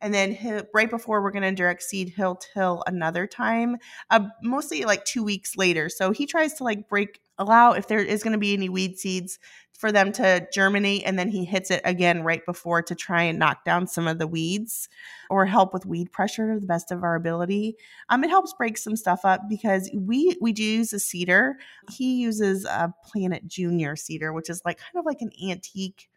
and 0.01 0.13
then 0.13 0.33
he'll, 0.33 0.63
right 0.75 0.91
before 0.91 1.23
we're 1.23 1.31
going 1.31 1.43
to 1.43 1.53
direct 1.53 1.83
seed, 1.83 2.15
he'll 2.17 2.37
till 2.37 2.83
another 2.87 3.27
time, 3.27 3.77
uh, 4.11 4.27
mostly 4.43 4.85
like 4.85 5.05
two 5.05 5.25
weeks 5.25 5.57
later. 5.57 5.89
So 5.89 6.11
he 6.11 6.27
tries 6.27 6.55
to 6.55 6.65
like 6.65 6.89
break 6.89 7.21
allow 7.39 7.73
if 7.73 7.89
there 7.89 8.01
is 8.01 8.23
going 8.23 8.33
to 8.33 8.39
be 8.39 8.53
any 8.53 8.69
weed 8.69 8.99
seeds 8.99 9.39
for 9.79 9.93
them 9.93 10.11
to 10.11 10.47
germinate 10.53 11.03
and 11.05 11.19
then 11.19 11.29
he 11.29 11.45
hits 11.45 11.71
it 11.71 11.83
again 11.85 12.23
right 12.23 12.45
before 12.47 12.83
to 12.83 12.95
try 12.95 13.23
and 13.23 13.39
knock 13.39 13.65
down 13.65 13.87
some 13.87 14.09
of 14.09 14.19
the 14.19 14.27
weeds 14.27 14.89
or 15.29 15.45
help 15.45 15.75
with 15.75 15.85
weed 15.85 16.11
pressure 16.11 16.55
to 16.55 16.61
the 16.61 16.67
best 16.67 16.91
of 16.91 17.03
our 17.03 17.15
ability 17.15 17.77
um, 18.09 18.25
it 18.25 18.31
helps 18.31 18.55
break 18.55 18.79
some 18.79 18.97
stuff 18.97 19.21
up 19.25 19.43
because 19.49 19.91
we 19.95 20.37
we 20.41 20.53
do 20.53 20.63
use 20.63 20.93
a 20.93 20.99
seeder 20.99 21.57
he 21.91 22.17
uses 22.17 22.65
a 22.65 22.93
planet 23.05 23.47
junior 23.47 23.97
seeder 23.97 24.33
which 24.33 24.49
is 24.49 24.63
like 24.65 24.79
kind 24.79 24.97
of 24.97 25.05
like 25.05 25.21
an 25.21 25.31
antique 25.49 26.09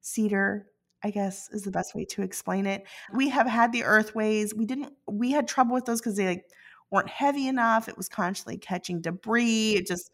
seeder 0.00 0.66
I 1.02 1.10
guess 1.10 1.48
is 1.52 1.62
the 1.62 1.70
best 1.70 1.94
way 1.94 2.04
to 2.06 2.22
explain 2.22 2.66
it. 2.66 2.84
We 3.14 3.28
have 3.28 3.46
had 3.46 3.72
the 3.72 3.84
earthways. 3.84 4.52
We 4.52 4.66
didn't 4.66 4.92
we 5.06 5.30
had 5.30 5.46
trouble 5.46 5.74
with 5.74 5.84
those 5.84 6.00
because 6.00 6.16
they 6.16 6.26
like 6.26 6.44
weren't 6.90 7.08
heavy 7.08 7.46
enough. 7.46 7.88
It 7.88 7.96
was 7.96 8.08
constantly 8.08 8.58
catching 8.58 9.00
debris. 9.00 9.76
It 9.76 9.86
just 9.86 10.10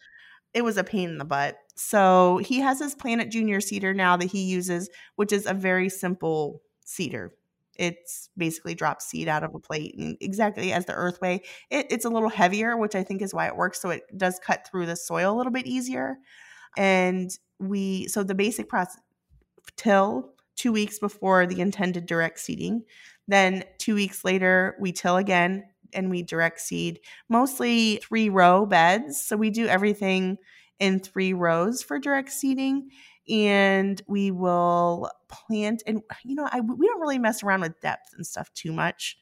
it 0.54 0.62
was 0.62 0.76
a 0.76 0.84
pain 0.84 1.10
in 1.10 1.18
the 1.18 1.24
butt. 1.24 1.56
So 1.74 2.38
he 2.38 2.60
has 2.60 2.78
his 2.78 2.94
Planet 2.94 3.30
Junior 3.30 3.60
seeder 3.60 3.92
now 3.92 4.16
that 4.16 4.30
he 4.30 4.44
uses, 4.44 4.88
which 5.16 5.32
is 5.32 5.46
a 5.46 5.54
very 5.54 5.88
simple 5.88 6.62
seeder. 6.84 7.34
It's 7.76 8.30
basically 8.36 8.76
drop 8.76 9.02
seed 9.02 9.26
out 9.26 9.42
of 9.42 9.52
a 9.54 9.58
plate 9.58 9.96
and 9.98 10.16
exactly 10.20 10.72
as 10.72 10.86
the 10.86 10.92
earthway. 10.92 11.40
It, 11.70 11.86
it's 11.90 12.04
a 12.04 12.10
little 12.10 12.28
heavier, 12.28 12.76
which 12.76 12.94
I 12.94 13.02
think 13.02 13.20
is 13.20 13.34
why 13.34 13.48
it 13.48 13.56
works. 13.56 13.82
So 13.82 13.90
it 13.90 14.02
does 14.16 14.38
cut 14.38 14.68
through 14.70 14.86
the 14.86 14.94
soil 14.94 15.34
a 15.34 15.36
little 15.36 15.52
bit 15.52 15.66
easier. 15.66 16.18
And 16.76 17.36
we, 17.58 18.06
so 18.06 18.22
the 18.22 18.34
basic 18.34 18.68
process, 18.68 19.00
till 19.76 20.30
two 20.56 20.72
weeks 20.72 21.00
before 21.00 21.46
the 21.46 21.60
intended 21.60 22.06
direct 22.06 22.38
seeding. 22.38 22.84
Then 23.26 23.64
two 23.78 23.94
weeks 23.94 24.24
later, 24.24 24.76
we 24.78 24.92
till 24.92 25.16
again 25.16 25.64
and 25.94 26.10
we 26.10 26.22
direct 26.22 26.60
seed 26.60 27.00
mostly 27.28 27.96
three 27.96 28.28
row 28.28 28.66
beds. 28.66 29.20
So 29.24 29.36
we 29.36 29.50
do 29.50 29.66
everything 29.66 30.38
in 30.78 31.00
three 31.00 31.32
rows 31.32 31.82
for 31.82 31.98
direct 31.98 32.30
seeding. 32.30 32.90
And 33.28 34.02
we 34.06 34.30
will 34.30 35.10
plant, 35.28 35.82
and 35.86 36.02
you 36.24 36.34
know, 36.34 36.46
I, 36.52 36.60
we 36.60 36.86
don't 36.86 37.00
really 37.00 37.18
mess 37.18 37.42
around 37.42 37.62
with 37.62 37.80
depth 37.80 38.10
and 38.14 38.26
stuff 38.26 38.52
too 38.52 38.70
much. 38.70 39.16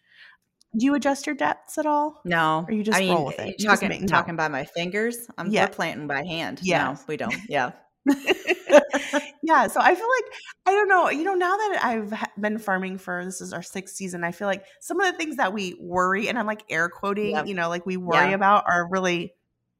Do 0.77 0.87
you 0.87 0.95
adjust 0.95 1.27
your 1.27 1.37
depths 1.37 1.79
at 1.79 1.87
all? 1.87 2.21
No, 2.25 2.65
or 2.67 2.73
you 2.73 2.83
just 2.83 3.01
I 3.01 3.09
roll 3.09 3.27
with 3.27 3.39
it. 3.39 3.63
talking 3.63 4.07
talking 4.09 4.37
by 4.37 4.49
my 4.49 4.65
fingers. 4.65 5.19
Um, 5.39 5.47
I'm 5.47 5.53
Yeah. 5.53 5.67
planting 5.69 6.09
by 6.09 6.25
hand. 6.25 6.61
Yeah. 6.63 6.95
No, 6.95 6.99
we 7.07 7.17
don't. 7.17 7.37
Yeah. 7.49 7.73
yeah 9.43 9.67
so 9.67 9.81
i 9.81 9.95
feel 9.95 10.09
like 10.09 10.33
i 10.67 10.71
don't 10.73 10.89
know 10.89 11.09
you 11.11 11.25
know 11.25 11.35
now 11.35 11.57
that 11.57 11.79
i've 11.85 12.13
been 12.41 12.59
farming 12.59 12.99
for 12.99 13.25
this 13.25 13.41
is 13.41 13.53
our 13.53 13.63
sixth 13.63 13.95
season 13.97 14.25
i 14.25 14.31
feel 14.33 14.49
like 14.49 14.65
some 14.81 15.01
of 15.01 15.11
the 15.11 15.17
things 15.17 15.37
that 15.37 15.53
we 15.53 15.77
worry 15.81 16.29
and 16.29 16.39
i'm 16.39 16.47
like 16.47 16.63
air 16.71 16.89
quoting 16.89 17.31
Yep. 17.33 17.47
you 17.47 17.55
know 17.55 17.69
like 17.69 17.87
we 17.87 17.97
worry 17.97 18.31
Yeah. 18.31 18.35
about 18.35 18.65
are 18.67 18.89
really 18.89 19.35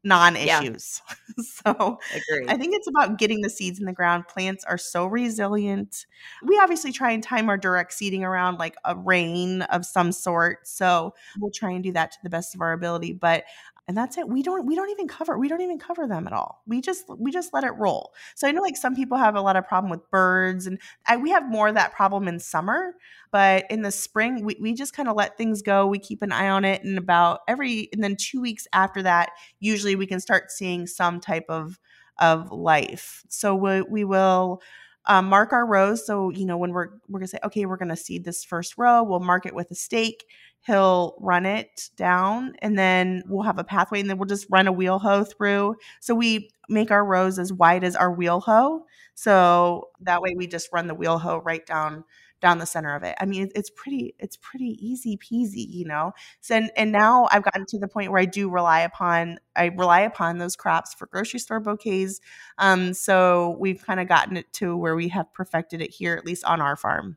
non-issues 0.05 1.01
so 1.39 1.99
Agree. 2.11 2.47
I 2.49 2.57
think 2.57 2.75
it's 2.75 2.89
about 2.89 3.19
getting 3.19 3.41
the 3.41 3.49
seeds 3.49 3.79
in 3.79 3.87
the 3.87 3.93
ground. 3.93 4.27
Plants 4.27 4.65
are 4.65 4.77
so 4.77 5.07
resilient. 5.07 6.07
We 6.45 6.59
obviously 6.59 6.91
try 6.91 7.13
and 7.13 7.23
time 7.23 7.49
our 7.49 7.57
direct 7.57 7.93
seeding 7.93 8.25
around 8.25 8.59
like 8.59 8.75
a 8.85 8.97
rain 8.97 9.63
of 9.63 9.87
some 9.87 10.11
sort. 10.11 10.67
So 10.67 11.15
we'll 11.39 11.53
try 11.55 11.71
and 11.71 11.85
do 11.85 11.93
that 11.93 12.11
to 12.13 12.19
the 12.25 12.31
best 12.31 12.53
of 12.57 12.61
our 12.61 12.73
ability. 12.73 13.13
But 13.13 13.45
and 13.89 13.97
that's 13.97 14.17
it. 14.17 14.29
We 14.29 14.43
don't 14.43 14.65
we 14.67 14.75
don't 14.75 14.91
even 14.91 15.09
cover 15.09 15.39
we 15.39 15.49
don't 15.49 15.61
even 15.61 15.79
cover 15.79 16.07
them 16.07 16.27
at 16.27 16.33
all. 16.33 16.63
We 16.67 16.81
just 16.81 17.05
we 17.19 17.31
just 17.33 17.53
let 17.53 17.65
it 17.65 17.73
roll. 17.79 18.13
So 18.37 18.47
I 18.47 18.53
know 18.53 18.63
like 18.63 18.77
some 18.77 18.95
people 18.95 19.19
have 19.19 19.35
a 19.35 19.41
lot 19.41 19.57
of 19.57 19.67
problem 19.67 19.91
with 19.91 20.09
birds 20.11 20.67
and 20.67 20.81
I, 21.07 21.17
we 21.17 21.31
have 21.31 21.51
more 21.51 21.69
of 21.69 21.75
that 21.75 21.93
problem 21.93 22.29
in 22.29 22.39
summer, 22.39 22.95
but 23.33 23.65
in 23.71 23.83
the 23.83 23.91
spring 23.91 24.45
we, 24.45 24.57
we 24.61 24.75
just 24.75 24.95
kind 24.95 25.09
of 25.09 25.17
let 25.17 25.37
things 25.37 25.63
go. 25.63 25.87
We 25.87 25.99
keep 25.99 26.23
an 26.23 26.33
eye 26.33 26.49
on 26.49 26.65
it 26.65 26.85
and 26.85 26.97
about 26.97 27.41
every 27.49 27.89
and 27.93 28.03
then 28.03 28.17
2 28.17 28.41
weeks 28.41 28.67
after 28.73 29.03
that 29.03 29.31
usually 29.61 29.97
we 29.97 30.07
can 30.07 30.21
start 30.21 30.51
seeing 30.51 30.87
some 30.87 31.21
type 31.21 31.47
of 31.49 31.79
of 32.19 32.53
life. 32.53 33.25
So 33.29 33.55
we, 33.55 33.83
we 33.83 34.05
will 34.05 34.63
um, 35.07 35.27
mark 35.27 35.53
our 35.53 35.67
rows. 35.67 36.07
So 36.07 36.31
you 36.31 36.47
know 36.47 36.57
when 36.57 36.71
we're 36.73 36.89
we're 37.09 37.19
gonna 37.21 37.29
say 37.29 37.39
okay, 37.45 37.67
we're 37.67 37.77
gonna 37.77 37.97
seed 37.97 38.25
this 38.25 38.45
first 38.45 38.79
row. 38.79 39.03
We'll 39.03 39.21
mark 39.21 39.47
it 39.47 39.55
with 39.55 39.71
a 39.71 39.75
stake. 39.75 40.25
He'll 40.67 41.17
run 41.21 41.45
it 41.47 41.91
down, 41.97 42.55
and 42.61 42.79
then 42.79 43.23
we'll 43.27 43.43
have 43.43 43.59
a 43.59 43.65
pathway, 43.65 44.01
and 44.01 44.09
then 44.09 44.19
we'll 44.19 44.29
just 44.29 44.47
run 44.51 44.67
a 44.69 44.73
wheel 44.73 44.99
hoe 44.99 45.25
through. 45.25 45.77
So 46.01 46.15
we 46.15 46.51
make 46.69 46.91
our 46.91 47.05
rows 47.05 47.39
as 47.39 47.53
wide 47.53 47.85
as 47.85 47.97
our 47.97 48.13
wheel 48.13 48.41
hoe. 48.41 48.85
So 49.15 49.89
that 50.01 50.23
way 50.23 50.35
we 50.37 50.47
just 50.47 50.73
run 50.73 50.87
the 50.87 50.95
wheel 50.95 51.19
hoe 51.19 51.39
right 51.39 51.65
down 51.67 52.05
down 52.41 52.59
the 52.59 52.67
center 52.67 52.95
of 52.97 53.05
it. 53.05 53.15
I 53.21 53.25
mean, 53.27 53.51
it's 53.55 53.71
pretty 53.71 54.15
it's 54.19 54.37
pretty 54.37 54.77
easy 54.81 55.17
peasy, 55.17 55.65
you 55.69 55.85
know. 55.85 56.13
So 56.41 56.57
and, 56.57 56.71
and 56.77 56.91
now 56.93 57.29
I've 57.31 57.45
gotten 57.45 57.67
to 57.67 57.79
the 57.79 57.89
point 57.89 58.11
where 58.11 58.21
I 58.21 58.25
do 58.25 58.51
rely 58.51 58.81
upon 58.81 59.39
I 59.55 59.67
rely 59.67 60.01
upon 60.01 60.39
those 60.39 60.57
crops 60.57 60.93
for 60.95 61.07
grocery 61.07 61.39
store 61.41 61.61
bouquets. 61.61 62.21
Um, 62.59 62.95
so 62.95 63.57
we've 63.61 63.85
kind 63.85 64.01
of 64.01 64.09
gotten 64.09 64.37
it 64.37 64.53
to 64.55 64.77
where 64.77 64.97
we 64.97 65.09
have 65.09 65.33
perfected 65.35 65.81
it 65.81 65.91
here, 65.91 66.17
at 66.17 66.25
least 66.27 66.45
on 66.45 66.61
our 66.61 66.77
farm. 66.77 67.17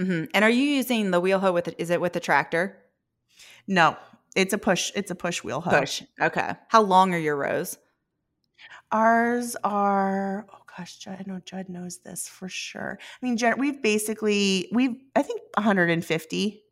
Hmm 0.00 0.24
And 0.34 0.44
are 0.44 0.50
you 0.50 0.62
using 0.64 1.10
the 1.10 1.20
wheel 1.20 1.38
hoe 1.38 1.52
with? 1.52 1.74
Is 1.78 1.90
it 1.90 2.00
with 2.00 2.12
the 2.12 2.20
tractor? 2.20 2.76
No, 3.66 3.96
it's 4.34 4.52
a 4.52 4.58
push. 4.58 4.90
It's 4.94 5.10
a 5.10 5.14
push 5.14 5.42
wheel 5.44 5.60
hoe. 5.60 5.80
Push. 5.80 6.02
Okay. 6.20 6.54
How 6.68 6.82
long 6.82 7.14
are 7.14 7.18
your 7.18 7.36
rows? 7.36 7.78
Ours 8.92 9.56
are 9.62 10.46
oh 10.52 10.58
gosh, 10.76 10.98
Judd, 10.98 11.18
I 11.20 11.24
know 11.30 11.40
Judd 11.44 11.68
knows 11.68 11.98
this 11.98 12.28
for 12.28 12.48
sure. 12.48 12.98
I 13.00 13.26
mean, 13.26 13.36
Judd, 13.36 13.58
we've 13.58 13.80
basically 13.82 14.68
we've 14.72 14.96
I 15.14 15.22
think 15.22 15.42
150. 15.54 16.62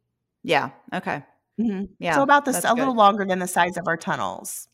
Yeah. 0.42 0.70
Okay. 0.92 1.22
Mhm. 1.60 1.88
Yeah. 1.98 2.14
so 2.14 2.22
about 2.22 2.44
this 2.44 2.64
a 2.64 2.74
little 2.74 2.94
longer 2.94 3.24
than 3.24 3.38
the 3.40 3.48
size 3.48 3.76
of 3.76 3.86
our 3.88 3.96
tunnels. 3.96 4.68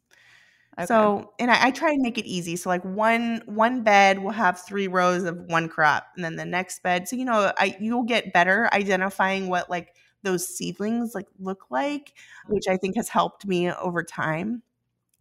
Okay. 0.79 0.87
So, 0.87 1.33
and 1.39 1.51
I, 1.51 1.67
I 1.67 1.71
try 1.71 1.91
and 1.91 2.03
make 2.03 2.19
it 2.19 2.27
easy. 2.27 2.57
So, 2.57 2.69
like 2.69 2.85
one 2.85 3.43
one 3.47 3.83
bed 3.83 4.19
will 4.19 4.33
have 4.33 4.61
three 4.61 4.89
rows 4.89 5.23
of 5.25 5.37
one 5.47 5.69
crop, 5.69 6.07
and 6.17 6.25
then 6.25 6.37
the 6.37 6.45
next 6.45 6.83
bed. 6.83 7.09
So, 7.09 7.17
you 7.17 7.25
know, 7.25 7.53
I 7.57 7.77
you'll 7.81 8.03
get 8.05 8.33
better 8.33 8.69
identifying 8.73 9.49
what 9.49 9.71
like 9.71 9.95
those 10.25 10.47
seedlings 10.49 11.15
like 11.15 11.27
look 11.39 11.67
like, 11.71 12.15
which 12.49 12.65
I 12.69 12.77
think 12.77 12.97
has 12.97 13.09
helped 13.09 13.47
me 13.47 13.71
over 13.71 14.03
time. 14.03 14.63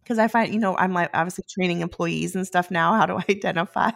Because 0.02 0.18
I 0.18 0.28
find, 0.28 0.52
you 0.54 0.60
know, 0.60 0.76
I'm 0.76 0.92
like 0.94 1.10
obviously 1.14 1.44
training 1.50 1.80
employees 1.82 2.34
and 2.36 2.46
stuff 2.46 2.70
now 2.70 2.94
how 2.94 3.06
to 3.06 3.14
identify. 3.30 3.92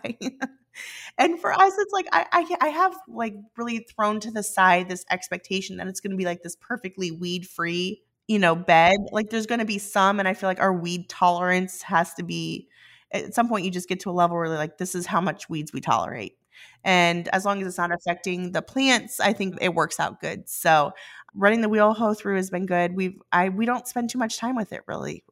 and 1.19 1.41
for 1.41 1.53
us, 1.53 1.73
it's 1.79 1.93
like 1.93 2.07
I, 2.13 2.27
I 2.33 2.57
I 2.61 2.69
have 2.69 2.97
like 3.09 3.35
really 3.57 3.81
thrown 3.81 4.21
to 4.21 4.31
the 4.31 4.43
side 4.43 4.89
this 4.89 5.05
expectation 5.11 5.79
that 5.79 5.89
it's 5.89 6.01
going 6.01 6.13
to 6.13 6.17
be 6.17 6.25
like 6.25 6.43
this 6.43 6.57
perfectly 6.57 7.11
weed 7.11 7.49
free 7.49 8.03
you 8.29 8.39
know 8.39 8.55
bed 8.55 8.97
like 9.13 9.31
there's 9.31 9.47
going 9.47 9.59
to 9.59 9.65
be 9.65 9.79
some 9.79 10.19
and 10.21 10.29
i 10.29 10.35
feel 10.35 10.49
like 10.49 10.61
our 10.61 10.73
weed 10.73 11.09
tolerance 11.09 11.83
has 11.83 12.15
to 12.15 12.23
be 12.23 12.69
at 13.13 13.35
some 13.35 13.49
point 13.49 13.65
you 13.65 13.71
just 13.71 13.89
get 13.89 14.01
to 14.01 14.11
a 14.11 14.13
level 14.13 14.37
where 14.37 14.49
like 14.49 14.79
this 14.79 14.95
is 14.95 15.07
how 15.07 15.21
much 15.21 15.49
weeds 15.49 15.73
we 15.73 15.81
tolerate. 15.81 16.37
And 16.85 17.29
as 17.29 17.45
long 17.45 17.61
as 17.61 17.69
it's 17.69 17.79
not 17.79 17.93
affecting 17.93 18.53
the 18.53 18.63
plants 18.63 19.21
i 19.21 19.33
think 19.33 19.57
it 19.61 19.75
works 19.75 20.01
out 20.01 20.21
good. 20.21 20.49
So 20.49 20.93
running 21.35 21.61
the 21.61 21.69
wheel 21.69 21.93
hoe 21.95 22.15
through 22.15 22.37
has 22.37 22.51
been 22.51 22.67
good. 22.67 22.95
We've 22.95 23.21
i 23.33 23.49
we 23.49 23.67
don't 23.67 23.87
spend 23.89 24.11
too 24.11 24.19
much 24.19 24.39
time 24.39 24.57
with 24.57 24.73
it 24.73 24.83
really. 24.87 25.25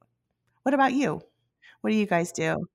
What 0.63 0.75
about 0.75 0.93
you? 0.95 1.21
What 1.81 1.91
do 1.91 1.97
you 1.97 2.07
guys 2.07 2.33
do 2.33 2.67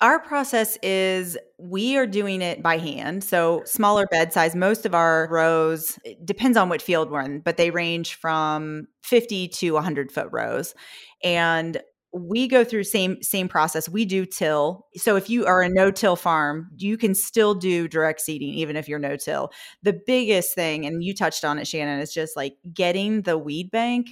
Our 0.00 0.18
process 0.20 0.76
is 0.82 1.38
we 1.58 1.96
are 1.96 2.06
doing 2.06 2.42
it 2.42 2.62
by 2.62 2.78
hand. 2.78 3.24
So 3.24 3.62
smaller 3.64 4.06
bed 4.10 4.32
size. 4.32 4.54
Most 4.54 4.84
of 4.84 4.94
our 4.94 5.28
rows 5.30 5.98
depends 6.24 6.58
on 6.58 6.68
what 6.68 6.82
field 6.82 7.10
we're 7.10 7.22
in, 7.22 7.40
but 7.40 7.56
they 7.56 7.70
range 7.70 8.14
from 8.14 8.88
50 9.02 9.48
to 9.48 9.72
100 9.72 10.12
foot 10.12 10.28
rows. 10.30 10.74
And 11.22 11.80
we 12.12 12.46
go 12.46 12.64
through 12.64 12.84
same 12.84 13.20
same 13.22 13.48
process. 13.48 13.88
We 13.88 14.04
do 14.04 14.24
till. 14.24 14.86
So 14.96 15.16
if 15.16 15.28
you 15.28 15.46
are 15.46 15.62
a 15.62 15.68
no-till 15.68 16.16
farm, 16.16 16.70
you 16.76 16.96
can 16.96 17.14
still 17.14 17.54
do 17.54 17.88
direct 17.88 18.20
seeding 18.20 18.54
even 18.54 18.76
if 18.76 18.88
you're 18.88 19.00
no-till. 19.00 19.50
The 19.82 19.98
biggest 20.06 20.54
thing, 20.54 20.86
and 20.86 21.02
you 21.02 21.14
touched 21.14 21.44
on 21.44 21.58
it, 21.58 21.66
Shannon, 21.66 21.98
is 21.98 22.12
just 22.14 22.36
like 22.36 22.54
getting 22.72 23.22
the 23.22 23.36
weed 23.36 23.70
bank 23.70 24.10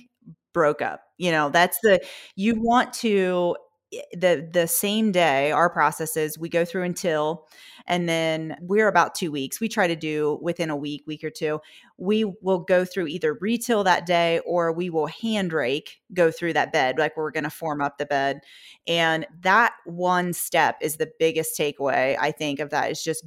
broke 0.53 0.83
up. 0.83 1.03
You 1.18 1.31
know, 1.31 1.51
that's 1.51 1.79
the 1.83 2.01
you 2.35 2.61
want 2.61 2.92
to 2.95 3.57
the 4.13 4.49
the 4.53 4.67
same 4.67 5.13
day 5.13 5.53
our 5.53 5.69
process 5.69 6.17
is 6.17 6.39
we 6.39 6.49
go 6.49 6.65
through 6.65 6.83
until 6.83 7.47
and 7.87 8.09
then 8.09 8.57
we're 8.61 8.89
about 8.89 9.15
two 9.15 9.31
weeks 9.31 9.61
we 9.61 9.69
try 9.69 9.87
to 9.87 9.97
do 9.97 10.39
within 10.41 10.71
a 10.71 10.77
week 10.77 11.03
week 11.07 11.23
or 11.23 11.31
two 11.31 11.61
we 11.99 12.25
will 12.41 12.61
go 12.61 12.85
through 12.85 13.07
either 13.07 13.35
retail 13.35 13.85
that 13.85 14.07
day 14.07 14.41
or 14.47 14.73
we 14.73 14.89
will 14.89 15.09
hand 15.09 15.53
rake 15.53 16.01
go 16.15 16.31
through 16.31 16.53
that 16.53 16.73
bed 16.73 16.99
like 16.99 17.17
we're 17.17 17.31
going 17.31 17.45
to 17.45 17.51
form 17.51 17.81
up 17.81 17.99
the 17.99 18.07
bed 18.07 18.41
and 18.87 19.27
that 19.41 19.75
one 19.85 20.33
step 20.33 20.77
is 20.81 20.97
the 20.97 21.11
biggest 21.19 21.59
takeaway 21.59 22.17
i 22.19 22.31
think 22.31 22.61
of 22.61 22.71
that 22.71 22.91
is 22.91 23.03
just 23.03 23.25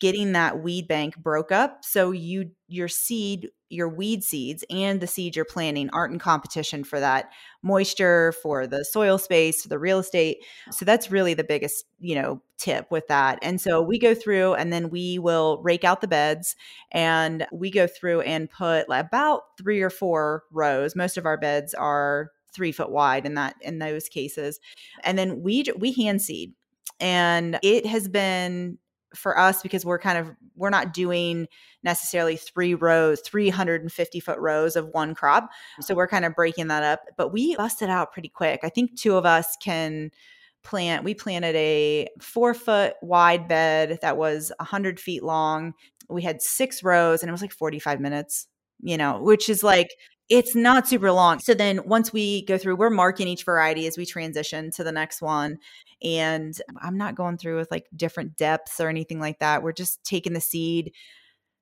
getting 0.00 0.32
that 0.32 0.60
weed 0.62 0.86
bank 0.86 1.16
broke 1.16 1.50
up 1.50 1.78
so 1.82 2.10
you 2.10 2.50
your 2.68 2.88
seed 2.88 3.48
your 3.68 3.88
weed 3.88 4.22
seeds 4.22 4.64
and 4.70 5.00
the 5.00 5.06
seed 5.06 5.34
you're 5.34 5.44
planting 5.44 5.90
aren't 5.90 6.12
in 6.12 6.18
competition 6.18 6.84
for 6.84 7.00
that 7.00 7.30
moisture 7.62 8.32
for 8.42 8.66
the 8.66 8.84
soil 8.84 9.18
space 9.18 9.62
for 9.62 9.68
the 9.68 9.78
real 9.78 9.98
estate. 9.98 10.38
So 10.70 10.84
that's 10.84 11.10
really 11.10 11.34
the 11.34 11.44
biggest 11.44 11.84
you 11.98 12.14
know 12.14 12.40
tip 12.58 12.90
with 12.90 13.08
that. 13.08 13.38
And 13.42 13.60
so 13.60 13.82
we 13.82 13.98
go 13.98 14.14
through 14.14 14.54
and 14.54 14.72
then 14.72 14.88
we 14.90 15.18
will 15.18 15.60
rake 15.62 15.84
out 15.84 16.00
the 16.00 16.08
beds 16.08 16.54
and 16.92 17.46
we 17.52 17.70
go 17.70 17.86
through 17.86 18.20
and 18.22 18.50
put 18.50 18.86
about 18.88 19.42
three 19.58 19.82
or 19.82 19.90
four 19.90 20.44
rows. 20.52 20.94
Most 20.94 21.16
of 21.16 21.26
our 21.26 21.36
beds 21.36 21.74
are 21.74 22.30
three 22.54 22.72
foot 22.72 22.90
wide 22.90 23.26
in 23.26 23.34
that 23.34 23.56
in 23.60 23.78
those 23.78 24.08
cases. 24.08 24.60
And 25.02 25.18
then 25.18 25.42
we 25.42 25.64
we 25.76 25.92
hand 25.92 26.22
seed. 26.22 26.52
And 27.00 27.58
it 27.62 27.84
has 27.84 28.08
been 28.08 28.78
for 29.16 29.38
us 29.38 29.62
because 29.62 29.84
we're 29.84 29.98
kind 29.98 30.18
of 30.18 30.30
we're 30.56 30.70
not 30.70 30.92
doing 30.92 31.46
necessarily 31.82 32.36
three 32.36 32.74
rows 32.74 33.20
350 33.20 34.20
foot 34.20 34.38
rows 34.38 34.76
of 34.76 34.88
one 34.88 35.14
crop 35.14 35.48
so 35.80 35.92
mm-hmm. 35.92 35.98
we're 35.98 36.08
kind 36.08 36.24
of 36.24 36.34
breaking 36.34 36.68
that 36.68 36.82
up 36.82 37.00
but 37.16 37.32
we 37.32 37.56
busted 37.56 37.88
out 37.88 38.12
pretty 38.12 38.28
quick 38.28 38.60
i 38.62 38.68
think 38.68 38.96
two 38.98 39.16
of 39.16 39.26
us 39.26 39.56
can 39.62 40.10
plant 40.62 41.04
we 41.04 41.14
planted 41.14 41.54
a 41.54 42.08
four 42.20 42.52
foot 42.52 42.94
wide 43.02 43.46
bed 43.46 43.98
that 44.02 44.16
was 44.16 44.52
100 44.58 44.98
feet 44.98 45.22
long 45.22 45.72
we 46.08 46.22
had 46.22 46.42
six 46.42 46.82
rows 46.82 47.22
and 47.22 47.28
it 47.28 47.32
was 47.32 47.42
like 47.42 47.52
45 47.52 48.00
minutes 48.00 48.48
you 48.82 48.96
know 48.96 49.20
which 49.20 49.48
is 49.48 49.62
like 49.62 49.90
It's 50.28 50.56
not 50.56 50.88
super 50.88 51.12
long. 51.12 51.38
So 51.38 51.54
then 51.54 51.86
once 51.86 52.12
we 52.12 52.44
go 52.46 52.58
through, 52.58 52.76
we're 52.76 52.90
marking 52.90 53.28
each 53.28 53.44
variety 53.44 53.86
as 53.86 53.96
we 53.96 54.04
transition 54.04 54.72
to 54.72 54.82
the 54.82 54.90
next 54.90 55.22
one. 55.22 55.58
And 56.02 56.56
I'm 56.80 56.98
not 56.98 57.14
going 57.14 57.38
through 57.38 57.56
with 57.58 57.70
like 57.70 57.86
different 57.94 58.36
depths 58.36 58.80
or 58.80 58.88
anything 58.88 59.20
like 59.20 59.38
that. 59.40 59.62
We're 59.62 59.72
just 59.72 60.04
taking 60.04 60.32
the 60.34 60.40
seed 60.40 60.92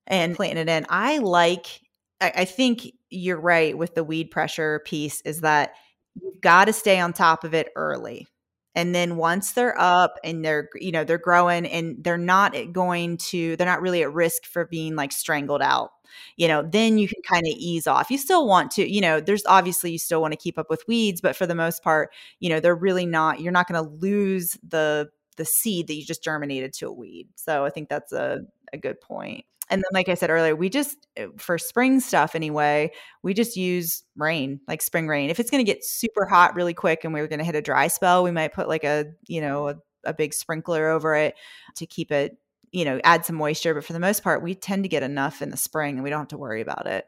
and 0.06 0.36
planting 0.36 0.58
it 0.58 0.68
in. 0.68 0.86
I 0.88 1.18
like, 1.18 1.80
I, 2.20 2.32
I 2.38 2.44
think 2.44 2.90
you're 3.10 3.40
right 3.40 3.76
with 3.76 3.94
the 3.94 4.04
weed 4.04 4.30
pressure 4.30 4.82
piece 4.84 5.20
is 5.22 5.40
that 5.42 5.74
you've 6.20 6.40
got 6.40 6.66
to 6.66 6.72
stay 6.72 7.00
on 7.00 7.12
top 7.12 7.44
of 7.44 7.54
it 7.54 7.70
early. 7.76 8.26
And 8.74 8.94
then 8.94 9.16
once 9.16 9.52
they're 9.52 9.78
up 9.80 10.18
and 10.24 10.44
they're, 10.44 10.68
you 10.74 10.92
know, 10.92 11.04
they're 11.04 11.18
growing 11.18 11.66
and 11.66 12.02
they're 12.02 12.18
not 12.18 12.54
going 12.72 13.18
to, 13.18 13.56
they're 13.56 13.66
not 13.66 13.80
really 13.80 14.02
at 14.02 14.12
risk 14.12 14.44
for 14.44 14.66
being 14.66 14.96
like 14.96 15.12
strangled 15.12 15.62
out, 15.62 15.90
you 16.36 16.48
know, 16.48 16.62
then 16.62 16.98
you 16.98 17.08
can 17.08 17.22
kind 17.22 17.46
of 17.46 17.54
ease 17.56 17.86
off. 17.86 18.10
You 18.10 18.18
still 18.18 18.46
want 18.46 18.70
to, 18.72 18.90
you 18.90 19.00
know, 19.00 19.20
there's 19.20 19.44
obviously 19.46 19.92
you 19.92 19.98
still 19.98 20.20
want 20.20 20.32
to 20.32 20.38
keep 20.38 20.58
up 20.58 20.70
with 20.70 20.86
weeds, 20.88 21.20
but 21.20 21.36
for 21.36 21.46
the 21.46 21.54
most 21.54 21.82
part, 21.82 22.12
you 22.40 22.48
know, 22.48 22.60
they're 22.60 22.74
really 22.74 23.06
not, 23.06 23.40
you're 23.40 23.52
not 23.52 23.68
going 23.68 23.82
to 23.82 23.90
lose 23.90 24.58
the, 24.68 25.08
the 25.36 25.44
seed 25.44 25.86
that 25.86 25.94
you 25.94 26.04
just 26.04 26.22
germinated 26.22 26.72
to 26.74 26.88
a 26.88 26.92
weed. 26.92 27.28
So 27.36 27.64
I 27.64 27.70
think 27.70 27.88
that's 27.88 28.12
a, 28.12 28.40
a 28.72 28.78
good 28.78 29.00
point 29.00 29.44
and 29.70 29.80
then 29.80 29.90
like 29.92 30.08
i 30.08 30.14
said 30.14 30.30
earlier 30.30 30.54
we 30.54 30.68
just 30.68 31.06
eh, 31.16 31.26
for 31.36 31.58
spring 31.58 32.00
stuff 32.00 32.34
anyway 32.34 32.90
we 33.22 33.34
just 33.34 33.56
use 33.56 34.04
rain 34.16 34.60
like 34.68 34.82
spring 34.82 35.08
rain. 35.08 35.30
If 35.30 35.40
it's 35.40 35.50
going 35.50 35.64
to 35.64 35.70
get 35.70 35.84
super 35.84 36.26
hot 36.26 36.54
really 36.54 36.74
quick 36.74 37.04
and 37.04 37.12
we 37.12 37.20
are 37.20 37.26
going 37.26 37.38
to 37.38 37.44
hit 37.44 37.56
a 37.56 37.62
dry 37.62 37.88
spell 37.88 38.22
we 38.22 38.30
might 38.30 38.52
put 38.52 38.68
like 38.68 38.84
a 38.84 39.06
you 39.26 39.40
know 39.40 39.68
a, 39.68 39.76
a 40.04 40.14
big 40.14 40.34
sprinkler 40.34 40.88
over 40.88 41.14
it 41.14 41.34
to 41.76 41.86
keep 41.86 42.12
it 42.12 42.36
you 42.70 42.84
know 42.84 43.00
add 43.04 43.24
some 43.24 43.36
moisture. 43.36 43.74
But 43.74 43.84
for 43.84 43.92
the 43.92 44.00
most 44.00 44.22
part 44.22 44.42
we 44.42 44.54
tend 44.54 44.84
to 44.84 44.88
get 44.88 45.02
enough 45.02 45.42
in 45.42 45.50
the 45.50 45.56
spring 45.56 45.96
and 45.96 46.04
we 46.04 46.10
don't 46.10 46.20
have 46.20 46.28
to 46.28 46.38
worry 46.38 46.60
about 46.60 46.86
it. 46.86 47.06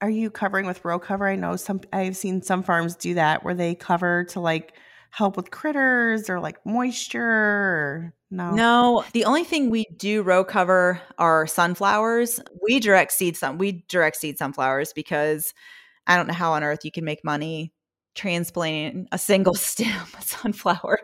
Are 0.00 0.10
you 0.10 0.30
covering 0.30 0.66
with 0.66 0.84
row 0.84 0.98
cover? 0.98 1.28
I 1.28 1.36
know 1.36 1.56
some 1.56 1.80
i've 1.92 2.16
seen 2.16 2.42
some 2.42 2.62
farms 2.62 2.96
do 2.96 3.14
that 3.14 3.44
where 3.44 3.54
they 3.54 3.74
cover 3.74 4.24
to 4.30 4.40
like 4.40 4.74
help 5.12 5.36
with 5.36 5.50
critters 5.50 6.28
or 6.30 6.40
like 6.40 6.56
moisture 6.64 7.22
or 7.22 8.14
no. 8.30 8.54
No, 8.54 9.04
the 9.12 9.26
only 9.26 9.44
thing 9.44 9.68
we 9.68 9.84
do 9.96 10.22
row 10.22 10.42
cover 10.42 11.00
are 11.18 11.46
sunflowers. 11.46 12.40
We 12.62 12.80
direct 12.80 13.12
seed 13.12 13.36
some 13.36 13.58
we 13.58 13.84
direct 13.88 14.16
seed 14.16 14.38
sunflowers 14.38 14.94
because 14.94 15.52
I 16.06 16.16
don't 16.16 16.26
know 16.26 16.34
how 16.34 16.54
on 16.54 16.64
earth 16.64 16.84
you 16.84 16.90
can 16.90 17.04
make 17.04 17.22
money 17.24 17.74
transplanting 18.14 19.06
a 19.12 19.18
single 19.18 19.54
stem 19.54 20.06
sunflower. 20.20 21.00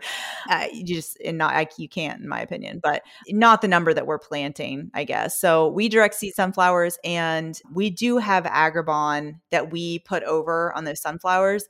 Uh, 0.48 0.66
you 0.72 0.84
just 0.84 1.18
and 1.22 1.36
not 1.36 1.78
you 1.78 1.88
can't 1.88 2.22
in 2.22 2.28
my 2.28 2.40
opinion, 2.40 2.80
but 2.82 3.02
not 3.28 3.60
the 3.60 3.68
number 3.68 3.92
that 3.92 4.06
we're 4.06 4.18
planting, 4.18 4.90
I 4.94 5.04
guess. 5.04 5.38
So 5.38 5.68
we 5.68 5.90
direct 5.90 6.14
seed 6.14 6.34
sunflowers 6.34 6.98
and 7.04 7.60
we 7.74 7.90
do 7.90 8.16
have 8.16 8.44
agribon 8.44 9.40
that 9.50 9.70
we 9.70 9.98
put 10.00 10.22
over 10.22 10.72
on 10.74 10.84
those 10.84 11.02
sunflowers 11.02 11.68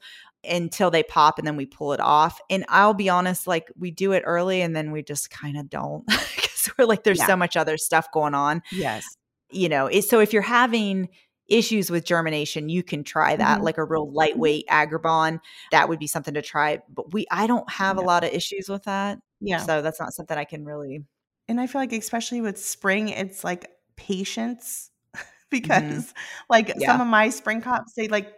until 0.49 0.91
they 0.91 1.03
pop 1.03 1.39
and 1.39 1.47
then 1.47 1.57
we 1.57 1.67
pull 1.67 1.93
it 1.93 2.01
off. 2.01 2.41
And 2.51 2.65
I'll 2.69 2.95
be 2.95 3.09
honest, 3.09 3.47
like 3.47 3.71
we 3.77 3.91
do 3.91 4.13
it 4.13 4.23
early 4.27 4.63
and 4.63 4.75
then 4.75 4.93
we 4.93 5.03
just 5.03 5.31
kind 5.31 5.57
of 5.57 5.69
don't 5.69 6.07
because 6.07 6.71
we're 6.79 6.87
like, 6.87 7.05
there's 7.05 7.19
yeah. 7.19 7.27
so 7.27 7.37
much 7.37 7.57
other 7.57 7.77
stuff 7.77 8.11
going 8.13 8.35
on. 8.35 8.63
Yes. 8.73 9.05
You 9.51 9.69
know, 9.69 9.91
so 10.01 10.21
if 10.21 10.33
you're 10.33 10.43
having 10.43 11.09
issues 11.49 11.91
with 11.91 12.05
germination, 12.05 12.69
you 12.69 12.83
can 12.83 13.03
try 13.03 13.35
that, 13.35 13.57
mm-hmm. 13.57 13.65
like 13.65 13.79
a 13.79 13.85
real 13.85 14.11
lightweight 14.11 14.67
agribon. 14.69 15.41
That 15.73 15.89
would 15.89 15.99
be 15.99 16.07
something 16.07 16.35
to 16.35 16.43
try. 16.43 16.81
But 16.89 17.13
we, 17.13 17.27
I 17.31 17.47
don't 17.47 17.69
have 17.71 17.97
yeah. 17.97 18.03
a 18.03 18.05
lot 18.05 18.25
of 18.25 18.33
issues 18.33 18.69
with 18.69 18.85
that. 18.85 19.19
Yeah. 19.41 19.59
So 19.59 19.83
that's 19.83 20.01
not 20.01 20.13
something 20.13 20.37
I 20.37 20.45
can 20.45 20.65
really. 20.65 21.05
And 21.49 21.61
I 21.61 21.67
feel 21.67 21.81
like, 21.81 21.93
especially 21.93 22.43
with 22.43 22.63
spring, 22.63 23.09
it's 23.09 23.43
like 23.43 23.71
patience 23.97 24.91
mm-hmm. 25.17 25.25
because, 25.51 26.07
mm-hmm. 26.07 26.45
like, 26.51 26.75
yeah. 26.77 26.93
some 26.93 27.01
of 27.01 27.07
my 27.07 27.31
spring 27.31 27.63
crops, 27.63 27.95
they 27.95 28.09
like 28.09 28.33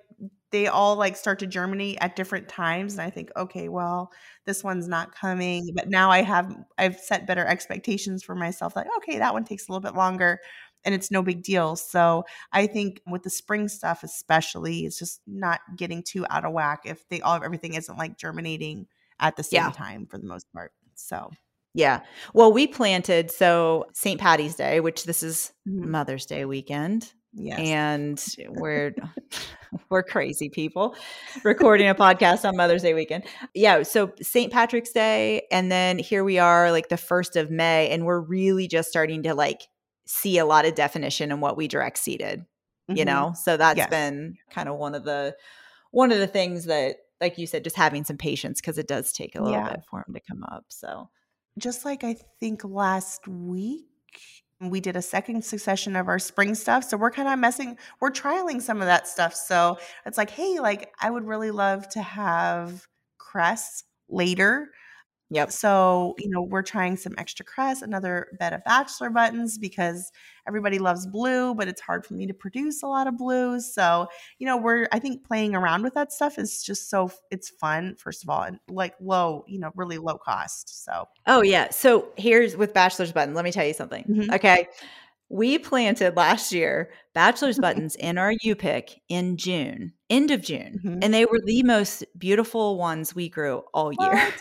they 0.50 0.66
all 0.66 0.96
like 0.96 1.16
start 1.16 1.38
to 1.38 1.46
germinate 1.46 1.98
at 2.00 2.16
different 2.16 2.48
times 2.48 2.94
and 2.94 3.02
i 3.02 3.10
think 3.10 3.30
okay 3.36 3.68
well 3.68 4.12
this 4.46 4.64
one's 4.64 4.88
not 4.88 5.14
coming 5.14 5.68
but 5.74 5.88
now 5.88 6.10
i 6.10 6.22
have 6.22 6.54
i've 6.78 6.98
set 6.98 7.26
better 7.26 7.46
expectations 7.46 8.22
for 8.22 8.34
myself 8.34 8.76
like 8.76 8.86
okay 8.96 9.18
that 9.18 9.32
one 9.32 9.44
takes 9.44 9.68
a 9.68 9.72
little 9.72 9.82
bit 9.82 9.96
longer 9.96 10.40
and 10.84 10.94
it's 10.94 11.10
no 11.10 11.22
big 11.22 11.42
deal 11.42 11.76
so 11.76 12.24
i 12.52 12.66
think 12.66 13.00
with 13.06 13.22
the 13.22 13.30
spring 13.30 13.68
stuff 13.68 14.02
especially 14.02 14.80
it's 14.80 14.98
just 14.98 15.20
not 15.26 15.60
getting 15.76 16.02
too 16.02 16.26
out 16.30 16.44
of 16.44 16.52
whack 16.52 16.80
if 16.84 17.08
they 17.08 17.20
all 17.20 17.42
everything 17.42 17.74
isn't 17.74 17.98
like 17.98 18.16
germinating 18.16 18.86
at 19.18 19.36
the 19.36 19.42
same 19.42 19.62
yeah. 19.62 19.70
time 19.70 20.06
for 20.06 20.18
the 20.18 20.26
most 20.26 20.50
part 20.52 20.72
so 20.94 21.30
yeah. 21.74 22.00
Well, 22.34 22.52
we 22.52 22.66
planted 22.66 23.30
so 23.30 23.86
St. 23.92 24.20
Patty's 24.20 24.56
Day, 24.56 24.80
which 24.80 25.04
this 25.04 25.22
is 25.22 25.52
mm-hmm. 25.68 25.90
Mother's 25.90 26.26
Day 26.26 26.44
weekend. 26.44 27.12
Yes. 27.32 27.58
And 27.60 28.24
we're 28.56 28.94
we're 29.90 30.02
crazy 30.02 30.48
people 30.48 30.94
recording 31.44 31.88
a 31.88 31.94
podcast 31.94 32.48
on 32.48 32.56
Mother's 32.56 32.82
Day 32.82 32.94
weekend. 32.94 33.24
Yeah, 33.54 33.82
so 33.82 34.12
St. 34.20 34.52
Patrick's 34.52 34.90
Day 34.90 35.46
and 35.50 35.70
then 35.70 35.98
here 35.98 36.24
we 36.24 36.38
are 36.38 36.70
like 36.70 36.88
the 36.88 36.96
1st 36.96 37.40
of 37.40 37.50
May 37.50 37.88
and 37.90 38.04
we're 38.04 38.20
really 38.20 38.68
just 38.68 38.88
starting 38.88 39.22
to 39.24 39.34
like 39.34 39.62
see 40.06 40.38
a 40.38 40.44
lot 40.44 40.66
of 40.66 40.74
definition 40.74 41.30
in 41.30 41.40
what 41.40 41.56
we 41.56 41.68
direct 41.68 41.98
seeded, 41.98 42.40
mm-hmm. 42.40 42.96
you 42.96 43.04
know? 43.04 43.32
So 43.40 43.56
that's 43.56 43.78
yes. 43.78 43.90
been 43.90 44.36
kind 44.50 44.68
of 44.68 44.76
one 44.76 44.94
of 44.94 45.04
the 45.04 45.36
one 45.90 46.12
of 46.12 46.18
the 46.18 46.26
things 46.26 46.66
that 46.66 46.96
like 47.20 47.38
you 47.38 47.46
said 47.46 47.64
just 47.64 47.76
having 47.76 48.04
some 48.04 48.16
patience 48.16 48.60
because 48.60 48.78
it 48.78 48.88
does 48.88 49.12
take 49.12 49.34
a 49.34 49.42
little 49.42 49.58
yeah. 49.58 49.70
bit 49.70 49.80
for 49.90 50.02
them 50.06 50.14
to 50.14 50.20
come 50.20 50.42
up. 50.44 50.64
So 50.68 51.10
just 51.58 51.84
like 51.84 52.04
I 52.04 52.16
think 52.40 52.64
last 52.64 53.28
week 53.28 53.86
we 54.60 54.80
did 54.80 54.96
a 54.96 55.02
second 55.02 55.44
succession 55.44 55.96
of 55.96 56.08
our 56.08 56.18
spring 56.18 56.54
stuff. 56.54 56.84
So 56.84 56.96
we're 56.96 57.10
kind 57.10 57.28
of 57.28 57.38
messing, 57.38 57.78
we're 58.00 58.10
trialing 58.10 58.60
some 58.60 58.80
of 58.80 58.86
that 58.86 59.08
stuff. 59.08 59.34
So 59.34 59.78
it's 60.04 60.18
like, 60.18 60.30
hey, 60.30 60.60
like 60.60 60.92
I 61.00 61.10
would 61.10 61.26
really 61.26 61.50
love 61.50 61.88
to 61.90 62.02
have 62.02 62.86
cress 63.18 63.84
later 64.08 64.68
Yep. 65.32 65.52
So, 65.52 66.16
you 66.18 66.28
know, 66.28 66.42
we're 66.42 66.62
trying 66.62 66.96
some 66.96 67.14
extra 67.16 67.44
cress, 67.44 67.82
another 67.82 68.26
bed 68.40 68.52
of 68.52 68.64
bachelor 68.64 69.10
buttons 69.10 69.58
because 69.58 70.10
everybody 70.46 70.80
loves 70.80 71.06
blue, 71.06 71.54
but 71.54 71.68
it's 71.68 71.80
hard 71.80 72.04
for 72.04 72.14
me 72.14 72.26
to 72.26 72.34
produce 72.34 72.82
a 72.82 72.88
lot 72.88 73.06
of 73.06 73.16
blues. 73.16 73.72
So, 73.72 74.08
you 74.40 74.46
know, 74.46 74.56
we're 74.56 74.88
I 74.90 74.98
think 74.98 75.24
playing 75.24 75.54
around 75.54 75.84
with 75.84 75.94
that 75.94 76.12
stuff 76.12 76.36
is 76.36 76.64
just 76.64 76.90
so 76.90 77.12
it's 77.30 77.48
fun 77.48 77.94
first 77.94 78.24
of 78.24 78.28
all 78.28 78.42
and 78.42 78.58
like 78.68 78.94
low, 79.00 79.44
you 79.46 79.60
know, 79.60 79.70
really 79.76 79.98
low 79.98 80.18
cost. 80.18 80.84
So 80.84 81.06
Oh 81.28 81.42
yeah. 81.42 81.70
So 81.70 82.08
here's 82.16 82.56
with 82.56 82.74
bachelor's 82.74 83.12
button, 83.12 83.32
let 83.32 83.44
me 83.44 83.52
tell 83.52 83.66
you 83.66 83.74
something. 83.74 84.04
Mm-hmm. 84.04 84.34
Okay. 84.34 84.66
We 85.28 85.58
planted 85.58 86.16
last 86.16 86.50
year 86.50 86.90
bachelor's 87.14 87.58
buttons 87.60 87.94
in 87.94 88.18
our 88.18 88.34
U 88.42 88.56
pick 88.56 89.00
in 89.08 89.36
June, 89.36 89.92
end 90.08 90.32
of 90.32 90.42
June, 90.42 90.80
mm-hmm. 90.84 90.98
and 91.02 91.14
they 91.14 91.24
were 91.24 91.40
the 91.44 91.62
most 91.62 92.04
beautiful 92.18 92.78
ones 92.78 93.14
we 93.14 93.28
grew 93.28 93.62
all 93.72 93.92
year. 93.92 94.10
What? 94.10 94.34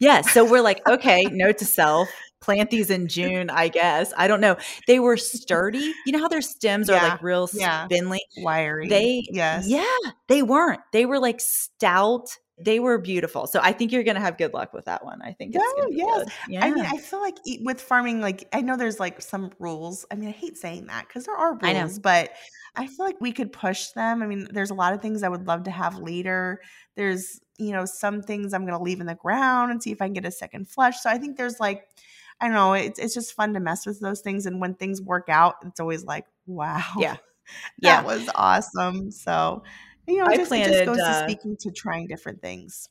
Yeah. 0.00 0.22
So 0.22 0.44
we're 0.44 0.62
like, 0.62 0.86
okay, 0.88 1.22
note 1.30 1.58
to 1.58 1.64
self, 1.64 2.08
plant 2.40 2.70
these 2.70 2.90
in 2.90 3.06
June, 3.06 3.50
I 3.50 3.68
guess. 3.68 4.12
I 4.16 4.26
don't 4.26 4.40
know. 4.40 4.56
They 4.86 4.98
were 4.98 5.16
sturdy. 5.16 5.94
You 6.06 6.12
know 6.12 6.18
how 6.18 6.28
their 6.28 6.42
stems 6.42 6.88
yeah, 6.88 6.96
are 6.96 7.08
like 7.10 7.22
real 7.22 7.48
yeah. 7.52 7.84
spindly? 7.84 8.20
Wiry. 8.38 8.88
They 8.88 9.26
yes. 9.30 9.68
Yeah. 9.68 9.84
They 10.26 10.42
weren't. 10.42 10.80
They 10.92 11.06
were 11.06 11.18
like 11.18 11.40
stout. 11.40 12.36
They 12.62 12.80
were 12.80 12.98
beautiful. 12.98 13.46
So 13.46 13.60
I 13.62 13.72
think 13.72 13.92
you're 13.92 14.02
gonna 14.02 14.20
have 14.20 14.36
good 14.36 14.52
luck 14.52 14.72
with 14.72 14.86
that 14.86 15.04
one. 15.04 15.20
I 15.22 15.32
think 15.32 15.54
it's 15.54 15.64
yeah, 15.78 15.84
yes. 15.90 16.18
good. 16.18 16.32
Yeah. 16.48 16.64
I 16.64 16.70
mean, 16.70 16.84
I 16.84 16.96
feel 16.98 17.20
like 17.20 17.36
with 17.60 17.80
farming, 17.80 18.20
like 18.20 18.48
I 18.52 18.60
know 18.62 18.76
there's 18.76 19.00
like 19.00 19.20
some 19.22 19.50
rules. 19.58 20.04
I 20.10 20.14
mean, 20.14 20.28
I 20.28 20.32
hate 20.32 20.56
saying 20.56 20.86
that 20.86 21.08
because 21.08 21.26
there 21.26 21.36
are 21.36 21.54
rules, 21.54 21.98
but 21.98 22.30
I 22.76 22.86
feel 22.86 23.06
like 23.06 23.20
we 23.20 23.32
could 23.32 23.52
push 23.52 23.88
them. 23.90 24.22
I 24.22 24.26
mean, 24.26 24.48
there's 24.50 24.70
a 24.70 24.74
lot 24.74 24.94
of 24.94 25.02
things 25.02 25.22
I 25.22 25.28
would 25.28 25.46
love 25.46 25.64
to 25.64 25.70
have 25.70 25.98
later. 25.98 26.60
There's 26.96 27.40
you 27.60 27.72
know, 27.72 27.84
some 27.84 28.22
things 28.22 28.54
I'm 28.54 28.62
going 28.62 28.76
to 28.76 28.82
leave 28.82 29.00
in 29.00 29.06
the 29.06 29.14
ground 29.14 29.70
and 29.70 29.82
see 29.82 29.92
if 29.92 30.00
I 30.00 30.06
can 30.06 30.14
get 30.14 30.24
a 30.24 30.30
second 30.30 30.68
flush. 30.68 31.00
So 31.00 31.10
I 31.10 31.18
think 31.18 31.36
there's 31.36 31.60
like, 31.60 31.86
I 32.40 32.46
don't 32.46 32.54
know, 32.54 32.72
it's, 32.72 32.98
it's 32.98 33.12
just 33.12 33.34
fun 33.34 33.52
to 33.52 33.60
mess 33.60 33.84
with 33.84 34.00
those 34.00 34.22
things. 34.22 34.46
And 34.46 34.60
when 34.60 34.74
things 34.74 35.00
work 35.00 35.28
out, 35.28 35.56
it's 35.66 35.78
always 35.78 36.04
like, 36.04 36.24
wow. 36.46 36.82
Yeah. 36.98 37.16
that 37.80 38.02
yeah. 38.02 38.02
was 38.02 38.28
awesome. 38.34 39.10
So, 39.10 39.62
you 40.08 40.18
know, 40.18 40.24
I 40.24 40.36
just, 40.36 40.48
planted, 40.48 40.74
it 40.74 40.84
just 40.84 40.86
goes 40.86 41.00
uh, 41.00 41.20
to 41.20 41.28
speaking 41.28 41.56
to 41.58 41.70
trying 41.70 42.06
different 42.06 42.40
things. 42.40 42.88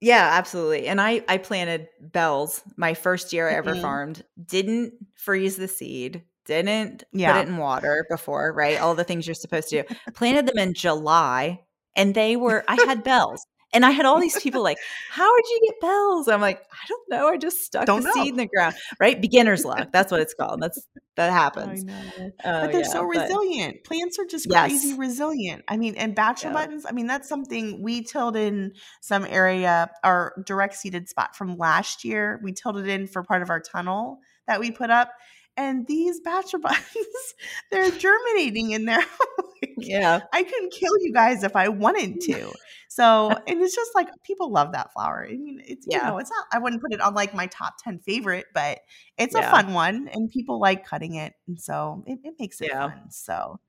Yeah, 0.00 0.30
absolutely. 0.32 0.88
And 0.88 1.00
I 1.00 1.24
I 1.26 1.38
planted 1.38 1.88
bells 2.00 2.62
my 2.76 2.92
first 2.92 3.32
year 3.32 3.48
I 3.48 3.54
ever 3.54 3.72
mm-hmm. 3.72 3.80
farmed. 3.80 4.24
Didn't 4.44 4.92
freeze 5.14 5.56
the 5.56 5.68
seed. 5.68 6.22
Didn't 6.46 7.04
yeah. 7.12 7.32
put 7.32 7.42
it 7.42 7.48
in 7.48 7.56
water 7.56 8.06
before, 8.08 8.52
right? 8.52 8.80
All 8.80 8.94
the 8.94 9.04
things 9.04 9.26
you're 9.26 9.34
supposed 9.34 9.68
to 9.70 9.82
do. 9.82 9.94
planted 10.14 10.46
them 10.46 10.58
in 10.58 10.74
July 10.74 11.60
and 11.96 12.14
they 12.14 12.36
were 12.36 12.64
I 12.68 12.76
had 12.86 13.02
bells. 13.04 13.46
And 13.72 13.84
I 13.84 13.90
had 13.90 14.06
all 14.06 14.20
these 14.20 14.40
people 14.40 14.62
like, 14.62 14.78
"How 15.10 15.36
did 15.36 15.44
you 15.50 15.60
get 15.66 15.80
bells?" 15.80 16.28
I'm 16.28 16.40
like, 16.40 16.62
"I 16.72 16.86
don't 16.88 17.10
know. 17.10 17.28
I 17.28 17.36
just 17.36 17.64
stuck 17.64 17.84
don't 17.84 18.00
a 18.00 18.04
know. 18.04 18.12
seed 18.12 18.28
in 18.28 18.36
the 18.36 18.46
ground." 18.46 18.76
Right? 19.00 19.20
Beginner's 19.20 19.64
luck. 19.64 19.88
That's 19.92 20.10
what 20.10 20.20
it's 20.20 20.32
called. 20.32 20.62
That's 20.62 20.86
that 21.16 21.32
happens. 21.32 21.84
Oh, 21.86 22.30
but 22.44 22.72
they're 22.72 22.82
yeah, 22.82 22.86
so 22.86 23.00
but, 23.00 23.20
resilient. 23.20 23.84
Plants 23.84 24.18
are 24.18 24.24
just 24.24 24.46
yes. 24.48 24.70
crazy 24.70 24.94
resilient. 24.94 25.64
I 25.66 25.76
mean, 25.76 25.96
and 25.96 26.14
bachelor 26.14 26.50
yeah. 26.50 26.54
buttons. 26.54 26.86
I 26.88 26.92
mean, 26.92 27.06
that's 27.06 27.28
something 27.28 27.82
we 27.82 28.02
tilled 28.02 28.36
in 28.36 28.72
some 29.00 29.26
area, 29.28 29.90
our 30.04 30.32
direct 30.46 30.76
seeded 30.76 31.08
spot 31.08 31.34
from 31.34 31.58
last 31.58 32.04
year. 32.04 32.40
We 32.44 32.52
tilled 32.52 32.78
it 32.78 32.86
in 32.86 33.06
for 33.08 33.24
part 33.24 33.42
of 33.42 33.50
our 33.50 33.60
tunnel 33.60 34.20
that 34.46 34.60
we 34.60 34.70
put 34.70 34.90
up, 34.90 35.12
and 35.56 35.86
these 35.86 36.20
bachelor 36.20 36.60
buttons, 36.60 37.34
they're 37.70 37.90
germinating 37.90 38.72
in 38.72 38.84
there. 38.84 38.98
like, 39.62 39.74
Yeah. 39.78 40.20
I 40.32 40.42
couldn't 40.42 40.72
kill 40.72 40.92
you 41.00 41.12
guys 41.12 41.42
if 41.42 41.56
I 41.56 41.68
wanted 41.68 42.20
to. 42.26 42.52
So, 42.88 43.30
and 43.46 43.60
it's 43.60 43.74
just 43.74 43.90
like 43.94 44.08
people 44.22 44.50
love 44.50 44.72
that 44.72 44.92
flower. 44.92 45.26
I 45.30 45.36
mean, 45.36 45.60
it's 45.64 45.86
you 45.86 45.98
Yeah. 45.98 46.08
know, 46.08 46.18
it's 46.18 46.30
not. 46.30 46.46
I 46.52 46.58
wouldn't 46.58 46.80
put 46.82 46.92
it 46.94 47.00
on 47.00 47.14
like 47.14 47.34
my 47.34 47.46
top 47.46 47.74
ten 47.82 47.98
favorite, 47.98 48.46
but 48.54 48.80
it's 49.18 49.34
Yeah. 49.34 49.48
a 49.48 49.50
fun 49.50 49.74
one, 49.74 50.08
and 50.12 50.30
people 50.30 50.58
like 50.60 50.86
cutting 50.86 51.14
it, 51.14 51.34
and 51.46 51.60
so 51.60 52.04
it, 52.06 52.18
it 52.24 52.34
makes 52.38 52.60
it 52.60 52.68
Yeah. 52.72 52.88
fun. 52.88 53.10
So, 53.10 53.60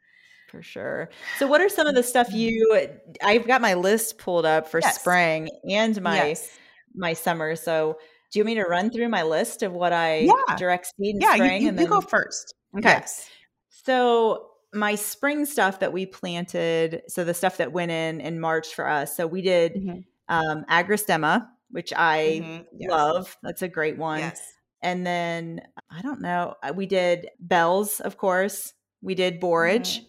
For 0.49 0.61
sure. 0.61 1.09
So, 1.39 1.47
what 1.47 1.59
are 1.59 1.67
some 1.69 1.87
of 1.87 1.95
the 1.95 2.03
stuff 2.03 2.27
mm-hmm. 2.27 2.37
you? 2.37 2.87
I've 3.21 3.45
got 3.45 3.59
my 3.61 3.73
list 3.73 4.17
pulled 4.17 4.45
up 4.45 4.69
for 4.69 4.79
Yes. 4.79 4.99
spring 5.01 5.49
and 5.69 6.01
my 6.01 6.27
yes, 6.27 6.57
my 6.95 7.11
summer. 7.13 7.55
So, 7.57 7.97
do 8.31 8.39
you 8.39 8.43
want 8.45 8.55
me 8.57 8.61
to 8.63 8.67
run 8.69 8.89
through 8.89 9.09
my 9.09 9.23
list 9.23 9.63
of 9.63 9.73
what 9.73 9.93
I 9.93 10.19
Yeah. 10.19 10.55
direct 10.57 10.87
seed 10.97 11.15
in 11.15 11.21
yeah, 11.21 11.31
you, 11.35 11.35
spring? 11.35 11.61
you, 11.61 11.67
you 11.69 11.73
then 11.73 11.85
go 11.87 12.01
first. 12.01 12.55
Okay. 12.77 12.89
Yes. 12.89 13.29
So 13.69 14.49
my 14.73 14.95
spring 14.95 15.45
stuff 15.45 15.79
that 15.79 15.93
we 15.93 16.05
planted, 16.05 17.03
so 17.07 17.23
the 17.23 17.33
stuff 17.33 17.57
that 17.57 17.71
went 17.71 17.91
in 17.91 18.19
in 18.21 18.39
March 18.39 18.73
for 18.75 18.87
us. 18.87 19.15
So 19.15 19.25
we 19.27 19.41
did 19.41 19.75
Mhm. 19.75 20.03
um, 20.29 20.65
agrostemma, 20.69 21.47
which 21.71 21.93
I 21.95 22.41
Mhm. 22.43 22.65
Yes. 22.77 22.89
love. 22.91 23.37
That's 23.43 23.61
a 23.61 23.67
great 23.69 23.97
one. 23.97 24.19
Yes. 24.19 24.53
And 24.81 25.05
then 25.07 25.61
I 25.89 26.01
don't 26.01 26.21
know. 26.21 26.55
uh, 26.61 26.73
We 26.75 26.85
did 26.85 27.29
bells, 27.39 27.99
of 28.01 28.17
course. 28.17 28.73
We 29.01 29.15
did 29.15 29.39
borage. 29.39 30.01
Mhm. 30.01 30.05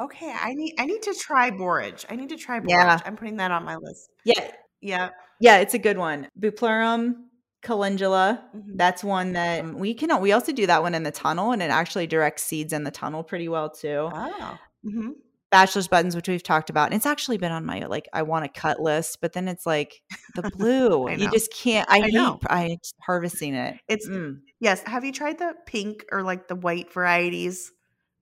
Okay, 0.00 0.30
I 0.32 0.54
need 0.54 0.74
I 0.78 0.84
need 0.86 1.02
to 1.02 1.14
try 1.14 1.50
borage. 1.50 2.04
I 2.08 2.14
need 2.16 2.28
to 2.28 2.36
try 2.36 2.60
borage. 2.60 2.70
Yeah. 2.70 3.00
I'm 3.04 3.16
putting 3.16 3.36
that 3.38 3.50
on 3.50 3.64
my 3.64 3.76
list. 3.76 4.10
Yeah, 4.24 4.52
Yeah. 4.80 5.10
Yeah, 5.40 5.58
it's 5.58 5.74
a 5.74 5.78
good 5.78 5.98
one. 5.98 6.28
Bupleurum 6.38 7.14
calendula. 7.62 8.42
Mhm. 8.54 8.76
That's 8.76 9.02
one 9.04 9.32
that 9.32 9.60
um, 9.64 9.78
we 9.78 9.94
can. 9.94 10.20
We 10.20 10.32
also 10.32 10.52
do 10.52 10.66
that 10.66 10.82
one 10.82 10.94
in 10.94 11.02
the 11.02 11.10
tunnel, 11.10 11.52
and 11.52 11.62
it 11.62 11.70
actually 11.70 12.06
directs 12.06 12.42
seeds 12.42 12.72
in 12.72 12.84
the 12.84 12.90
tunnel 12.90 13.22
pretty 13.22 13.48
well 13.48 13.70
too. 13.70 14.08
Oh. 14.12 14.58
hmm 14.84 15.10
bachelor's 15.50 15.88
buttons 15.88 16.14
which 16.14 16.28
we've 16.28 16.42
talked 16.42 16.68
about 16.68 16.84
and 16.88 16.94
it's 16.94 17.06
actually 17.06 17.38
been 17.38 17.50
on 17.52 17.64
my 17.64 17.80
like 17.86 18.06
i 18.12 18.20
want 18.20 18.44
to 18.44 18.60
cut 18.60 18.82
list 18.82 19.18
but 19.22 19.32
then 19.32 19.48
it's 19.48 19.64
like 19.64 20.02
the 20.34 20.42
blue 20.58 21.08
you 21.10 21.30
just 21.30 21.50
can't 21.54 21.88
i, 21.90 21.96
I 21.96 22.00
hate 22.02 22.12
know. 22.12 22.38
I 22.50 22.76
harvesting 23.00 23.54
it 23.54 23.78
It's 23.88 24.06
Mm. 24.06 24.40
yes. 24.60 24.82
Have 24.84 25.06
you 25.06 25.12
tried 25.12 25.38
the 25.38 25.54
pink 25.64 26.04
or 26.12 26.22
like 26.22 26.48
the 26.48 26.54
white 26.54 26.92
varieties 26.92 27.72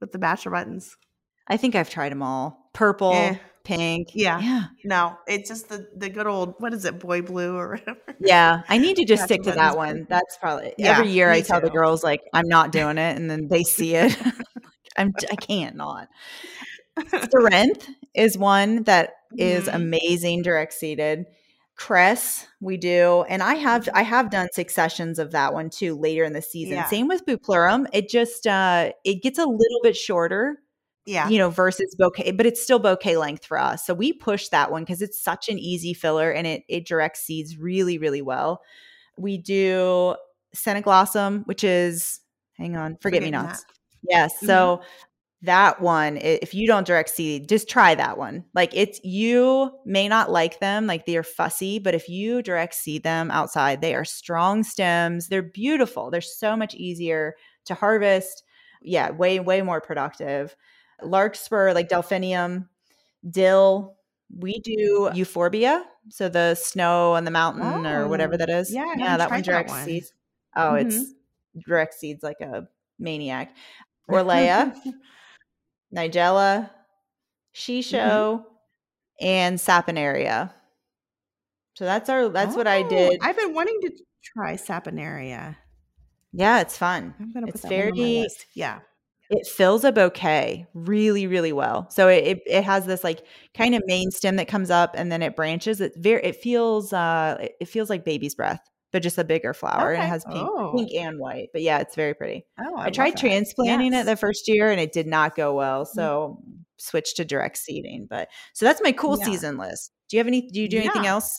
with 0.01 0.13
the 0.13 0.21
bachelor 0.21 0.53
buttons? 0.53 0.97
i 1.49 1.57
think 1.57 1.75
i've 1.75 1.91
tried 1.91 2.13
them 2.13 2.23
all 2.23 2.71
purple 2.75 3.11
Eh. 3.13 3.35
Pink 3.67 4.09
Yeah. 4.15 4.41
yeah 4.41 4.63
No, 4.85 5.19
it's 5.27 5.49
just 5.49 5.69
the 5.69 5.89
the 5.97 6.09
good 6.09 6.27
old 6.27 6.55
what 6.59 6.73
is 6.73 6.85
it, 6.85 6.99
boy 7.01 7.23
blue 7.23 7.57
or 7.57 7.71
whatever. 7.77 7.99
yeah 8.21 8.63
i 8.69 8.79
need 8.79 8.97
to 8.97 9.05
just 9.05 9.25
stick 9.25 9.43
to 9.43 9.53
that 9.53 9.77
one 9.77 10.07
that's 10.09 10.37
probably 10.39 10.73
Yeah, 10.79 10.93
every 10.99 11.11
year 11.11 11.31
i 11.31 11.41
tell 11.41 11.61
the 11.61 11.71
girls 11.71 12.03
like 12.05 12.21
i'm 12.33 12.49
not 12.49 12.73
doing 12.73 12.99
it 12.99 13.17
and 13.17 13.29
then 13.31 13.49
they 13.49 13.63
see 13.65 13.95
it 13.95 14.17
i'm 14.97 15.13
i 15.31 15.37
can't 15.37 15.77
not 15.77 16.09
Cerinthe 16.99 17.89
is 18.15 18.39
one 18.39 18.85
that 18.85 19.11
is 19.37 19.67
Mhm. 19.69 19.75
amazing 19.75 20.43
direct 20.43 20.73
seeded. 20.73 21.27
Cress, 21.75 22.47
we 22.59 22.79
do, 22.79 23.23
and 23.29 23.43
I 23.43 23.55
have 23.57 23.87
I 23.93 24.01
have 24.03 24.31
done 24.31 24.49
successions 24.51 25.19
of 25.19 25.33
that 25.33 25.53
one 25.53 25.69
too 25.69 25.95
later 25.95 26.25
in 26.25 26.33
the 26.33 26.41
season. 26.41 26.77
Yeah. 26.77 26.87
Same 26.87 27.07
with 27.07 27.27
Bupleurum. 27.27 27.87
It 27.93 28.09
just 28.09 28.47
uh 28.47 28.93
it 29.05 29.23
gets 29.23 29.39
a 29.39 29.45
little 29.45 29.81
bit 29.83 29.95
shorter, 29.95 30.57
Yeah. 31.07 31.29
you 31.29 31.39
know, 31.39 31.51
versus 31.51 31.95
bouquet, 31.99 32.33
but 32.33 32.47
it's 32.47 32.61
still 32.63 32.81
bouquet 32.81 33.17
length 33.17 33.47
for 33.47 33.59
us. 33.59 33.87
So 33.87 33.95
we 33.95 34.13
push 34.13 34.49
that 34.49 34.73
one 34.73 34.83
because 34.83 35.01
it's 35.03 35.21
such 35.23 35.49
an 35.49 35.59
easy 35.59 35.95
filler 35.95 36.33
and 36.33 36.47
it 36.47 36.65
it 36.69 36.87
directs 36.87 37.21
seeds 37.21 37.57
really, 37.59 37.97
really 37.99 38.23
well. 38.23 38.61
We 39.17 39.39
do 39.39 40.17
Cynoglossum, 40.55 41.47
which 41.47 41.63
is 41.65 42.21
hang 42.55 42.77
on, 42.77 42.97
forget 42.97 43.23
me 43.23 43.31
Forget-me-not. 43.31 43.47
nots. 43.47 43.65
Yes. 44.09 44.35
Mhm. 44.43 44.47
So 44.47 44.83
that 45.43 45.81
one, 45.81 46.17
if 46.19 46.55
you 46.55 46.67
don't 46.67 46.87
direct 46.87 47.11
seed, 47.11 47.49
just 47.49 47.69
try 47.69 47.95
that 47.95 48.19
one. 48.19 48.45
Like 48.55 48.71
it's 48.75 49.01
you 49.05 49.71
may 49.85 50.09
not 50.09 50.31
like 50.31 50.61
them, 50.61 50.87
like 50.87 51.07
they're 51.07 51.23
fussy, 51.23 51.79
but 51.79 51.95
if 51.95 52.09
you 52.09 52.43
direct 52.43 52.75
seed 52.75 53.03
them 53.05 53.31
outside, 53.31 53.81
they 53.83 53.95
are 53.95 54.05
strong 54.05 54.65
stems. 54.65 55.29
They're 55.29 55.43
beautiful. 55.43 56.11
They're 56.11 56.21
so 56.23 56.57
much 56.57 56.75
easier 56.75 57.37
to 57.67 57.75
harvest. 57.75 58.45
Yeah, 58.83 59.11
way, 59.11 59.41
way 59.41 59.63
more 59.63 59.81
productive. 59.81 60.57
Larkspur, 61.03 61.73
like 61.73 61.89
delphinium, 61.89 62.69
dill. 63.31 63.97
We 64.37 64.61
do 64.61 65.11
euphorbia, 65.15 65.85
so 66.09 66.29
the 66.29 66.55
snow 66.57 67.13
on 67.15 67.25
the 67.25 67.31
mountain 67.31 67.87
or 67.87 68.09
whatever 68.09 68.35
Oh, 68.35 68.39
that 68.39 68.51
is. 68.51 68.73
yeah, 68.73 68.95
yeah, 68.97 69.17
that 69.17 69.31
one 69.31 69.39
tried 69.39 69.45
that 69.47 69.51
direct 69.53 69.71
one. 69.71 69.85
seeds. 69.85 70.13
Oh, 70.57 70.73
Mhm. 70.73 70.81
it's 70.81 71.15
direct 71.67 71.95
seeds 71.95 72.23
like 72.23 72.41
a 72.41 72.69
maniac. 72.99 73.55
Orlaya, 74.11 74.75
Nigella, 75.95 76.71
Shiso, 77.55 78.45
and 79.21 79.59
Saponaria. 79.59 80.53
So 81.75 81.85
that's 81.85 82.09
our 82.09 82.29
that's 82.29 82.57
what 82.57 82.67
I 82.67 82.83
Oh, 82.83 82.89
did. 82.89 83.21
I've 83.23 83.37
been 83.37 83.55
wanting 83.55 83.81
to 83.83 83.91
try 84.25 84.55
Saponaria. 84.55 85.57
yeah, 86.33 86.61
it's 86.61 86.77
fun. 86.77 87.15
I'm 87.19 87.33
gonna 87.33 87.47
It's 87.47 87.61
put 87.61 87.63
that 87.63 87.75
one 87.75 87.89
on 87.91 87.97
my 87.99 88.09
very 88.09 88.23
list. 88.23 88.47
Yeah. 88.55 88.81
It 89.31 89.47
fills 89.47 89.85
a 89.85 89.93
bouquet 89.93 90.67
really 90.75 91.27
really 91.27 91.53
well. 91.53 91.89
So 91.91 92.09
it 92.09 92.25
it, 92.25 92.43
it 92.47 92.65
has 92.65 92.87
this 92.87 93.03
like 93.05 93.25
kind 93.55 93.75
of 93.75 93.83
main 93.87 94.11
stem 94.11 94.37
that 94.37 94.49
comes 94.49 94.71
up 94.71 94.95
and 94.97 95.11
then 95.11 95.23
it 95.23 95.37
branches. 95.37 95.81
It 95.81 95.93
very 95.97 96.23
it 96.25 96.37
feels 96.37 96.93
uh 96.93 97.49
it, 97.61 97.67
feels 97.69 97.91
like 97.91 98.05
baby's 98.05 98.35
breath, 98.35 98.61
but 98.93 99.03
just 99.03 99.19
a 99.19 99.25
bigger 99.25 99.53
flower 99.55 99.93
and 99.93 100.03
it 100.03 100.07
has 100.07 100.25
pink 100.25 100.37
Oh. 100.39 100.73
pink 100.77 100.93
and 100.95 101.19
white. 101.19 101.49
But 101.53 101.63
yeah, 101.63 101.79
it's 101.81 101.95
very 101.97 102.15
pretty. 102.15 102.47
Oh, 102.61 102.77
I, 102.77 102.85
love 102.85 102.93
tried 102.93 103.17
transplanting 103.17 103.93
Yes. 103.93 104.05
it 104.05 104.07
the 104.07 104.17
first 104.17 104.49
year 104.49 104.71
and 104.71 104.81
it 104.81 104.93
did 104.93 105.07
not 105.07 105.35
go 105.37 105.55
well. 105.55 105.85
Mhm. 105.85 105.89
So 105.95 106.43
switched 106.79 107.17
to 107.17 107.25
direct 107.25 107.59
seeding. 107.59 108.07
But 108.09 108.29
so 108.55 108.65
that's 108.67 108.83
my 108.83 108.93
cool 108.93 109.19
Yeah. 109.19 109.25
season 109.27 109.57
list. 109.59 109.93
Do 110.09 110.17
you 110.17 110.21
have 110.21 110.27
any 110.29 110.43
do 110.49 110.61
you 110.61 110.69
do 110.69 110.79
anything 110.79 111.05
Yeah. 111.05 111.11
else? 111.15 111.39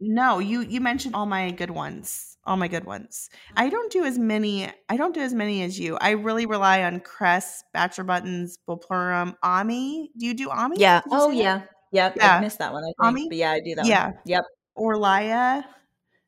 No, 0.00 0.38
you 0.40 0.60
you 0.62 0.80
mentioned 0.80 1.14
all 1.14 1.26
my 1.26 1.50
good 1.52 1.70
ones. 1.70 2.33
All 2.46 2.56
my 2.56 2.68
good 2.68 2.84
ones. 2.84 3.30
Mm-hmm. 3.32 3.54
I 3.58 3.70
don't 3.70 3.90
do 3.90 4.04
as 4.04 4.18
many. 4.18 4.68
I 4.88 4.96
don't 4.96 5.14
do 5.14 5.20
as 5.20 5.32
many 5.32 5.62
as 5.62 5.78
you. 5.80 5.96
I 6.00 6.10
really 6.10 6.44
rely 6.46 6.82
on 6.84 7.00
cress, 7.00 7.64
bachelor 7.72 8.04
buttons, 8.04 8.58
bupleurum, 8.68 9.34
ammi. 9.42 10.08
Do 10.18 10.26
you 10.26 10.34
do 10.34 10.48
ammi? 10.48 10.74
Yeah. 10.76 11.00
Did 11.00 11.12
Oh 11.12 11.30
that? 11.30 11.36
yeah. 11.36 11.62
Yep. 11.92 12.16
Yeah. 12.16 12.36
I 12.36 12.40
missed 12.40 12.58
that 12.58 12.72
one, 12.72 12.82
I 12.84 12.92
think. 13.10 13.16
Ammi? 13.18 13.28
But 13.28 13.36
yeah, 13.38 13.52
I 13.52 13.60
do 13.60 13.74
that 13.76 13.86
Yeah. 13.86 14.06
one. 14.06 14.14
Yep. 14.26 14.44
Orlaya, 14.76 15.64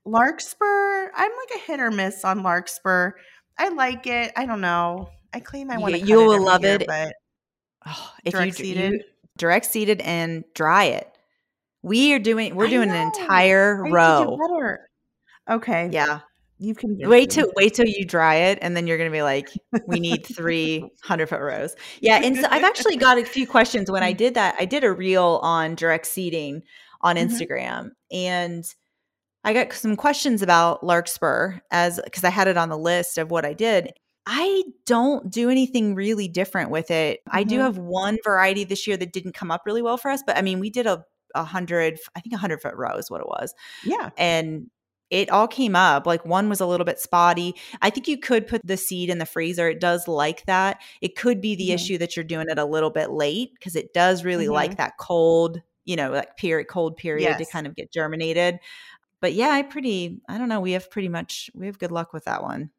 larkspur. 0.04 1.10
I'm 1.14 1.30
like 1.32 1.56
a 1.56 1.58
hit 1.66 1.80
or 1.80 1.90
miss 1.90 2.24
on 2.24 2.42
larkspur. 2.42 3.12
I 3.58 3.68
like 3.70 4.06
it. 4.06 4.32
I 4.36 4.46
don't 4.46 4.60
know. 4.60 5.10
I 5.34 5.40
claim 5.40 5.70
I 5.70 5.78
want 5.78 5.94
to. 5.94 6.00
you 6.00 6.16
will 6.18 6.42
love 6.42 6.62
year, 6.62 6.76
it. 6.76 6.86
but 6.86 7.12
Oh, 7.86 8.12
if 8.24 8.32
direct 8.32 8.58
you, 8.58 8.64
seeded. 8.64 8.92
you 8.92 9.00
direct 9.38 9.66
seeded 9.66 10.00
and 10.00 10.44
dry 10.54 10.84
it. 10.84 11.10
We 11.82 12.12
are 12.14 12.18
doing 12.18 12.54
we're 12.56 12.66
I 12.66 12.70
doing 12.70 12.90
an 12.90 12.96
entire 12.96 13.86
I 13.86 13.90
row. 13.90 14.38
Okay. 15.48 15.88
Yeah. 15.92 16.20
You 16.58 16.74
can 16.74 16.96
Wait 16.98 17.28
till 17.28 17.52
wait 17.54 17.74
till 17.74 17.86
you 17.86 18.06
dry 18.06 18.36
it, 18.36 18.58
and 18.62 18.74
then 18.74 18.86
you're 18.86 18.96
gonna 18.96 19.10
be 19.10 19.20
like, 19.22 19.50
we 19.86 20.00
need 20.00 20.24
three 20.24 20.88
hundred 21.02 21.28
foot 21.28 21.40
rows. 21.40 21.74
Yeah, 22.00 22.20
and 22.22 22.34
so 22.34 22.46
I've 22.50 22.64
actually 22.64 22.96
got 22.96 23.18
a 23.18 23.24
few 23.26 23.46
questions 23.46 23.90
when 23.90 24.02
I 24.02 24.12
did 24.12 24.32
that. 24.34 24.54
I 24.58 24.64
did 24.64 24.82
a 24.82 24.90
reel 24.90 25.38
on 25.42 25.74
direct 25.74 26.06
seeding 26.06 26.62
on 27.02 27.16
Mhm. 27.16 27.28
Instagram, 27.28 27.90
and 28.10 28.64
I 29.44 29.52
got 29.52 29.74
some 29.74 29.96
questions 29.96 30.40
about 30.40 30.82
larkspur 30.82 31.58
as 31.70 32.00
because 32.02 32.24
I 32.24 32.30
had 32.30 32.48
it 32.48 32.56
on 32.56 32.70
the 32.70 32.78
list 32.78 33.18
of 33.18 33.30
what 33.30 33.44
I 33.44 33.52
did. 33.52 33.92
I 34.24 34.64
don't 34.86 35.30
do 35.30 35.50
anything 35.50 35.94
really 35.94 36.26
different 36.26 36.70
with 36.70 36.90
it. 36.90 37.20
I 37.30 37.44
do 37.44 37.58
Mhm. 37.58 37.62
have 37.64 37.76
one 37.78 38.16
variety 38.24 38.64
this 38.64 38.86
year 38.86 38.96
that 38.96 39.12
didn't 39.12 39.34
come 39.34 39.50
up 39.50 39.62
really 39.66 39.82
well 39.82 39.98
for 39.98 40.10
us, 40.10 40.22
but 40.26 40.38
I 40.38 40.42
mean, 40.42 40.58
we 40.60 40.70
did 40.70 40.86
a 40.86 41.04
a 41.34 41.44
hundred, 41.44 41.98
I 42.14 42.20
think 42.20 42.34
a 42.34 42.38
hundred 42.38 42.62
foot 42.62 42.74
row 42.76 42.96
is 42.96 43.10
what 43.10 43.20
it 43.20 43.26
was 43.26 43.52
Yeah. 43.84 44.08
and 44.16 44.70
it 45.10 45.30
all 45.30 45.46
came 45.48 45.76
up. 45.76 46.06
Like 46.06 46.24
one 46.26 46.48
was 46.48 46.60
a 46.60 46.66
little 46.66 46.84
bit 46.86 46.98
spotty. 46.98 47.54
I 47.82 47.90
think 47.90 48.08
you 48.08 48.18
could 48.18 48.46
put 48.46 48.60
the 48.64 48.76
seed 48.76 49.08
in 49.10 49.18
the 49.18 49.26
freezer. 49.26 49.68
It 49.68 49.80
does 49.80 50.08
like 50.08 50.44
that. 50.46 50.80
It 51.00 51.16
could 51.16 51.40
be 51.40 51.54
the 51.54 51.70
Mhm. 51.70 51.74
issue 51.74 51.98
that 51.98 52.16
you're 52.16 52.24
doing 52.24 52.48
it 52.48 52.58
a 52.58 52.64
little 52.64 52.90
bit 52.90 53.10
late 53.10 53.50
because 53.54 53.76
it 53.76 53.92
does 53.94 54.24
really 54.24 54.46
Mhm. 54.46 54.52
like 54.52 54.76
that 54.78 54.94
cold, 54.98 55.62
you 55.84 55.96
know, 55.96 56.10
like 56.10 56.36
period, 56.36 56.66
cold 56.68 56.96
period 56.96 57.38
to 57.38 57.46
kind 57.46 57.66
of 57.66 57.76
get 57.76 57.92
germinated. 57.92 58.58
But 59.20 59.34
yeah, 59.34 59.50
I 59.50 59.62
pretty, 59.62 60.20
I 60.28 60.38
don't 60.38 60.48
know. 60.48 60.60
We 60.60 60.72
have 60.72 60.90
pretty 60.90 61.08
much, 61.08 61.50
we 61.54 61.66
have 61.66 61.78
good 61.78 61.92
luck 61.92 62.12
with 62.12 62.24
that 62.26 62.42
one. 62.42 62.70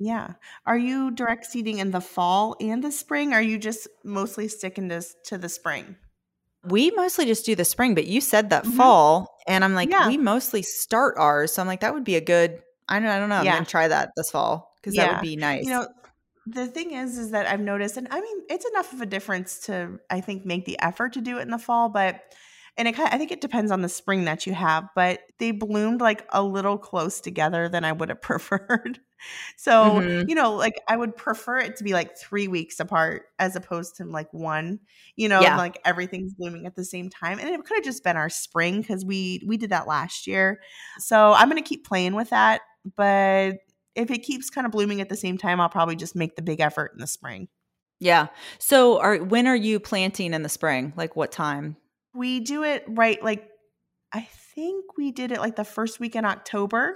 Yeah. 0.00 0.34
Are 0.66 0.78
you 0.78 1.10
direct 1.10 1.46
seeding 1.46 1.78
in 1.78 1.90
the 1.92 2.00
fall 2.00 2.56
and 2.60 2.82
the 2.82 2.90
spring? 2.92 3.32
Or 3.32 3.36
are 3.36 3.42
you 3.42 3.58
just 3.58 3.88
mostly 4.04 4.48
sticking 4.48 4.88
to, 4.90 5.02
to 5.24 5.38
the 5.38 5.48
spring? 5.48 5.96
We 6.64 6.90
mostly 6.92 7.24
just 7.24 7.46
do 7.46 7.54
the 7.54 7.64
spring, 7.64 7.94
but 7.94 8.06
you 8.06 8.20
said 8.20 8.50
that 8.50 8.64
Mhm. 8.64 8.76
fall, 8.76 9.28
and 9.46 9.64
I'm 9.64 9.74
like, 9.74 9.90
Yeah. 9.90 10.08
we 10.08 10.18
mostly 10.18 10.62
start 10.62 11.14
ours. 11.18 11.52
So 11.52 11.62
I'm 11.62 11.68
like, 11.68 11.80
that 11.80 11.94
would 11.94 12.04
be 12.04 12.16
a 12.16 12.20
good. 12.20 12.60
I 12.88 12.98
don't, 12.98 13.08
I 13.08 13.18
don't 13.18 13.28
know. 13.28 13.36
I'm 13.36 13.44
Yeah. 13.44 13.54
gonna 13.54 13.64
try 13.66 13.88
that 13.88 14.10
this 14.16 14.30
fall 14.30 14.72
because 14.76 14.96
that 14.96 15.10
would 15.10 15.20
be 15.20 15.36
nice. 15.36 15.64
You 15.64 15.70
know, 15.70 15.88
the 16.46 16.66
thing 16.66 16.92
is, 16.92 17.18
is 17.18 17.30
that 17.32 17.46
I've 17.46 17.60
noticed, 17.60 17.96
and 17.96 18.08
I 18.10 18.20
mean, 18.20 18.42
it's 18.48 18.66
enough 18.66 18.92
of 18.92 19.00
a 19.02 19.06
difference 19.06 19.60
to, 19.66 19.98
I 20.10 20.20
think, 20.20 20.46
make 20.46 20.64
the 20.64 20.78
effort 20.80 21.12
to 21.14 21.20
do 21.20 21.38
it 21.38 21.42
in 21.42 21.50
the 21.50 21.58
fall, 21.58 21.90
but, 21.90 22.22
and 22.78 22.88
it, 22.88 22.98
I 22.98 23.18
think 23.18 23.30
it 23.30 23.40
depends 23.42 23.70
on 23.70 23.82
the 23.82 23.88
spring 23.88 24.24
that 24.24 24.46
you 24.46 24.54
have, 24.54 24.88
but 24.94 25.20
they 25.38 25.50
bloomed 25.50 26.00
like 26.00 26.26
a 26.30 26.42
little 26.42 26.78
close 26.78 27.20
together 27.20 27.68
than 27.68 27.84
I 27.84 27.92
would 27.92 28.08
have 28.08 28.22
preferred. 28.22 29.00
So, 29.56 30.00
Mhm. 30.00 30.28
you 30.28 30.34
know, 30.34 30.54
like 30.54 30.80
I 30.88 30.96
would 30.96 31.16
prefer 31.16 31.58
it 31.58 31.76
to 31.76 31.84
be 31.84 31.92
like 31.92 32.16
three 32.16 32.48
weeks 32.48 32.80
apart 32.80 33.26
as 33.38 33.56
opposed 33.56 33.96
to 33.96 34.04
like 34.04 34.32
one, 34.32 34.80
you 35.16 35.28
know, 35.28 35.40
Yeah. 35.40 35.56
like 35.56 35.78
everything's 35.84 36.34
blooming 36.34 36.66
at 36.66 36.76
the 36.76 36.84
same 36.84 37.10
time. 37.10 37.38
And 37.38 37.48
it 37.48 37.64
could 37.64 37.76
have 37.76 37.84
just 37.84 38.04
been 38.04 38.16
our 38.16 38.30
spring 38.30 38.80
because 38.80 39.04
we 39.04 39.42
we 39.46 39.56
did 39.56 39.70
that 39.70 39.86
last 39.86 40.26
year. 40.26 40.60
So 40.98 41.32
I'm 41.32 41.48
gonna 41.48 41.62
keep 41.62 41.86
playing 41.86 42.14
with 42.14 42.30
that. 42.30 42.62
But 42.96 43.58
if 43.94 44.10
it 44.10 44.22
keeps 44.22 44.50
kind 44.50 44.64
of 44.64 44.70
blooming 44.72 45.00
at 45.00 45.08
the 45.08 45.16
same 45.16 45.36
time, 45.38 45.60
I'll 45.60 45.68
probably 45.68 45.96
just 45.96 46.14
make 46.14 46.36
the 46.36 46.42
big 46.42 46.60
effort 46.60 46.92
in 46.94 47.00
the 47.00 47.06
spring. 47.06 47.48
Yeah. 48.00 48.28
So 48.58 49.00
are 49.00 49.16
when 49.18 49.46
are 49.48 49.56
you 49.56 49.80
planting 49.80 50.32
in 50.34 50.42
the 50.42 50.48
spring? 50.48 50.92
Like 50.96 51.16
what 51.16 51.32
time? 51.32 51.76
We 52.14 52.40
do 52.40 52.62
it 52.64 52.84
right 52.86 53.22
like 53.22 53.48
I 54.12 54.22
think 54.54 54.96
we 54.96 55.10
did 55.12 55.32
it 55.32 55.40
like 55.40 55.56
the 55.56 55.64
first 55.64 56.00
week 56.00 56.14
in 56.16 56.24
October. 56.24 56.94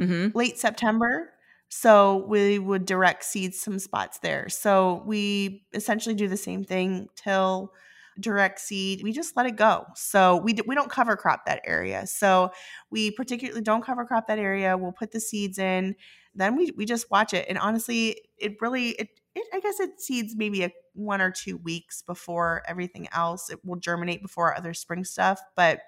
Mm-hmm. 0.00 0.36
late 0.36 0.58
September. 0.58 1.34
So 1.74 2.26
we 2.28 2.58
would 2.58 2.84
direct 2.84 3.24
seed 3.24 3.54
some 3.54 3.78
spots 3.78 4.18
there. 4.18 4.50
So 4.50 5.02
we 5.06 5.64
essentially 5.72 6.14
do 6.14 6.28
the 6.28 6.36
same 6.36 6.64
thing 6.64 7.08
till 7.16 7.72
direct 8.20 8.60
seed. 8.60 9.00
We 9.02 9.10
just 9.10 9.38
let 9.38 9.46
it 9.46 9.56
go. 9.56 9.86
So 9.94 10.36
we 10.36 10.52
d- 10.52 10.64
we 10.66 10.74
don't 10.74 10.90
cover 10.90 11.16
crop 11.16 11.46
that 11.46 11.62
area. 11.64 12.06
So 12.06 12.50
we 12.90 13.10
particularly 13.10 13.62
don't 13.62 13.82
cover 13.82 14.04
crop 14.04 14.26
that 14.26 14.38
area. 14.38 14.76
We'll 14.76 14.92
put 14.92 15.12
the 15.12 15.20
seeds 15.20 15.58
in. 15.58 15.96
Then 16.34 16.56
we 16.56 16.72
we 16.76 16.84
just 16.84 17.10
watch 17.10 17.32
it. 17.32 17.46
And 17.48 17.56
honestly, 17.56 18.20
it 18.36 18.56
really 18.60 18.90
it, 18.90 19.08
it 19.34 19.46
I 19.54 19.60
guess 19.60 19.80
it 19.80 19.98
seeds 19.98 20.34
maybe 20.36 20.64
a 20.64 20.70
one 20.92 21.22
or 21.22 21.30
two 21.30 21.56
weeks 21.56 22.02
before 22.02 22.62
everything 22.68 23.08
else. 23.12 23.48
It 23.48 23.60
will 23.64 23.76
germinate 23.76 24.20
before 24.20 24.54
other 24.54 24.74
spring 24.74 25.04
stuff, 25.04 25.40
but 25.56 25.80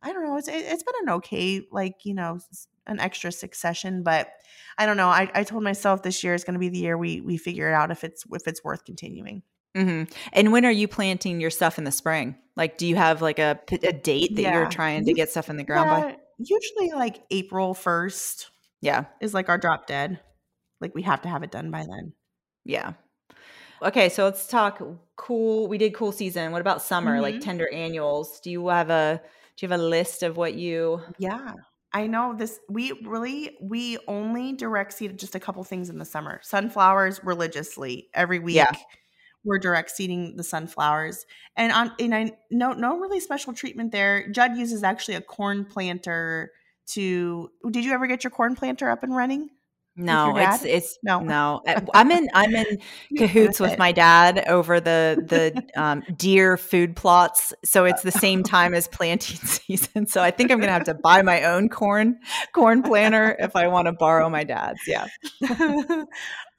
I 0.00 0.10
don't 0.12 0.24
know. 0.24 0.38
It's 0.38 0.48
it, 0.48 0.54
it's 0.54 0.82
been 0.82 0.94
an 1.02 1.10
okay, 1.16 1.66
like 1.70 1.96
you 2.04 2.14
know, 2.14 2.38
an 2.88 2.98
extra 3.00 3.30
succession, 3.30 4.02
but 4.02 4.28
I 4.78 4.86
don't 4.86 4.96
know. 4.96 5.08
I, 5.08 5.30
I 5.34 5.44
told 5.44 5.62
myself 5.62 6.02
this 6.02 6.22
year 6.24 6.34
is 6.34 6.44
going 6.44 6.54
to 6.54 6.60
be 6.60 6.68
the 6.68 6.78
year 6.78 6.96
we 6.98 7.20
we 7.20 7.36
figure 7.36 7.68
it 7.68 7.74
out 7.74 7.90
if 7.90 8.04
it's 8.04 8.24
if 8.32 8.46
it's 8.46 8.62
worth 8.64 8.84
continuing. 8.84 9.42
Mhm. 9.76 10.10
And 10.32 10.50
when 10.52 10.64
are 10.64 10.70
you 10.72 10.88
planting 10.88 11.40
your 11.40 11.50
stuff 11.50 11.78
in 11.78 11.84
the 11.84 11.92
spring? 11.92 12.36
Like 12.56 12.78
do 12.78 12.86
you 12.86 12.96
have 12.96 13.20
like 13.22 13.38
a, 13.38 13.58
a 13.82 13.92
date 13.92 14.34
that 14.36 14.52
you're 14.54 14.68
trying 14.70 15.04
to 15.04 15.12
get 15.12 15.30
stuff 15.30 15.50
in 15.50 15.56
the 15.56 15.64
ground 15.64 15.90
by? 15.90 16.16
Usually 16.38 16.90
like 16.92 17.22
April 17.30 17.74
first 17.74 18.50
Yeah. 18.80 19.04
is 19.20 19.34
like 19.34 19.48
our 19.48 19.58
drop 19.58 19.86
dead. 19.86 20.20
Like 20.80 20.94
we 20.94 21.02
have 21.02 21.22
to 21.22 21.28
have 21.28 21.42
it 21.42 21.50
done 21.50 21.70
by 21.70 21.80
then. 21.80 22.12
Yeah. 22.64 22.92
Okay, 23.82 24.08
so 24.08 24.24
let's 24.24 24.46
talk 24.48 24.80
cool. 25.16 25.68
We 25.68 25.78
did 25.78 25.94
cool 25.94 26.10
season. 26.12 26.50
What 26.52 26.60
about 26.60 26.82
summer? 26.82 27.20
Like 27.20 27.36
Mhm. 27.36 27.40
tender 27.42 27.68
annuals. 27.72 28.40
Do 28.40 28.50
you 28.50 28.68
have 28.68 28.90
a 28.90 29.20
do 29.56 29.66
you 29.66 29.70
have 29.70 29.80
a 29.80 29.82
list 29.82 30.22
of 30.22 30.36
what 30.36 30.54
you 30.54 31.00
Yeah. 31.18 31.52
I 31.92 32.06
know 32.06 32.34
this 32.36 32.60
we 32.68 32.92
really 33.04 33.56
we 33.62 33.98
only 34.06 34.52
direct 34.52 34.92
seed 34.92 35.18
just 35.18 35.34
a 35.34 35.40
couple 35.40 35.64
things 35.64 35.88
in 35.88 35.98
the 35.98 36.04
summer. 36.04 36.40
Sunflowers 36.42 37.20
religiously 37.24 38.08
every 38.14 38.38
week. 38.38 38.56
Yeah. 38.56 38.72
We're 39.44 39.58
direct 39.58 39.90
seeding 39.90 40.36
the 40.36 40.44
sunflowers. 40.44 41.24
And 41.56 41.72
on 41.72 41.92
and 41.98 42.14
I 42.14 42.32
no 42.50 42.72
no 42.72 42.98
really 42.98 43.20
special 43.20 43.52
treatment 43.54 43.92
there. 43.92 44.28
Judd 44.30 44.56
uses 44.56 44.82
actually 44.82 45.14
a 45.14 45.22
corn 45.22 45.64
planter 45.64 46.52
to 46.88 47.50
Did 47.70 47.84
you 47.84 47.92
ever 47.92 48.06
get 48.06 48.24
your 48.24 48.30
corn 48.30 48.54
planter 48.54 48.90
up 48.90 49.02
and 49.02 49.16
running? 49.16 49.50
No, 49.98 50.36
it's 50.36 50.64
it's 50.64 50.98
No. 51.02 51.20
no. 51.20 51.60
Uh, 51.66 51.80
I'm 51.94 52.10
in 52.10 52.28
I'm 52.32 52.54
in 52.54 52.78
cahoots 53.18 53.58
with 53.58 53.76
my 53.78 53.90
dad 53.92 54.44
over 54.48 54.80
the 54.80 55.22
the 55.26 55.62
um, 55.80 56.02
deer 56.16 56.56
food 56.56 56.94
plots. 56.94 57.52
So 57.64 57.84
it's 57.84 58.02
the 58.02 58.12
same 58.12 58.42
time 58.44 58.74
as 58.74 58.86
planting 58.88 59.36
season. 59.38 60.06
So 60.06 60.22
I 60.22 60.30
think 60.30 60.50
I'm 60.52 60.60
gonna 60.60 60.72
have 60.72 60.84
to 60.84 60.94
buy 60.94 61.22
my 61.22 61.42
own 61.42 61.68
corn 61.68 62.18
corn 62.54 62.82
planter 62.82 63.36
if 63.40 63.56
I 63.56 63.66
want 63.66 63.86
to 63.86 63.92
borrow 63.92 64.30
my 64.30 64.44
dad's. 64.44 64.80
Yeah. 64.86 65.08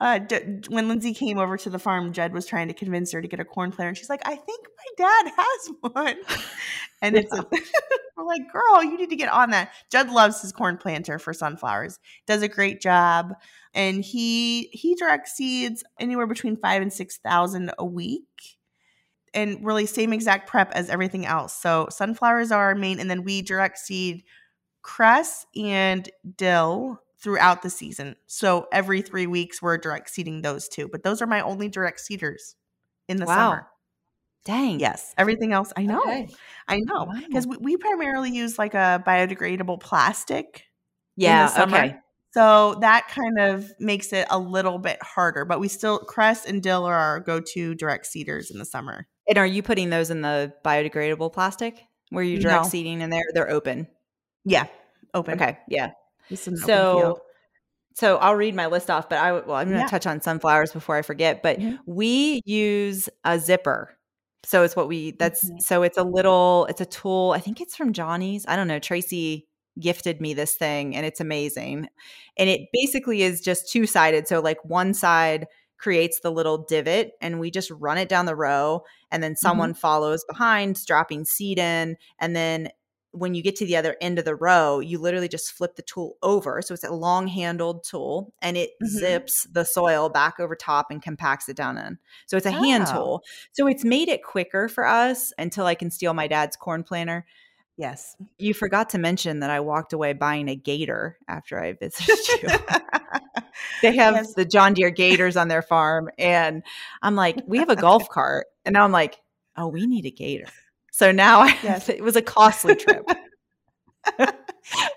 uh, 0.02 0.20
D- 0.20 0.38
when 0.70 0.88
Lyndsay 0.88 1.16
came 1.16 1.38
over 1.38 1.58
to 1.58 1.70
the 1.70 1.80
farm, 1.80 2.12
Jed 2.14 2.34
was 2.34 2.46
trying 2.46 2.68
to 2.68 2.74
convince 2.74 3.12
her 3.14 3.22
to 3.22 3.28
get 3.28 3.40
a 3.40 3.46
corn 3.46 3.72
planter. 3.72 3.90
And 3.90 3.98
she's 3.98 4.10
like, 4.10 4.22
I 4.26 4.36
think 4.36 4.68
my 4.78 5.06
dad 5.06 5.32
has 5.38 5.72
one. 5.94 6.16
And 7.02 7.18
it's 7.18 7.34
a, 7.38 7.46
we're 8.18 8.26
like, 8.26 8.52
girl, 8.52 8.84
you 8.84 8.98
need 8.98 9.10
to 9.10 9.16
get 9.16 9.32
on 9.32 9.52
that. 9.52 9.72
Judd 9.92 10.10
loves 10.10 10.42
his 10.42 10.52
corn 10.52 10.78
planter 10.78 11.20
for 11.20 11.34
sunflowers. 11.34 12.00
Does 12.28 12.42
a 12.42 12.48
great 12.48 12.82
job. 12.82 13.34
And 13.74 14.04
he 14.04 14.64
he 14.74 14.96
directs 14.96 15.34
seeds 15.36 15.84
anywhere 16.00 16.28
between 16.28 16.58
five 16.58 16.82
and 16.82 16.92
six 16.92 17.18
thousand 17.18 17.72
a 17.78 17.86
week. 17.86 18.58
And 19.34 19.64
really 19.64 19.86
same 19.86 20.12
exact 20.12 20.50
prep 20.50 20.72
as 20.72 20.90
everything 20.90 21.26
else. 21.26 21.54
So 21.54 21.88
sunflowers 21.92 22.52
are 22.52 22.64
our 22.70 22.76
main, 22.76 23.00
and 23.00 23.10
then 23.10 23.24
we 23.24 23.42
direct 23.44 23.78
seed 23.78 24.24
cress 24.84 25.46
and 25.56 26.10
dill 26.38 27.02
throughout 27.22 27.62
the 27.64 27.70
season. 27.70 28.16
So 28.28 28.68
every 28.72 29.02
three 29.02 29.28
weeks 29.28 29.62
we're 29.62 29.78
direct 29.78 30.10
seeding 30.10 30.42
those 30.42 30.68
two. 30.70 30.88
But 30.90 31.04
those 31.04 31.22
are 31.22 31.28
my 31.28 31.42
only 31.42 31.70
direct 31.70 32.02
seeders 32.02 32.56
in 33.08 33.18
the 33.20 33.28
Wow. 33.28 33.36
summer. 33.52 33.68
Dang. 34.46 34.80
Yes. 34.80 35.14
Everything 35.18 35.54
else 35.54 35.72
I 35.76 35.84
know. 35.84 36.02
Okay. 36.02 36.30
I 36.68 36.80
know. 36.80 37.04
Wow. 37.04 37.14
Because 37.28 37.46
we, 37.46 37.58
we 37.58 37.78
primarily 37.78 38.32
use 38.32 38.58
like 38.58 38.74
a 38.74 39.04
biodegradable 39.06 39.80
plastic. 39.80 40.64
Yeah. 41.16 41.54
Okay. 41.68 41.96
So 42.32 42.76
that 42.82 43.08
kind 43.10 43.40
of 43.40 43.72
makes 43.80 44.14
it 44.14 44.28
a 44.30 44.40
little 44.40 44.78
bit 44.78 45.02
harder. 45.02 45.46
But 45.46 45.60
we 45.60 45.68
still 45.68 46.00
cress 46.00 46.46
and 46.46 46.62
dill 46.64 46.86
are 46.86 46.96
our 46.96 47.20
go-to 47.20 47.76
direct 47.76 48.06
seeders 48.06 48.52
in 48.52 48.60
the 48.60 48.66
summer. 48.66 49.08
And 49.28 49.38
are 49.38 49.46
you 49.46 49.62
putting 49.62 49.90
those 49.90 50.10
in 50.10 50.22
the 50.22 50.54
biodegradable 50.64 51.34
plastic? 51.34 51.84
Where 52.10 52.24
you 52.24 52.40
direct 52.40 52.64
No. 52.64 52.70
seeding 52.70 53.02
in 53.02 53.10
there? 53.10 53.24
They're 53.34 53.50
open. 53.52 53.88
Yeah. 54.46 54.68
Open. 55.14 55.36
Okay. 55.36 55.58
Yeah. 55.68 55.92
So, 56.34 57.22
so 57.96 58.18
I'll 58.18 58.36
read 58.36 58.56
my 58.56 58.68
list 58.68 58.90
off, 58.90 59.10
but 59.10 59.20
I 59.20 59.32
well, 59.34 59.56
I'm 59.56 59.68
going 59.68 59.80
to 59.80 59.84
Yeah. 59.86 59.88
touch 59.88 60.08
on 60.08 60.22
sunflowers 60.22 60.72
before 60.72 60.96
I 60.96 61.02
forget. 61.02 61.44
But 61.44 61.60
Mhm. 61.60 61.80
we 61.86 62.42
use 62.46 63.10
a 63.26 63.40
zipper. 63.40 63.96
So 64.46 64.64
it's 64.64 64.76
what 64.76 64.88
we 64.88 65.12
that's 65.12 65.50
Mhm. 65.50 65.62
so 65.62 65.84
it's 65.84 65.98
a 65.98 66.04
little 66.04 66.66
it's 66.70 66.82
a 66.82 66.86
tool. 66.86 67.34
I 67.36 67.40
think 67.40 67.62
it's 67.62 67.76
from 67.76 67.94
Johnny's. 67.94 68.46
I 68.48 68.56
don't 68.56 68.68
know. 68.68 68.80
Tracy 68.80 69.48
gifted 69.80 70.20
me 70.22 70.34
this 70.34 70.56
thing 70.56 70.96
and 70.96 71.06
it's 71.06 71.22
amazing. 71.22 71.88
And 72.38 72.50
it 72.50 72.62
basically 72.74 73.22
is 73.22 73.42
just 73.42 73.70
two 73.72 73.86
sided. 73.86 74.28
So 74.28 74.40
like 74.40 74.64
one 74.66 74.94
side 74.94 75.48
creates 75.78 76.20
the 76.22 76.32
little 76.32 76.66
divot 76.70 77.12
and 77.22 77.40
we 77.40 77.50
just 77.52 77.72
run 77.72 77.98
it 77.98 78.10
down 78.10 78.26
the 78.26 78.36
row 78.36 78.82
and 79.12 79.24
then 79.24 79.36
someone 79.38 79.74
follows 79.74 80.26
behind 80.28 80.86
dropping 80.86 81.24
seed 81.26 81.58
in 81.60 81.96
and 82.20 82.36
then 82.36 82.70
when 83.12 83.34
you 83.34 83.42
get 83.42 83.56
to 83.56 83.66
the 83.66 83.76
other 83.76 83.96
end 84.02 84.20
of 84.20 84.26
the 84.26 84.36
row, 84.36 84.80
you 84.80 85.00
literally 85.00 85.28
just 85.28 85.52
flip 85.54 85.76
the 85.76 85.82
tool 85.82 86.18
over. 86.22 86.62
So 86.62 86.74
it's 86.74 86.84
a 86.84 86.92
long 86.92 87.28
handled 87.28 87.84
tool 87.84 88.34
and 88.42 88.56
it 88.56 88.72
Mhm. 88.84 88.88
zips 88.88 89.48
the 89.52 89.64
soil 89.64 90.10
back 90.10 90.40
over 90.40 90.56
top 90.56 90.88
and 90.92 91.02
compacts 91.02 91.50
it 91.50 91.58
down 91.58 91.78
in. 91.78 91.98
So 92.28 92.38
it's 92.38 92.46
a 92.46 92.52
hand 92.52 92.86
Oh. 92.90 92.94
tool. 92.94 93.24
So 93.52 93.66
it's 93.68 93.84
made 93.84 94.10
it 94.10 94.24
quicker 94.24 94.68
for 94.70 94.86
us 94.86 95.34
until 95.40 95.66
I 95.66 95.74
can 95.76 95.90
steal 95.90 96.14
my 96.14 96.28
dad's 96.28 96.56
corn 96.56 96.84
planter. 96.84 97.26
Yes. 97.78 98.16
You 98.38 98.54
forgot 98.54 98.90
to 98.92 98.98
mention 98.98 99.40
that 99.40 99.50
I 99.50 99.60
walked 99.62 99.94
away 99.94 100.14
buying 100.14 100.50
a 100.50 100.56
gator 100.56 101.18
after 101.28 101.60
I 101.60 101.74
visited 101.74 102.18
you. 102.44 102.50
they 103.82 103.96
have 103.96 104.16
Yes. 104.16 104.34
the 104.36 104.46
John 104.46 104.74
Deere 104.74 104.92
gators 104.92 105.36
on 105.38 105.48
their 105.48 105.62
farm. 105.62 106.10
And 106.20 106.62
I'm 107.02 107.16
like, 107.16 107.38
we 107.48 107.58
have 107.58 107.70
a 107.70 107.76
golf 107.76 108.08
cart. 108.10 108.48
And 108.66 108.74
now 108.74 108.84
I'm 108.84 108.92
like, 108.92 109.18
oh, 109.58 109.68
we 109.68 109.88
need 109.88 110.06
a 110.06 110.12
gator. 110.12 110.46
So 111.00 111.14
now 111.14 111.40
I, 111.40 111.58
Yes. 111.64 111.88
it 111.88 112.04
was 112.04 112.18
a 112.18 112.22
costly 112.22 112.76
trip. 112.76 113.06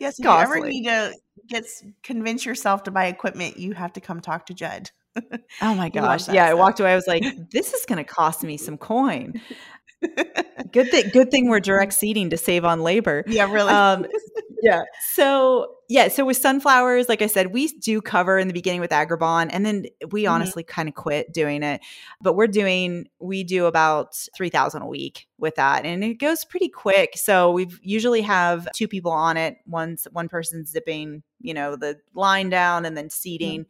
yes, 0.01 0.19
if 0.19 0.25
you 0.25 0.29
ever 0.31 0.59
need 0.59 0.83
to 0.87 1.15
get 1.47 1.65
convince 2.03 2.45
yourself 2.45 2.83
to 2.85 2.91
buy 2.91 3.07
equipment, 3.07 3.57
you 3.57 3.73
have 3.75 3.93
to 3.93 4.01
come 4.01 4.21
talk 4.21 4.47
to 4.47 4.55
Judd. 4.55 4.91
Oh 5.61 5.75
my 5.77 5.89
gosh. 5.95 6.29
Yeah. 6.29 6.47
I 6.47 6.55
walked 6.55 6.81
away. 6.81 6.91
I 6.91 6.97
was 6.97 7.07
like, 7.07 7.23
this 7.53 7.73
is 7.73 7.87
going 7.87 7.99
to 7.99 8.05
cost 8.05 8.43
me 8.43 8.57
some 8.57 8.77
coin. 8.79 9.41
Good 10.73 10.91
thing, 10.91 11.11
good 11.13 11.31
thing 11.31 11.49
we're 11.49 11.61
direct 11.61 11.93
seeding 11.93 12.31
to 12.31 12.37
save 12.37 12.65
on 12.65 12.81
labor. 12.83 13.23
yeah, 13.29 13.49
really. 13.49 13.71
Um, 13.73 14.05
yeah. 14.61 14.83
So 15.15 15.77
yeah. 15.93 16.09
So 16.09 16.25
with 16.25 16.39
sunflowers, 16.39 17.07
like 17.09 17.21
I 17.21 17.27
said, 17.27 17.53
we 17.53 17.69
do 17.69 18.01
cover 18.01 18.39
in 18.39 18.49
the 18.49 18.55
beginning 18.55 18.81
with 18.81 18.91
Agribon, 18.93 19.51
and 19.53 19.67
then 19.67 19.85
we 20.11 20.25
Mhm. 20.25 20.31
honestly 20.31 20.63
kind 20.65 20.89
of 20.89 20.95
quit 20.95 21.33
doing 21.33 21.63
it. 21.63 21.83
But 22.23 22.33
we're 22.33 22.47
doing 22.47 23.09
we 23.21 23.45
do 23.45 23.67
about 23.67 24.17
three 24.35 24.49
thousand 24.49 24.81
a 24.83 24.87
week 24.87 25.29
with 25.39 25.57
that, 25.57 25.85
and 25.85 26.03
it 26.03 26.15
goes 26.15 26.47
pretty 26.47 26.71
quick. 26.71 27.11
So 27.17 27.51
we 27.53 27.69
usually 27.83 28.23
have 28.23 28.67
two 28.75 28.89
people 28.89 29.13
on 29.13 29.37
it. 29.37 29.59
One's 29.67 30.09
one 30.13 30.29
person 30.29 30.65
zipping, 30.65 31.23
you 31.41 31.53
know, 31.53 31.77
the 31.77 31.99
line 32.15 32.49
down 32.49 32.87
and 32.87 32.97
then 32.97 33.11
seeding. 33.11 33.67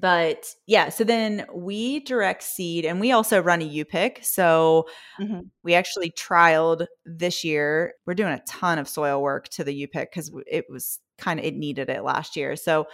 But 0.00 0.54
yeah, 0.66 0.88
so 0.88 1.02
then 1.02 1.46
we 1.52 2.00
direct 2.00 2.44
seed 2.44 2.84
and 2.86 3.00
we 3.00 3.10
also 3.10 3.42
run 3.42 3.60
a 3.60 3.64
U 3.64 3.84
pick. 3.84 4.20
So 4.22 4.86
Mhm. 5.20 5.50
we 5.64 5.74
actually 5.74 6.12
trialed 6.12 6.86
this 7.04 7.42
year. 7.44 7.94
We're 8.06 8.14
doing 8.14 8.32
a 8.32 8.42
ton 8.46 8.78
of 8.78 8.88
soil 8.88 9.20
work 9.20 9.48
to 9.48 9.64
the 9.64 9.74
U 9.74 9.88
pick 9.88 10.10
because 10.12 10.30
it 10.46 10.66
was 10.70 11.00
kind 11.20 11.38
of 11.38 11.46
it 11.46 11.54
needed 11.54 11.88
it 11.90 12.02
last 12.02 12.36
year. 12.36 12.56
So 12.56 12.86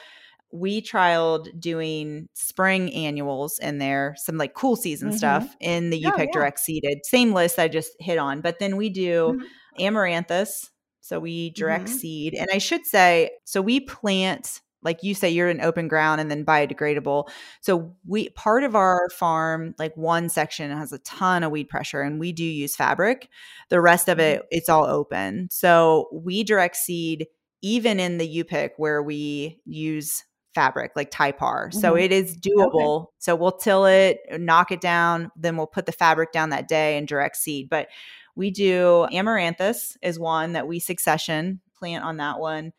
we 0.52 0.80
trialed 0.80 1.58
doing 1.60 2.28
spring 2.34 2.92
annuals 2.92 3.58
in 3.58 3.78
there, 3.78 4.14
some 4.16 4.36
like 4.38 4.54
cool 4.54 4.76
season 4.76 5.10
Mhm. 5.10 5.16
stuff 5.18 5.56
in 5.60 5.90
the 5.90 5.98
U 5.98 6.06
Yeah, 6.06 6.16
pick 6.16 6.28
yeah. 6.28 6.32
direct 6.40 6.60
seeded. 6.60 6.98
Same 7.04 7.32
list 7.32 7.58
I 7.58 7.68
just 7.68 7.92
hit 8.00 8.18
on, 8.18 8.40
but 8.40 8.58
then 8.58 8.76
we 8.76 8.88
do 8.88 9.36
Mhm. 9.38 9.46
amaranthus. 9.80 10.70
So 11.00 11.18
we 11.20 11.50
direct 11.50 11.86
Mhm. 11.86 11.98
seed. 12.00 12.34
And 12.34 12.48
I 12.52 12.58
should 12.58 12.84
say, 12.86 13.30
so 13.44 13.60
we 13.62 13.80
plant 13.80 14.60
like 14.82 15.02
you 15.02 15.14
say 15.14 15.28
you're 15.30 15.48
in 15.48 15.60
open 15.62 15.88
ground 15.88 16.20
and 16.20 16.30
then 16.30 16.44
biodegradable 16.44 17.28
so 17.60 17.92
we 18.06 18.28
part 18.30 18.62
of 18.62 18.76
our 18.76 19.08
farm 19.08 19.74
like 19.78 19.96
one 19.96 20.28
section 20.28 20.70
has 20.70 20.92
a 20.92 20.98
ton 21.00 21.42
of 21.42 21.50
weed 21.50 21.68
pressure 21.68 22.02
and 22.02 22.20
we 22.20 22.30
do 22.30 22.44
use 22.44 22.76
fabric 22.76 23.28
the 23.70 23.80
rest 23.80 24.08
of 24.08 24.20
it 24.20 24.42
it's 24.50 24.68
all 24.68 24.84
open 24.84 25.48
so 25.50 26.08
we 26.12 26.44
direct 26.44 26.76
seed 26.76 27.26
even 27.62 27.98
in 28.00 28.18
the 28.18 28.44
UPIC 28.44 28.70
where 28.76 29.02
we 29.02 29.60
use 29.64 30.24
fabric 30.54 30.92
like 30.96 31.10
Typar. 31.10 31.72
So 31.72 31.94
Mhm. 31.94 32.04
it 32.04 32.12
is 32.12 32.36
doable. 32.36 33.08
So 33.18 33.36
we'll 33.36 33.52
till 33.52 33.84
it, 33.84 34.20
knock 34.32 34.72
it 34.72 34.80
down, 34.80 35.30
then 35.36 35.56
we'll 35.56 35.66
put 35.66 35.84
the 35.84 35.92
fabric 35.92 36.32
down 36.32 36.48
that 36.50 36.66
day 36.66 36.96
and 36.96 37.06
direct 37.06 37.36
seed. 37.36 37.68
But 37.68 37.88
we 38.36 38.50
do 38.50 39.06
amaranthus 39.12 39.98
is 40.00 40.18
one 40.18 40.52
that 40.52 40.66
we 40.66 40.78
succession 40.78 41.60
plant 41.78 42.04
on 42.04 42.16
that 42.18 42.38
one. 42.38 42.72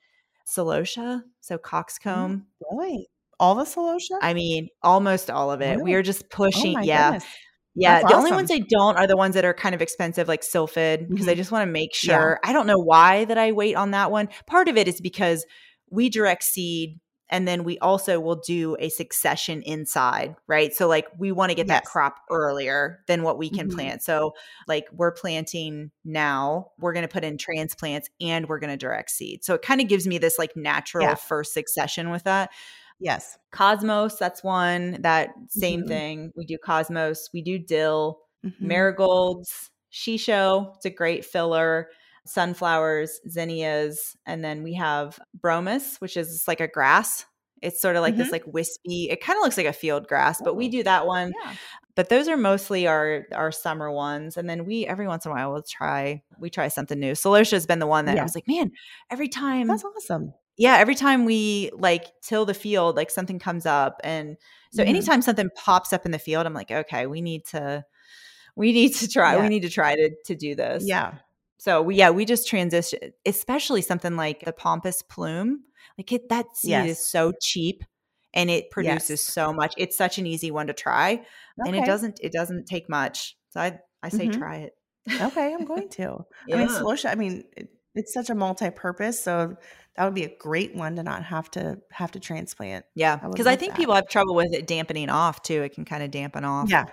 Celosia, 0.48 1.24
so 1.42 1.58
coxcomb. 1.58 2.48
Really? 2.72 3.10
All 3.40 3.54
the 3.54 3.66
celosia? 3.66 4.18
I 4.22 4.34
mean, 4.34 4.70
almost 4.82 5.30
all 5.30 5.52
of 5.52 5.62
it. 5.62 5.80
We 5.80 5.94
are 5.94 6.02
just 6.02 6.24
oh 6.24 6.28
pushing. 6.32 6.74
my 6.74 6.82
yeah. 6.82 7.12
goodness. 7.12 7.26
Yeah, 7.80 8.00
That's 8.02 8.12
the 8.12 8.18
only 8.18 8.32
ones. 8.32 8.52
I 8.52 8.60
don't 8.60 8.98
are 8.98 9.08
the 9.08 9.16
ones 9.18 9.36
that 9.36 9.46
are 9.46 9.54
kind 9.54 9.76
of 9.76 9.82
expensive, 9.82 10.28
like 10.28 10.44
Sylphid, 10.44 11.08
because 11.10 11.28
I 11.28 11.34
Mhm. 11.34 11.38
just 11.38 11.52
want 11.52 11.68
to 11.68 11.72
make 11.72 11.92
Yeah. 12.02 12.18
sure. 12.18 12.40
I 12.44 12.52
don't 12.54 12.68
know 12.68 12.80
why 12.80 13.26
that 13.26 13.38
I 13.38 13.52
wait 13.52 13.76
on 13.76 13.92
that 13.92 14.12
one. 14.12 14.30
Part 14.48 14.68
of 14.68 14.78
it 14.78 14.88
is 14.88 15.00
because 15.00 15.46
we 15.90 16.10
direct 16.10 16.44
seed 16.44 17.00
and 17.30 17.46
then 17.48 17.66
we 17.66 17.78
also 17.80 18.20
will 18.22 18.38
do 18.48 18.78
a 18.80 18.88
succession 18.90 19.62
inside, 19.64 20.36
right? 20.48 20.74
So 20.74 20.88
like 20.88 21.08
we 21.20 21.32
want 21.34 21.50
to 21.52 21.56
get 21.56 21.68
that 21.68 21.84
crop 21.84 22.16
earlier 22.32 23.04
than 23.08 23.22
what 23.22 23.38
we 23.38 23.50
can 23.50 23.68
Mhm. 23.68 23.76
plant. 23.76 24.02
So 24.04 24.34
like 24.68 24.86
we're 24.94 25.12
planting 25.12 25.92
now, 26.06 26.72
we're 26.80 26.94
going 26.94 27.06
to 27.08 27.12
put 27.12 27.26
in 27.26 27.38
transplants 27.38 28.10
and 28.22 28.48
we're 28.48 28.60
going 28.60 28.70
to 28.72 28.78
direct 28.78 29.12
seed. 29.12 29.44
So 29.44 29.54
it 29.56 29.62
kind 29.62 29.82
of 29.82 29.90
gives 29.90 30.08
me 30.08 30.18
this 30.18 30.40
like 30.40 30.56
natural 30.56 31.04
Yeah. 31.04 31.16
first 31.16 31.54
succession 31.54 32.10
with 32.12 32.24
that. 32.24 32.50
Yes. 33.00 33.38
Cosmos, 33.52 34.18
that's 34.18 34.44
one. 34.44 35.02
That 35.02 35.30
same 35.50 35.84
Mhm. 35.84 35.88
thing. 35.88 36.32
We 36.36 36.46
do 36.46 36.58
Cosmos. 36.58 37.30
We 37.34 37.42
do 37.42 37.60
dill, 37.60 38.20
Mhm. 38.46 38.60
marigolds, 38.62 39.70
shiso. 39.92 40.76
It's 40.78 40.86
a 40.86 40.90
great 40.90 41.24
filler. 41.26 41.90
Sunflowers, 42.26 43.20
zinnias, 43.30 44.18
and 44.26 44.44
then 44.44 44.64
we 44.64 44.74
have 44.74 45.20
bromus, 45.40 46.02
which 46.02 46.18
is 46.18 46.44
like 46.48 46.60
a 46.60 46.68
grass. 46.68 47.26
It's 47.62 47.82
sort 47.82 47.96
of 47.96 48.02
like 48.02 48.18
this 48.18 48.28
Mhm. 48.30 48.32
like 48.34 48.44
wispy. 48.48 49.10
It 49.10 49.22
kind 49.22 49.38
of 49.38 49.44
looks 49.44 49.58
like 49.58 49.66
a 49.66 49.74
field 49.74 50.08
grass, 50.08 50.42
but 50.44 50.56
we 50.56 50.68
do 50.70 50.84
that 50.84 51.08
one. 51.08 51.34
Yeah. 51.44 51.54
But 51.96 52.10
those 52.10 52.28
are 52.28 52.38
mostly 52.38 52.86
our 52.86 53.26
our 53.34 53.52
summer 53.52 53.92
ones, 53.92 54.38
and 54.38 54.48
then 54.50 54.66
we 54.66 54.86
every 54.86 55.08
once 55.08 55.26
in 55.26 55.32
a 55.32 55.36
while 55.36 55.52
we'll 55.54 55.64
try 55.64 56.22
we 56.40 56.50
try 56.50 56.68
something 56.68 57.00
new. 57.00 57.14
Celosia 57.14 57.52
has 57.54 57.66
been 57.66 57.80
the 57.80 57.88
one 57.88 58.06
that 58.06 58.20
I 58.20 58.24
was 58.24 58.36
like, 58.36 58.48
man, 58.48 58.72
every 59.10 59.30
time 59.30 59.68
That's 59.68 59.84
awesome. 59.86 60.34
Yeah, 60.58 60.78
every 60.78 60.96
time 60.96 61.26
we 61.26 61.70
like 61.74 62.06
till 62.22 62.46
the 62.46 62.54
field, 62.54 62.96
like 62.96 63.12
something 63.12 63.40
comes 63.40 63.66
up. 63.66 64.00
And 64.04 64.38
so 64.72 64.84
Mhm. 64.84 64.88
anytime 64.88 65.22
something 65.22 65.50
pops 65.56 65.94
up 65.94 66.06
in 66.06 66.12
the 66.12 66.20
field, 66.20 66.46
I'm 66.46 66.54
like, 66.54 66.72
okay, 66.72 67.06
we 67.08 67.22
need 67.22 67.46
to 67.48 67.86
we 68.56 68.74
need 68.74 68.94
to 68.96 69.08
try. 69.08 69.36
Yeah. 69.36 69.44
We 69.44 69.50
need 69.50 69.62
to 69.64 69.70
try 69.70 69.96
to 69.96 70.12
to 70.26 70.36
do 70.36 70.56
this. 70.56 70.84
Yeah. 70.88 71.16
So 71.60 71.82
we 71.82 71.96
yeah, 71.96 72.10
we 72.12 72.26
just 72.26 72.48
transition 72.48 73.00
especially 73.26 73.82
something 73.82 74.16
like 74.16 74.46
the 74.46 74.54
pampas 74.54 75.02
plume. 75.04 75.64
Like 75.98 76.12
it 76.12 76.30
that 76.30 76.56
seed 76.58 76.86
is 76.88 77.00
so 77.08 77.34
cheap 77.42 77.84
and 78.34 78.50
it 78.50 78.70
produces 78.72 79.22
Yes. 79.22 79.34
so 79.34 79.54
much. 79.54 79.74
It's 79.78 79.98
such 79.98 80.18
an 80.20 80.26
easy 80.28 80.52
one 80.52 80.68
to 80.68 80.74
try. 80.74 81.24
And 81.66 81.76
it 81.76 81.86
doesn't 81.86 82.20
it 82.22 82.32
doesn't 82.32 82.66
take 82.68 82.90
much. 82.90 83.38
So 83.52 83.60
I 83.62 83.80
I 84.04 84.10
say 84.10 84.28
Mhm. 84.28 84.34
try 84.38 84.58
it. 84.58 84.74
Okay, 85.22 85.54
I'm 85.54 85.66
going 85.66 85.90
to. 85.92 86.26
I 86.54 86.58
mean, 86.58 86.68
celosia. 86.70 87.12
I 87.12 87.16
mean, 87.16 87.44
it, 87.58 87.70
it's 87.96 88.14
such 88.14 88.30
a 88.30 88.36
multi-purpose, 88.36 89.20
so 89.24 89.56
that 89.98 90.06
would 90.06 90.14
be 90.14 90.24
a 90.24 90.38
great 90.38 90.76
one 90.76 90.96
to 90.96 91.04
not 91.04 91.24
have 91.24 91.50
to 91.52 91.80
have 91.92 92.12
to 92.12 92.20
transplant. 92.20 92.86
Yeah. 92.96 93.18
Because 93.18 93.48
I 93.48 93.52
love 93.52 93.60
think 93.60 93.74
that. 93.74 93.78
people 93.78 93.96
have 93.96 94.08
trouble 94.08 94.36
with 94.36 94.54
it 94.54 94.68
dampening 94.68 95.10
off 95.10 95.42
too. 95.42 95.64
It 95.64 95.74
can 95.74 95.86
kind 95.86 96.04
of 96.04 96.12
dampen 96.12 96.46
off. 96.46 96.70
Yeah. 96.70 96.86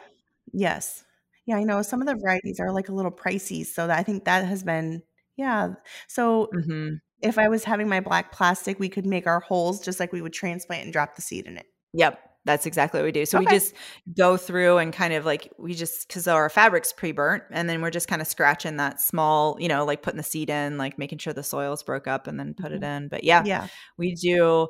Yes. 0.52 1.05
Yeah, 1.46 1.57
I 1.57 1.64
know 1.64 1.82
some 1.82 2.00
of 2.00 2.07
the 2.07 2.16
varieties 2.16 2.59
are 2.59 2.72
like 2.72 2.88
a 2.88 2.94
little 2.94 3.12
pricey, 3.12 3.66
so 3.66 3.86
that 3.86 3.98
I 3.98 4.02
think 4.02 4.24
that 4.24 4.46
has 4.46 4.62
been 4.62 5.02
yeah. 5.36 5.74
So 6.09 6.48
hmm 6.52 6.94
if 7.20 7.38
I 7.38 7.48
was 7.48 7.64
having 7.64 7.88
my 7.88 8.00
black 8.00 8.32
plastic, 8.32 8.78
we 8.78 8.90
could 8.90 9.07
make 9.07 9.26
our 9.26 9.40
holes 9.40 9.80
just 9.80 9.98
like 9.98 10.12
we 10.12 10.20
would 10.20 10.34
transplant 10.34 10.84
and 10.84 10.92
drop 10.92 11.16
the 11.16 11.22
seed 11.22 11.46
in 11.46 11.57
it. 11.57 11.64
Yep. 11.94 12.18
That's 12.47 12.66
exactly 12.66 13.01
what 13.01 13.07
we 13.07 13.12
do. 13.12 13.24
So 13.24 13.38
we 13.38 13.47
just 13.47 13.74
go 14.16 14.36
through 14.36 14.76
and 14.78 14.92
kind 14.92 15.14
of 15.14 15.24
like 15.24 15.51
we 15.59 15.74
just 15.74 16.07
because 16.07 16.28
our 16.28 16.51
fabric's 16.51 16.92
pre-burnt, 16.92 17.45
and 17.51 17.68
then 17.68 17.80
we're 17.80 17.90
just 17.90 18.07
kind 18.07 18.20
of 18.20 18.28
scratching 18.28 18.76
that 18.76 19.01
small, 19.01 19.57
you 19.59 19.68
know, 19.68 19.84
like 19.84 20.03
putting 20.03 20.18
the 20.18 20.22
seed 20.22 20.51
in, 20.51 20.76
like 20.76 20.99
making 20.99 21.18
sure 21.18 21.32
the 21.32 21.42
soil's 21.42 21.82
broke 21.82 22.07
up, 22.07 22.26
and 22.26 22.38
then 22.38 22.55
put 22.55 22.72
it 22.72 22.82
in. 22.82 23.09
But 23.09 23.24
yeah, 23.24 23.45
Yeah. 23.47 23.68
we 23.97 24.14
do 24.14 24.68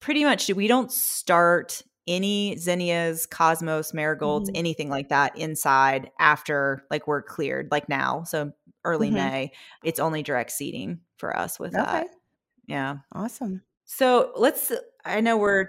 pretty 0.00 0.24
much. 0.24 0.48
We 0.48 0.66
don't 0.66 0.90
start 0.90 1.82
any 2.06 2.56
zinnias, 2.58 3.26
cosmos, 3.26 3.94
marigolds, 3.94 4.50
Mhm. 4.50 4.58
anything 4.58 4.90
like 4.90 5.08
that 5.08 5.38
inside 5.38 6.10
after 6.18 6.84
like 6.90 7.06
we're 7.06 7.22
cleared, 7.22 7.68
like 7.70 7.88
now. 7.88 8.24
So 8.24 8.52
early 8.84 9.10
Mhm. 9.10 9.14
May, 9.14 9.52
it's 9.84 10.00
only 10.00 10.22
direct 10.22 10.50
seeding 10.50 11.00
for 11.16 11.34
us 11.34 11.58
with 11.58 11.74
Okay. 11.74 11.82
that. 11.82 12.08
Yeah. 12.66 12.96
Awesome. 13.12 13.62
So 13.84 14.32
let's, 14.36 14.70
I 15.04 15.20
know 15.22 15.38
we're 15.38 15.68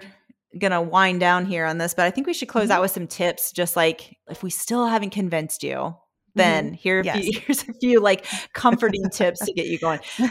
to 0.72 0.80
wind 0.80 1.20
down 1.20 1.46
here 1.46 1.64
on 1.64 1.78
this, 1.78 1.94
but 1.94 2.04
I 2.06 2.10
think 2.10 2.26
we 2.26 2.34
should 2.34 2.48
close 2.48 2.68
Mhm. 2.68 2.72
out 2.72 2.80
with 2.82 2.90
some 2.90 3.06
tips. 3.06 3.52
Just 3.52 3.76
like 3.76 4.16
if 4.28 4.42
we 4.42 4.50
still 4.50 4.86
haven't 4.86 5.10
convinced 5.10 5.62
you, 5.62 5.94
then 6.34 6.72
here, 6.74 6.98
are 6.98 7.00
a 7.00 7.02
few- 7.04 7.12
Mm-hmm. 7.12 7.28
Yes. 7.32 7.38
here's 7.46 7.68
a 7.68 7.72
few 7.80 8.00
like 8.00 8.26
comforting 8.52 9.08
tips 9.10 9.44
to 9.44 9.52
get 9.52 9.66
you 9.66 9.78
going. 9.78 10.00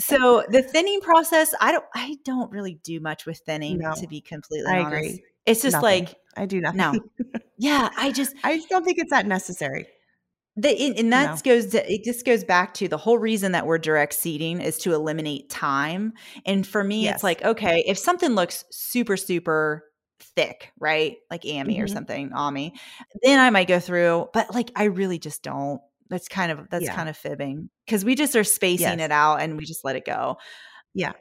So 0.00 0.42
the 0.48 0.62
thinning 0.62 1.00
process, 1.00 1.54
I 1.60 1.70
don't, 1.70 1.84
I 1.94 2.16
don't 2.24 2.50
really 2.50 2.80
do 2.82 2.98
much 2.98 3.24
with 3.24 3.38
thinning 3.46 3.78
No. 3.78 3.94
to 3.94 4.08
be 4.08 4.20
completely 4.20 4.66
I 4.72 4.80
honest. 4.80 4.96
agree. 4.96 5.24
It's 5.46 5.62
just 5.62 5.74
Nothing. 5.74 6.06
like, 6.06 6.16
I 6.36 6.46
do 6.46 6.60
nothing. 6.60 6.78
no, 6.78 6.94
yeah, 7.58 7.88
I 7.96 8.10
just, 8.10 8.34
I 8.42 8.56
just 8.56 8.68
don't 8.68 8.84
think 8.84 8.98
it's 8.98 9.10
that 9.10 9.26
necessary. 9.26 9.86
The, 10.56 10.68
and, 10.70 10.96
and 10.98 11.12
that 11.12 11.30
No. 11.44 11.52
goes 11.52 11.66
to, 11.72 11.92
it 11.92 12.04
just 12.04 12.24
goes 12.24 12.44
back 12.44 12.74
to 12.74 12.86
the 12.88 12.96
whole 12.96 13.18
reason 13.18 13.52
that 13.52 13.66
we're 13.66 13.78
direct 13.78 14.14
seeding 14.14 14.60
is 14.60 14.78
to 14.78 14.94
eliminate 14.94 15.50
time. 15.50 16.12
And 16.46 16.64
for 16.66 16.84
me, 16.84 17.04
Yes. 17.04 17.16
it's 17.16 17.24
like, 17.24 17.44
okay, 17.44 17.82
if 17.86 17.98
something 17.98 18.30
looks 18.36 18.64
super, 18.70 19.16
super 19.16 19.84
thick, 20.20 20.70
right? 20.78 21.16
Like 21.30 21.42
ammi 21.42 21.80
or 21.80 21.86
Mhm. 21.86 21.92
something, 21.92 22.30
Ammi, 22.30 22.72
then 23.22 23.40
I 23.40 23.50
might 23.50 23.66
go 23.68 23.80
through, 23.80 24.28
but 24.32 24.54
like 24.54 24.70
I 24.76 24.84
really 24.84 25.18
just 25.18 25.42
don't. 25.42 25.80
That's 26.08 26.28
kind 26.28 26.52
of 26.52 26.68
that's 26.70 26.84
Yeah. 26.84 26.94
kind 26.94 27.08
of 27.08 27.16
fibbing. 27.16 27.68
Because 27.84 28.04
we 28.04 28.14
just 28.14 28.36
are 28.36 28.44
spacing 28.44 28.98
Yes. 28.98 29.06
it 29.06 29.10
out 29.10 29.40
and 29.40 29.56
we 29.56 29.64
just 29.64 29.84
let 29.84 29.96
it 29.96 30.04
go. 30.04 30.36
Yeah. 30.94 31.12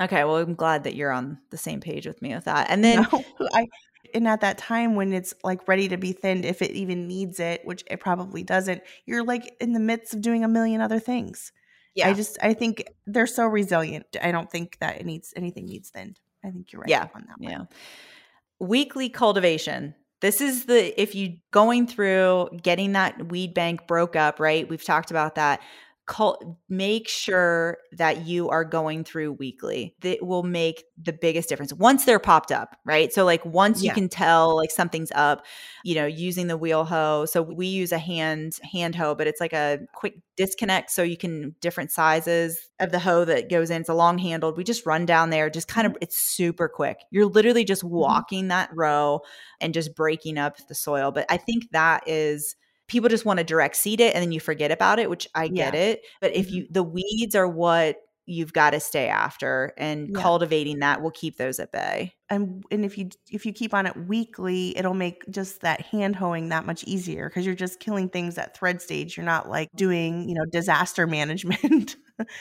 Okay. 0.00 0.24
Well, 0.24 0.36
I'm 0.36 0.54
glad 0.54 0.84
that 0.84 0.94
you're 0.94 1.12
on 1.12 1.38
the 1.50 1.58
same 1.58 1.80
page 1.80 2.06
with 2.06 2.22
me 2.22 2.34
with 2.34 2.44
that. 2.46 2.70
And 2.70 2.82
then 2.84 3.06
no, 3.12 3.24
I 3.52 3.66
and 4.14 4.26
at 4.28 4.40
that 4.42 4.58
time 4.58 4.94
when 4.94 5.12
it's 5.12 5.34
like 5.44 5.66
ready 5.68 5.88
to 5.88 5.96
be 5.96 6.12
thinned, 6.12 6.44
if 6.44 6.62
it 6.62 6.70
even 6.72 7.06
needs 7.08 7.40
it, 7.40 7.64
which 7.64 7.84
it 7.90 8.00
probably 8.00 8.42
doesn't, 8.42 8.82
you're 9.06 9.24
like 9.24 9.54
in 9.60 9.72
the 9.72 9.80
midst 9.80 10.14
of 10.14 10.20
doing 10.20 10.44
a 10.44 10.48
million 10.48 10.80
other 10.80 10.98
things. 11.00 11.52
yeah. 11.94 12.08
I 12.08 12.12
just 12.14 12.38
I 12.42 12.54
think 12.54 12.84
they're 13.06 13.26
so 13.26 13.46
resilient. 13.46 14.06
I 14.22 14.32
don't 14.32 14.50
think 14.50 14.78
that 14.80 15.00
it 15.00 15.06
needs 15.06 15.32
anything 15.36 15.66
needs 15.66 15.90
thinned. 15.90 16.18
I 16.44 16.50
think 16.50 16.72
you're 16.72 16.80
right 16.80 16.88
Yeah. 16.90 17.08
on 17.14 17.24
that 17.28 17.40
one. 17.40 17.50
Yeah. 17.50 17.64
Weekly 18.58 19.08
cultivation. 19.08 19.94
This 20.20 20.40
is 20.42 20.66
the 20.66 21.00
if 21.00 21.14
you 21.14 21.38
going 21.50 21.86
through 21.86 22.50
getting 22.62 22.92
that 22.92 23.28
weed 23.30 23.54
bank 23.54 23.86
broke 23.86 24.16
up, 24.16 24.38
right? 24.38 24.68
We've 24.68 24.84
talked 24.84 25.10
about 25.10 25.36
that. 25.36 25.60
Cult, 26.06 26.44
make 26.68 27.08
sure 27.08 27.78
that 27.92 28.26
you 28.26 28.48
are 28.48 28.64
going 28.64 29.04
through 29.04 29.32
weekly. 29.32 29.94
That 30.00 30.26
will 30.26 30.42
make 30.42 30.84
the 31.00 31.12
biggest 31.12 31.48
difference 31.48 31.72
once 31.72 32.04
they're 32.04 32.18
popped 32.18 32.50
up, 32.50 32.76
right? 32.84 33.12
So 33.12 33.24
like 33.24 33.44
once 33.44 33.82
you 33.82 33.92
can 33.92 34.08
tell 34.08 34.56
like 34.56 34.72
something's 34.72 35.12
up, 35.14 35.44
you 35.84 35.94
know, 35.94 36.06
using 36.06 36.48
the 36.48 36.56
wheel 36.56 36.84
hoe. 36.84 37.26
So 37.26 37.42
we 37.42 37.68
use 37.68 37.92
a 37.92 37.98
hand 37.98 38.58
hand 38.72 38.96
hoe, 38.96 39.14
but 39.14 39.28
it's 39.28 39.40
like 39.40 39.52
a 39.52 39.78
quick 39.94 40.14
disconnect 40.36 40.90
so 40.90 41.02
you 41.02 41.16
can 41.16 41.54
different 41.60 41.92
sizes 41.92 42.58
of 42.80 42.90
the 42.90 42.98
hoe 42.98 43.24
that 43.26 43.48
goes 43.48 43.70
in. 43.70 43.82
It's 43.82 43.90
a 43.90 43.94
long 43.94 44.18
handled. 44.18 44.56
We 44.56 44.64
just 44.64 44.86
run 44.86 45.06
down 45.06 45.30
there, 45.30 45.48
just 45.48 45.68
kind 45.68 45.86
of 45.86 45.96
it's 46.00 46.18
super 46.18 46.68
quick. 46.68 46.98
You're 47.10 47.26
literally 47.26 47.64
just 47.64 47.82
mm-hmm. 47.82 47.94
walking 47.94 48.48
that 48.48 48.70
row 48.74 49.20
and 49.60 49.74
just 49.74 49.94
breaking 49.94 50.38
up 50.38 50.56
the 50.66 50.74
soil. 50.74 51.12
But 51.12 51.26
I 51.28 51.36
think 51.36 51.70
that 51.72 52.02
is 52.08 52.56
people 52.90 53.08
just 53.08 53.24
want 53.24 53.38
to 53.38 53.44
direct 53.44 53.76
seed 53.76 54.00
it 54.00 54.14
and 54.14 54.22
then 54.22 54.32
you 54.32 54.40
forget 54.40 54.70
about 54.70 54.98
it, 54.98 55.08
which 55.08 55.26
I 55.34 55.48
get 55.48 55.74
Yeah. 55.74 55.80
it. 55.80 56.02
But 56.20 56.34
if 56.34 56.48
Mhm. 56.48 56.52
you 56.52 56.66
the 56.70 56.82
weeds 56.82 57.34
are 57.34 57.48
what 57.48 57.96
you've 58.26 58.52
got 58.52 58.70
to 58.70 58.78
stay 58.80 59.08
after 59.08 59.72
and 59.76 60.10
Yeah. 60.14 60.20
cultivating 60.22 60.80
that 60.80 61.00
will 61.02 61.10
keep 61.10 61.36
those 61.36 61.58
at 61.58 61.72
bay. 61.72 62.12
And 62.28 62.62
and 62.70 62.84
if 62.84 62.98
you 62.98 63.08
if 63.30 63.46
you 63.46 63.52
keep 63.52 63.72
on 63.74 63.86
it 63.86 63.96
weekly, 64.06 64.76
it'll 64.78 64.94
make 64.94 65.22
just 65.30 65.62
that 65.62 65.80
hand 65.80 66.16
hoeing 66.16 66.50
that 66.50 66.66
much 66.66 66.84
easier 66.84 67.28
because 67.28 67.46
you're 67.46 67.54
just 67.56 67.80
killing 67.80 68.08
things 68.08 68.38
at 68.38 68.56
thread 68.56 68.82
stage. 68.82 69.16
You're 69.16 69.26
not 69.26 69.48
like 69.48 69.68
doing, 69.74 70.28
you 70.28 70.34
know, 70.34 70.44
disaster 70.52 71.06
management 71.18 71.96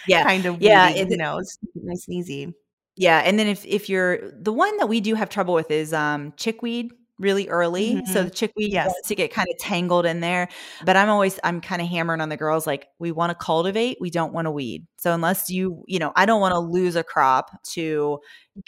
Yeah. 0.07 0.23
kind 0.23 0.45
of 0.45 0.61
Yeah, 0.61 0.87
weeding, 0.89 1.05
it- 1.07 1.11
you 1.11 1.17
know, 1.17 1.37
it's 1.37 1.57
nice 1.75 2.07
and 2.07 2.17
easy. 2.17 2.53
Yeah, 2.95 3.19
and 3.23 3.39
then 3.39 3.47
if 3.47 3.65
if 3.65 3.87
you're 3.89 4.19
the 4.31 4.51
one 4.53 4.75
that 4.77 4.89
we 4.89 4.99
do 5.01 5.15
have 5.15 5.29
trouble 5.29 5.53
with 5.53 5.71
is 5.71 5.93
um 5.93 6.33
chickweed 6.37 6.91
really 7.19 7.47
early. 7.49 8.01
So 8.05 8.23
Mhm. 8.23 8.25
the 8.25 8.29
chickweed 8.31 8.71
Yes. 8.71 8.93
to 9.07 9.15
get 9.15 9.31
kind 9.31 9.47
of 9.51 9.57
tangled 9.59 10.05
in 10.05 10.21
there. 10.21 10.47
But 10.85 10.95
I'm 10.95 11.09
always 11.09 11.39
I'm 11.43 11.61
kind 11.61 11.81
of 11.81 11.87
hammering 11.89 12.21
on 12.21 12.29
the 12.29 12.37
girls 12.37 12.65
like 12.65 12.87
we 12.99 13.11
want 13.11 13.29
to 13.31 13.35
cultivate, 13.35 13.97
we 14.01 14.09
don't 14.09 14.33
want 14.33 14.45
to 14.45 14.51
weed. 14.51 14.87
So 14.97 15.13
unless 15.13 15.49
you, 15.49 15.83
you 15.87 15.99
know, 15.99 16.13
I 16.15 16.25
don't 16.25 16.41
want 16.41 16.53
to 16.53 16.59
lose 16.59 16.95
a 16.95 17.03
crop 17.03 17.51
to 17.73 18.19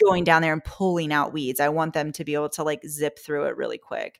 going 0.03 0.23
down 0.25 0.41
there 0.41 0.53
and 0.53 0.63
pulling 0.63 1.11
out 1.13 1.33
weeds. 1.33 1.59
I 1.59 1.69
want 1.69 1.93
them 1.93 2.11
to 2.13 2.23
be 2.23 2.33
able 2.35 2.49
to 2.49 2.63
like 2.63 2.81
zip 2.87 3.17
through 3.19 3.45
it 3.45 3.57
really 3.57 3.77
quick. 3.77 4.19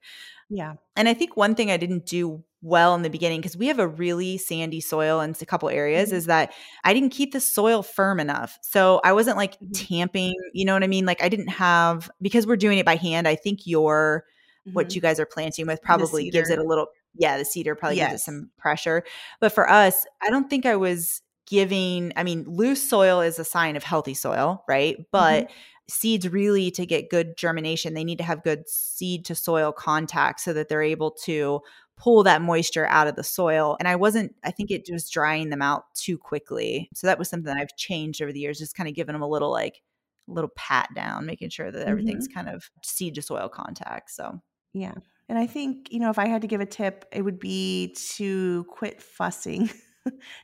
Yeah. 0.54 0.74
And 0.98 1.08
I 1.08 1.14
think 1.14 1.38
one 1.38 1.56
thing 1.56 1.72
I 1.72 1.78
didn't 1.78 2.06
do 2.06 2.44
well 2.62 2.94
in 2.94 3.02
the 3.04 3.10
beginning 3.10 3.40
because 3.40 3.56
we 3.58 3.68
have 3.68 3.80
a 3.80 3.88
really 3.88 4.38
sandy 4.38 4.82
soil 4.82 5.22
in 5.22 5.34
a 5.42 5.46
couple 5.46 5.70
areas 5.70 6.12
Mhm. 6.12 6.14
is 6.14 6.26
that 6.28 6.54
I 6.84 6.94
didn't 6.94 7.10
keep 7.12 7.32
the 7.32 7.40
soil 7.40 7.82
firm 7.82 8.20
enough. 8.20 8.60
So 8.62 9.00
I 9.04 9.14
wasn't 9.14 9.38
like 9.38 9.58
Mhm. 9.60 9.88
tamping, 9.88 10.36
you 10.54 10.66
know 10.66 10.74
what 10.74 10.84
I 10.84 10.88
mean? 10.88 11.06
Like 11.06 11.24
I 11.24 11.30
didn't 11.30 11.48
have 11.48 12.12
because 12.22 12.46
we're 12.46 12.58
doing 12.58 12.78
it 12.78 12.86
by 12.86 12.98
hand, 12.98 13.28
I 13.28 13.36
think 13.36 13.66
your 13.66 14.26
what 14.74 14.90
Mhm. 14.90 14.96
you 14.96 15.02
guys 15.02 15.20
are 15.20 15.26
planting 15.26 15.66
with 15.68 15.82
probably 15.82 16.30
gives 16.30 16.50
it 16.52 16.60
a 16.60 16.64
little 16.64 16.88
yeah, 17.16 17.38
the 17.38 17.46
seeder 17.46 17.76
probably 17.76 17.98
gives 17.98 18.14
it 18.14 18.20
some 18.20 18.52
pressure. 18.58 19.04
But 19.42 19.52
for 19.54 19.70
us, 19.70 20.06
I 20.22 20.30
don't 20.30 20.50
think 20.50 20.66
I 20.66 20.76
was 20.76 21.22
giving 21.48 22.14
I 22.16 22.24
mean, 22.24 22.44
loose 22.48 22.88
soil 22.88 23.22
is 23.22 23.40
a 23.40 23.44
sign 23.46 23.76
of 23.76 23.84
healthy 23.84 24.14
soil, 24.14 24.64
right? 24.68 24.98
But 25.12 25.46
Mhm. 25.48 25.52
Seeds 25.92 26.28
really 26.30 26.72
to 26.72 26.86
get 26.86 27.10
good 27.10 27.38
germination, 27.38 27.94
they 27.94 28.04
need 28.04 28.18
to 28.18 28.24
have 28.24 28.44
good 28.44 28.68
seed 28.68 29.26
to 29.26 29.36
soil 29.36 29.72
contact 29.72 30.40
so 30.40 30.54
that 30.54 30.70
they're 30.70 30.82
able 30.82 31.12
to 31.26 31.60
pull 31.98 32.24
that 32.24 32.42
moisture 32.42 32.88
out 32.88 33.08
of 33.08 33.16
the 33.16 33.24
soil. 33.24 33.76
And 33.80 33.88
I 33.88 33.96
wasn't, 33.96 34.34
I 34.44 34.52
think 34.52 34.72
it 34.72 34.88
was 34.92 35.10
drying 35.10 35.50
them 35.50 35.62
out 35.62 35.84
too 35.94 36.18
quickly. 36.18 36.90
So 36.96 37.06
that 37.08 37.20
was 37.20 37.30
something 37.30 37.54
I've 37.56 37.76
changed 37.78 38.22
over 38.22 38.32
the 38.34 38.40
years, 38.40 38.58
just 38.58 38.76
kind 38.76 38.90
of 38.90 38.96
giving 38.96 39.14
them 39.14 39.22
a 39.22 39.28
little 39.30 39.52
like, 39.52 39.82
a 40.30 40.32
little 40.34 40.52
pat 40.56 40.90
down, 40.96 41.26
making 41.26 41.50
sure 41.50 41.72
that 41.72 41.88
everything's 41.88 42.28
Mm-hmm. 42.28 42.46
kind 42.46 42.56
of 42.56 42.70
seed 42.84 43.16
to 43.16 43.22
soil 43.22 43.50
contact. 43.50 44.12
So, 44.12 44.40
Yeah. 44.74 44.94
And 45.30 45.38
I 45.38 45.48
think, 45.48 45.92
you 45.92 46.00
know, 46.00 46.10
if 46.10 46.20
I 46.20 46.28
had 46.28 46.42
to 46.42 46.48
give 46.48 46.62
a 46.62 46.66
tip, 46.66 47.06
it 47.12 47.22
would 47.22 47.40
be 47.40 47.96
to 48.16 48.66
quit 48.70 49.02
fussing. 49.02 49.70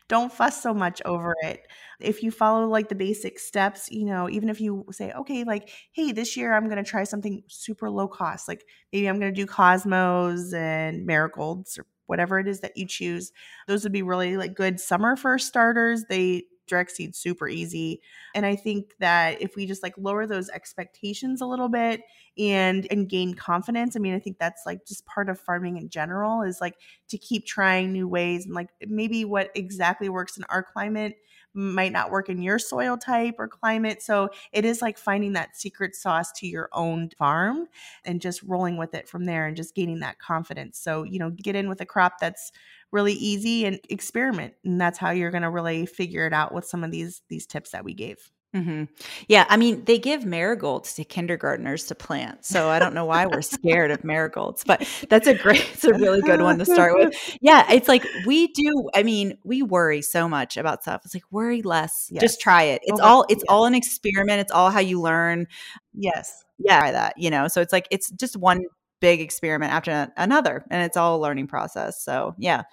Don't 0.08 0.32
fuss 0.32 0.62
so 0.62 0.74
much 0.74 1.02
over 1.06 1.36
it. 1.44 1.68
If 2.00 2.24
you 2.24 2.32
follow 2.32 2.68
like 2.68 2.90
the 2.90 2.96
basic 2.96 3.40
steps, 3.40 3.90
you 3.92 4.06
know, 4.06 4.30
even 4.30 4.50
if 4.50 4.62
you 4.62 4.86
say, 4.92 5.12
okay, 5.12 5.44
like, 5.44 5.70
hey, 5.92 6.12
this 6.12 6.38
year 6.38 6.54
I'm 6.54 6.66
going 6.66 6.84
to 6.84 6.90
try 6.90 7.04
something 7.04 7.44
super 7.48 7.90
low 7.90 8.08
cost, 8.08 8.48
like 8.48 8.66
maybe 8.94 9.08
I'm 9.08 9.20
going 9.20 9.34
to 9.34 9.42
do 9.42 9.46
Cosmos 9.48 10.54
and 10.54 11.06
Marigolds 11.06 11.78
or 11.78 11.86
whatever 12.06 12.40
it 12.40 12.48
is 12.48 12.62
that 12.62 12.78
you 12.78 12.86
choose. 12.88 13.32
Those 13.68 13.84
would 13.84 13.92
be 13.92 14.04
really 14.04 14.38
like 14.38 14.56
good 14.56 14.80
summer 14.80 15.16
for 15.16 15.38
starters. 15.38 16.06
They 16.10 16.44
direct 16.68 16.92
seed 16.92 17.16
super 17.16 17.48
easy. 17.48 18.02
And 18.36 18.46
I 18.46 18.56
think 18.56 18.94
that 19.00 19.42
if 19.42 19.56
we 19.56 19.66
just 19.66 19.84
like 19.84 19.98
lower 19.98 20.26
those 20.26 20.50
expectations 20.50 21.42
a 21.42 21.46
little 21.46 21.70
bit 21.70 22.02
and 22.38 22.88
and 22.92 23.10
gain 23.10 23.34
confidence, 23.34 23.96
I 23.96 24.00
mean, 24.00 24.14
I 24.14 24.20
think 24.20 24.38
that's 24.38 24.64
like 24.66 24.86
just 24.86 25.06
part 25.06 25.30
of 25.30 25.40
farming 25.40 25.78
in 25.78 25.90
general 25.90 26.42
is 26.42 26.62
like 26.62 26.76
to 27.10 27.18
keep 27.18 27.46
trying 27.46 27.92
new 27.92 28.08
ways 28.08 28.46
and 28.46 28.54
like 28.54 28.70
maybe 28.88 29.26
what 29.26 29.52
exactly 29.56 30.10
works 30.10 30.38
in 30.38 30.44
our 30.46 30.64
climate 30.64 31.18
might 31.58 31.92
not 31.92 32.12
work 32.12 32.30
in 32.30 32.42
your 32.42 32.60
soil 32.60 32.98
type 32.98 33.36
or 33.40 33.48
climate. 33.48 34.04
So 34.04 34.30
it 34.52 34.64
is 34.64 34.82
like 34.82 34.98
finding 34.98 35.34
that 35.34 35.58
secret 35.58 35.96
sauce 35.96 36.32
to 36.34 36.48
your 36.48 36.70
own 36.72 37.10
farm 37.18 37.66
and 38.06 38.22
just 38.22 38.44
rolling 38.44 38.78
with 38.78 38.94
it 38.94 39.10
from 39.10 39.26
there 39.26 39.48
and 39.48 39.58
just 39.58 39.74
gaining 39.74 40.00
that 40.02 40.20
confidence. 40.20 40.78
So, 40.78 41.02
you 41.02 41.18
know, 41.18 41.32
get 41.32 41.56
in 41.56 41.68
with 41.68 41.82
a 41.82 41.86
crop 41.86 42.20
that's 42.22 42.52
really 42.92 43.14
easy 43.14 43.66
and 43.66 43.80
experiment. 43.90 44.54
And 44.64 44.80
that's 44.80 45.00
how 45.00 45.10
you're 45.10 45.32
going 45.32 45.42
to 45.42 45.50
really 45.50 45.88
figure 45.88 46.28
it 46.28 46.34
out 46.34 46.54
with 46.54 46.66
some 46.66 46.84
of 46.84 46.92
these 46.92 47.24
these 47.28 47.48
tips 47.48 47.72
that 47.72 47.84
we 47.84 47.96
gave. 47.96 48.32
Hmm 48.54 48.86
yeah, 49.28 49.46
I 49.50 49.58
mean, 49.58 49.84
they 49.86 50.00
give 50.00 50.26
marigolds 50.26 50.94
to 50.96 51.04
kindergartners 51.04 51.86
to 51.88 51.96
plant. 51.96 52.46
So 52.46 52.70
I 52.70 52.80
don't 52.80 52.94
know 52.94 53.06
why 53.06 53.26
we're 53.26 53.42
scared 53.42 53.92
of 53.92 54.04
marigolds, 54.04 54.64
but 54.66 54.88
that's 55.10 55.28
a 55.28 55.34
great, 55.36 55.62
it's 55.74 55.84
a 55.84 55.94
really 55.94 56.22
good 56.22 56.42
one 56.42 56.58
to 56.60 56.66
start 56.66 56.94
with. 56.96 57.14
Yeah, 57.42 57.72
it's 57.72 57.88
like 57.88 58.06
we 58.26 58.48
do. 58.48 58.90
I 58.96 59.04
mean, 59.04 59.38
we 59.44 59.62
worry 59.62 60.02
so 60.02 60.28
much 60.30 60.58
about 60.58 60.82
stuff. 60.82 61.02
It's 61.06 61.14
like 61.14 61.24
worry 61.30 61.62
less. 61.62 62.08
Yes. 62.10 62.22
Just 62.22 62.42
try 62.42 62.64
it. 62.64 62.82
It's 62.84 63.00
Over- 63.00 63.04
all 63.10 63.26
it's 63.30 63.44
yes. 63.44 63.50
all 63.50 63.66
an 63.66 63.76
experiment. 63.76 64.40
It's 64.40 64.52
all 64.52 64.72
how 64.72 64.80
you 64.80 65.02
learn. 65.02 65.48
Yes. 65.94 66.44
Yeah, 66.58 66.80
try 66.80 66.92
that. 66.92 67.18
You 67.18 67.30
know, 67.30 67.48
so 67.48 67.62
it's 67.62 67.74
like 67.74 67.88
it's 67.92 68.10
just 68.12 68.38
one 68.38 68.62
big 69.02 69.22
experiment 69.22 69.72
after 69.74 70.12
another, 70.18 70.66
and 70.72 70.84
it's 70.84 70.98
all 70.98 71.18
a 71.18 71.22
learning 71.22 71.48
process. 71.48 72.02
So 72.04 72.34
yeah, 72.40 72.64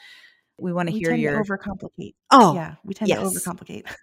we 0.58 0.72
want 0.72 0.88
to 0.88 0.92
We 0.94 1.00
hear 1.00 1.10
tend 1.10 1.22
your. 1.22 1.42
to 1.42 1.50
overcomplicate. 1.50 2.14
oh 2.30 2.54
yeah, 2.54 2.76
we 2.84 2.94
tend 2.94 3.08
yes. 3.08 3.18
to 3.18 3.26
overcomplicate. 3.26 3.84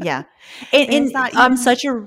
yeah, 0.00 0.24
and, 0.72 0.88
And 0.88 0.88
it's 0.88 0.94
and 0.94 1.12
not 1.12 1.36
I'm 1.36 1.52
even- 1.52 1.64
such 1.64 1.84
a. 1.84 2.06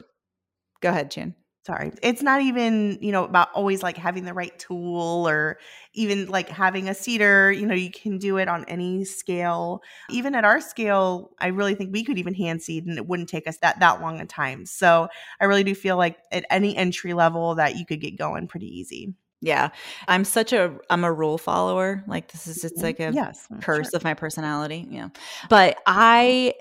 Go 0.82 0.90
ahead, 0.90 1.12
Shan. 1.12 1.36
Sorry. 1.66 1.92
It's 2.04 2.22
not 2.22 2.42
even, 2.44 3.00
you 3.02 3.12
know, 3.12 3.24
about 3.24 3.52
always 3.54 3.82
like 3.82 3.98
having 3.98 4.26
the 4.26 4.36
right 4.36 4.58
tool 4.60 5.28
or 5.28 5.58
even 5.96 6.28
like 6.28 6.48
having 6.48 6.90
a 6.90 6.94
seeder, 6.94 7.52
you 7.52 7.66
know, 7.66 7.74
you 7.74 7.90
can 7.90 8.20
do 8.20 8.38
it 8.38 8.48
on 8.48 8.66
any 8.66 9.04
scale. 9.04 9.82
Even 10.12 10.36
at 10.36 10.46
our 10.46 10.62
scale, 10.62 11.32
I 11.40 11.48
really 11.48 11.74
think 11.74 11.92
we 11.92 12.04
could 12.04 12.20
even 12.20 12.36
hand 12.36 12.62
seed 12.62 12.86
and 12.86 13.00
it 13.00 13.08
wouldn't 13.08 13.30
take 13.30 13.48
us 13.48 13.58
that 13.64 13.80
that 13.80 14.00
long 14.00 14.22
a 14.22 14.28
time. 14.28 14.68
So, 14.68 15.08
I 15.42 15.46
really 15.46 15.64
do 15.64 15.74
feel 15.74 15.98
like 15.98 16.20
at 16.32 16.46
any 16.52 16.78
entry 16.78 17.14
level 17.16 17.56
that 17.56 17.78
you 17.78 17.86
could 17.88 18.00
get 18.00 18.16
going 18.16 18.48
pretty 18.48 18.68
easy. 18.68 19.16
Yeah, 19.42 19.70
I'm 20.08 20.24
such 20.24 20.54
a 20.54 20.78
I'm 20.92 21.04
a 21.04 21.12
rule 21.12 21.40
follower. 21.40 22.04
Like 22.08 22.32
this 22.32 22.46
is 22.46 22.64
it's 22.64 22.76
mm-hmm. 22.76 22.84
like 22.84 23.00
a 23.00 23.12
yes, 23.12 23.48
curse 23.62 23.90
sure. 23.90 23.98
of 23.98 24.04
my 24.04 24.14
personality. 24.14 24.88
Yeah. 24.92 25.10
But 25.50 25.78
I 25.88 26.54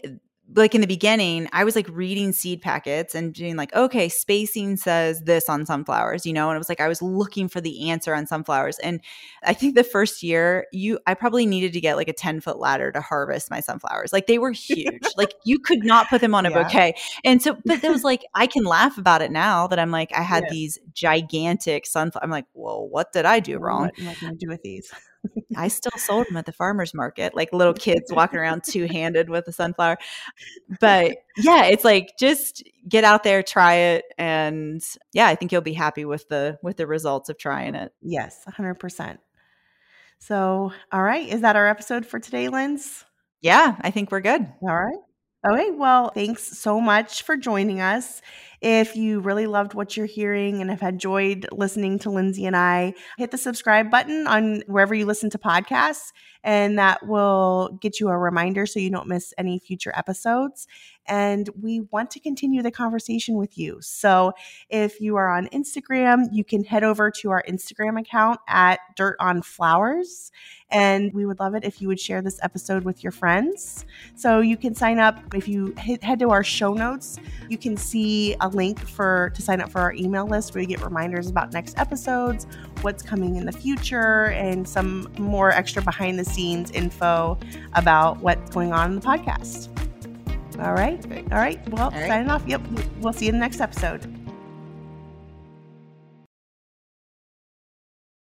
like 0.54 0.74
in 0.74 0.80
the 0.82 0.86
beginning, 0.86 1.48
I 1.52 1.64
was 1.64 1.74
like 1.74 1.88
reading 1.88 2.32
seed 2.32 2.60
packets 2.60 3.14
and 3.14 3.32
doing 3.32 3.56
like, 3.56 3.74
okay, 3.74 4.08
spacing 4.08 4.76
says 4.76 5.22
this 5.22 5.48
on 5.48 5.64
sunflowers, 5.64 6.26
you 6.26 6.32
know, 6.32 6.48
and 6.50 6.56
it 6.56 6.58
was 6.58 6.68
like 6.68 6.80
I 6.80 6.88
was 6.88 7.00
looking 7.00 7.48
for 7.48 7.60
the 7.60 7.90
answer 7.90 8.14
on 8.14 8.26
sunflowers. 8.26 8.78
And 8.80 9.00
I 9.42 9.54
think 9.54 9.74
the 9.74 9.84
first 9.84 10.22
year, 10.22 10.66
you 10.72 10.98
I 11.06 11.14
probably 11.14 11.46
needed 11.46 11.72
to 11.72 11.80
get 11.80 11.96
like 11.96 12.08
a 12.08 12.12
10 12.12 12.40
foot 12.40 12.58
ladder 12.58 12.92
to 12.92 13.00
harvest 13.00 13.50
my 13.50 13.60
sunflowers. 13.60 14.12
Like 14.12 14.26
they 14.26 14.38
were 14.38 14.52
huge. 14.52 15.02
like 15.16 15.32
you 15.44 15.58
could 15.58 15.82
not 15.82 16.08
put 16.08 16.20
them 16.20 16.34
on 16.34 16.46
a 16.46 16.50
Yeah. 16.54 16.62
bouquet. 16.62 16.94
And 17.24 17.42
so, 17.42 17.56
but 17.64 17.82
it 17.82 17.90
was 17.90 18.04
like 18.04 18.24
I 18.34 18.46
can 18.46 18.64
laugh 18.64 18.98
about 18.98 19.22
it 19.22 19.32
now 19.32 19.66
that 19.68 19.78
I'm 19.78 19.90
like, 19.90 20.12
I 20.14 20.22
had 20.22 20.44
these 20.50 20.78
gigantic 20.92 21.86
sunflowers. 21.86 22.22
I'm 22.22 22.30
like, 22.30 22.46
well, 22.52 22.86
what 22.88 23.12
did 23.12 23.24
I 23.24 23.40
do 23.40 23.58
wrong? 23.58 23.84
What 23.84 23.94
am 23.98 24.08
I 24.08 24.14
going 24.14 24.38
to 24.38 24.46
do 24.46 24.48
with 24.48 24.62
these? 24.62 24.92
I 25.56 25.68
still 25.68 25.96
sold 25.96 26.26
them 26.28 26.36
at 26.36 26.46
the 26.46 26.52
farmer's 26.52 26.94
market, 26.94 27.34
like 27.34 27.52
little 27.52 27.74
kids 27.74 28.12
walking 28.12 28.38
around 28.38 28.64
two 28.64 28.86
handed 28.86 29.30
with 29.30 29.46
a 29.48 29.52
sunflower. 29.52 29.98
But 30.80 31.18
yeah, 31.38 31.64
it's 31.64 31.84
like 31.84 32.14
just 32.18 32.62
get 32.88 33.04
out 33.04 33.22
there, 33.24 33.42
try 33.42 33.74
it, 33.74 34.04
and 34.18 34.82
yeah, 35.12 35.26
I 35.26 35.34
think 35.34 35.52
you'll 35.52 35.60
be 35.60 35.72
happy 35.72 36.04
with 36.04 36.28
the 36.28 36.58
with 36.62 36.76
the 36.76 36.86
results 36.86 37.28
of 37.28 37.38
trying 37.38 37.74
it. 37.74 37.92
Yes, 38.02 38.44
100%. 38.48 39.18
So, 40.18 40.72
all 40.90 41.02
right. 41.02 41.28
Is 41.28 41.42
that 41.42 41.56
our 41.56 41.68
episode 41.68 42.06
for 42.06 42.18
today, 42.18 42.48
Linz? 42.48 43.04
Yeah, 43.42 43.76
I 43.80 43.90
think 43.90 44.10
we're 44.10 44.20
good. 44.20 44.40
All 44.62 44.74
right. 44.74 44.98
Okay. 45.46 45.70
Well, 45.72 46.10
thanks 46.10 46.58
so 46.58 46.80
much 46.80 47.22
for 47.22 47.36
joining 47.36 47.80
us. 47.82 48.22
If 48.60 48.96
you 48.96 49.20
really 49.20 49.46
loved 49.46 49.74
what 49.74 49.96
you're 49.96 50.06
hearing 50.06 50.60
and 50.60 50.70
have 50.70 50.82
enjoyed 50.82 51.46
listening 51.52 51.98
to 52.00 52.08
Lyndsay 52.08 52.46
and 52.46 52.56
I, 52.56 52.94
hit 53.18 53.30
the 53.30 53.38
subscribe 53.38 53.90
button 53.90 54.26
on 54.26 54.62
wherever 54.66 54.94
you 54.94 55.06
listen 55.06 55.30
to 55.30 55.38
podcasts, 55.38 56.12
and 56.42 56.78
that 56.78 57.06
will 57.06 57.78
get 57.80 58.00
you 58.00 58.08
a 58.08 58.18
reminder 58.18 58.66
so 58.66 58.78
you 58.78 58.90
don't 58.90 59.08
miss 59.08 59.32
any 59.38 59.58
future 59.58 59.92
episodes. 59.96 60.66
And 61.06 61.48
we 61.60 61.80
want 61.90 62.10
to 62.12 62.20
continue 62.20 62.62
the 62.62 62.70
conversation 62.70 63.36
with 63.36 63.58
you. 63.58 63.78
So 63.80 64.32
if 64.70 65.00
you 65.00 65.16
are 65.16 65.28
on 65.28 65.48
Instagram, 65.48 66.28
you 66.32 66.44
can 66.44 66.64
head 66.64 66.82
over 66.84 67.10
to 67.20 67.30
our 67.30 67.42
Instagram 67.48 68.00
account 68.00 68.40
at 68.48 68.80
Dirt 68.96 69.16
on 69.20 69.42
Flowers. 69.42 70.32
And 70.70 71.12
we 71.12 71.26
would 71.26 71.40
love 71.40 71.54
it 71.54 71.64
if 71.64 71.80
you 71.80 71.88
would 71.88 72.00
share 72.00 72.22
this 72.22 72.40
episode 72.42 72.84
with 72.84 73.02
your 73.02 73.12
friends. 73.12 73.84
So 74.14 74.40
you 74.40 74.56
can 74.56 74.74
sign 74.74 74.98
up 74.98 75.34
if 75.34 75.46
you 75.46 75.74
hit, 75.78 76.02
head 76.02 76.18
to 76.20 76.30
our 76.30 76.42
show 76.42 76.72
notes. 76.72 77.18
You 77.48 77.58
can 77.58 77.76
see 77.76 78.34
a 78.44 78.48
link 78.48 78.78
for 78.78 79.32
to 79.34 79.42
sign 79.42 79.60
up 79.60 79.70
for 79.70 79.80
our 79.80 79.92
email 79.94 80.26
list 80.26 80.54
where 80.54 80.60
you 80.62 80.68
get 80.68 80.80
reminders 80.82 81.28
about 81.28 81.52
next 81.52 81.78
episodes, 81.78 82.46
what's 82.82 83.02
coming 83.02 83.36
in 83.36 83.46
the 83.46 83.52
future, 83.52 84.26
and 84.26 84.68
some 84.68 85.10
more 85.18 85.50
extra 85.50 85.82
behind 85.82 86.18
the 86.18 86.24
scenes 86.24 86.70
info 86.70 87.38
about 87.74 88.18
what's 88.20 88.50
going 88.50 88.72
on 88.72 88.92
in 88.92 89.00
the 89.00 89.06
podcast. 89.06 89.68
All 90.60 90.74
right. 90.74 91.04
All 91.32 91.38
right. 91.38 91.66
Well, 91.70 91.84
All 91.84 91.90
right. 91.90 92.06
signing 92.08 92.30
off. 92.30 92.44
Yep. 92.46 92.62
We'll 93.00 93.12
see 93.12 93.26
you 93.26 93.30
in 93.30 93.36
the 93.36 93.40
next 93.40 93.60
episode. 93.60 94.06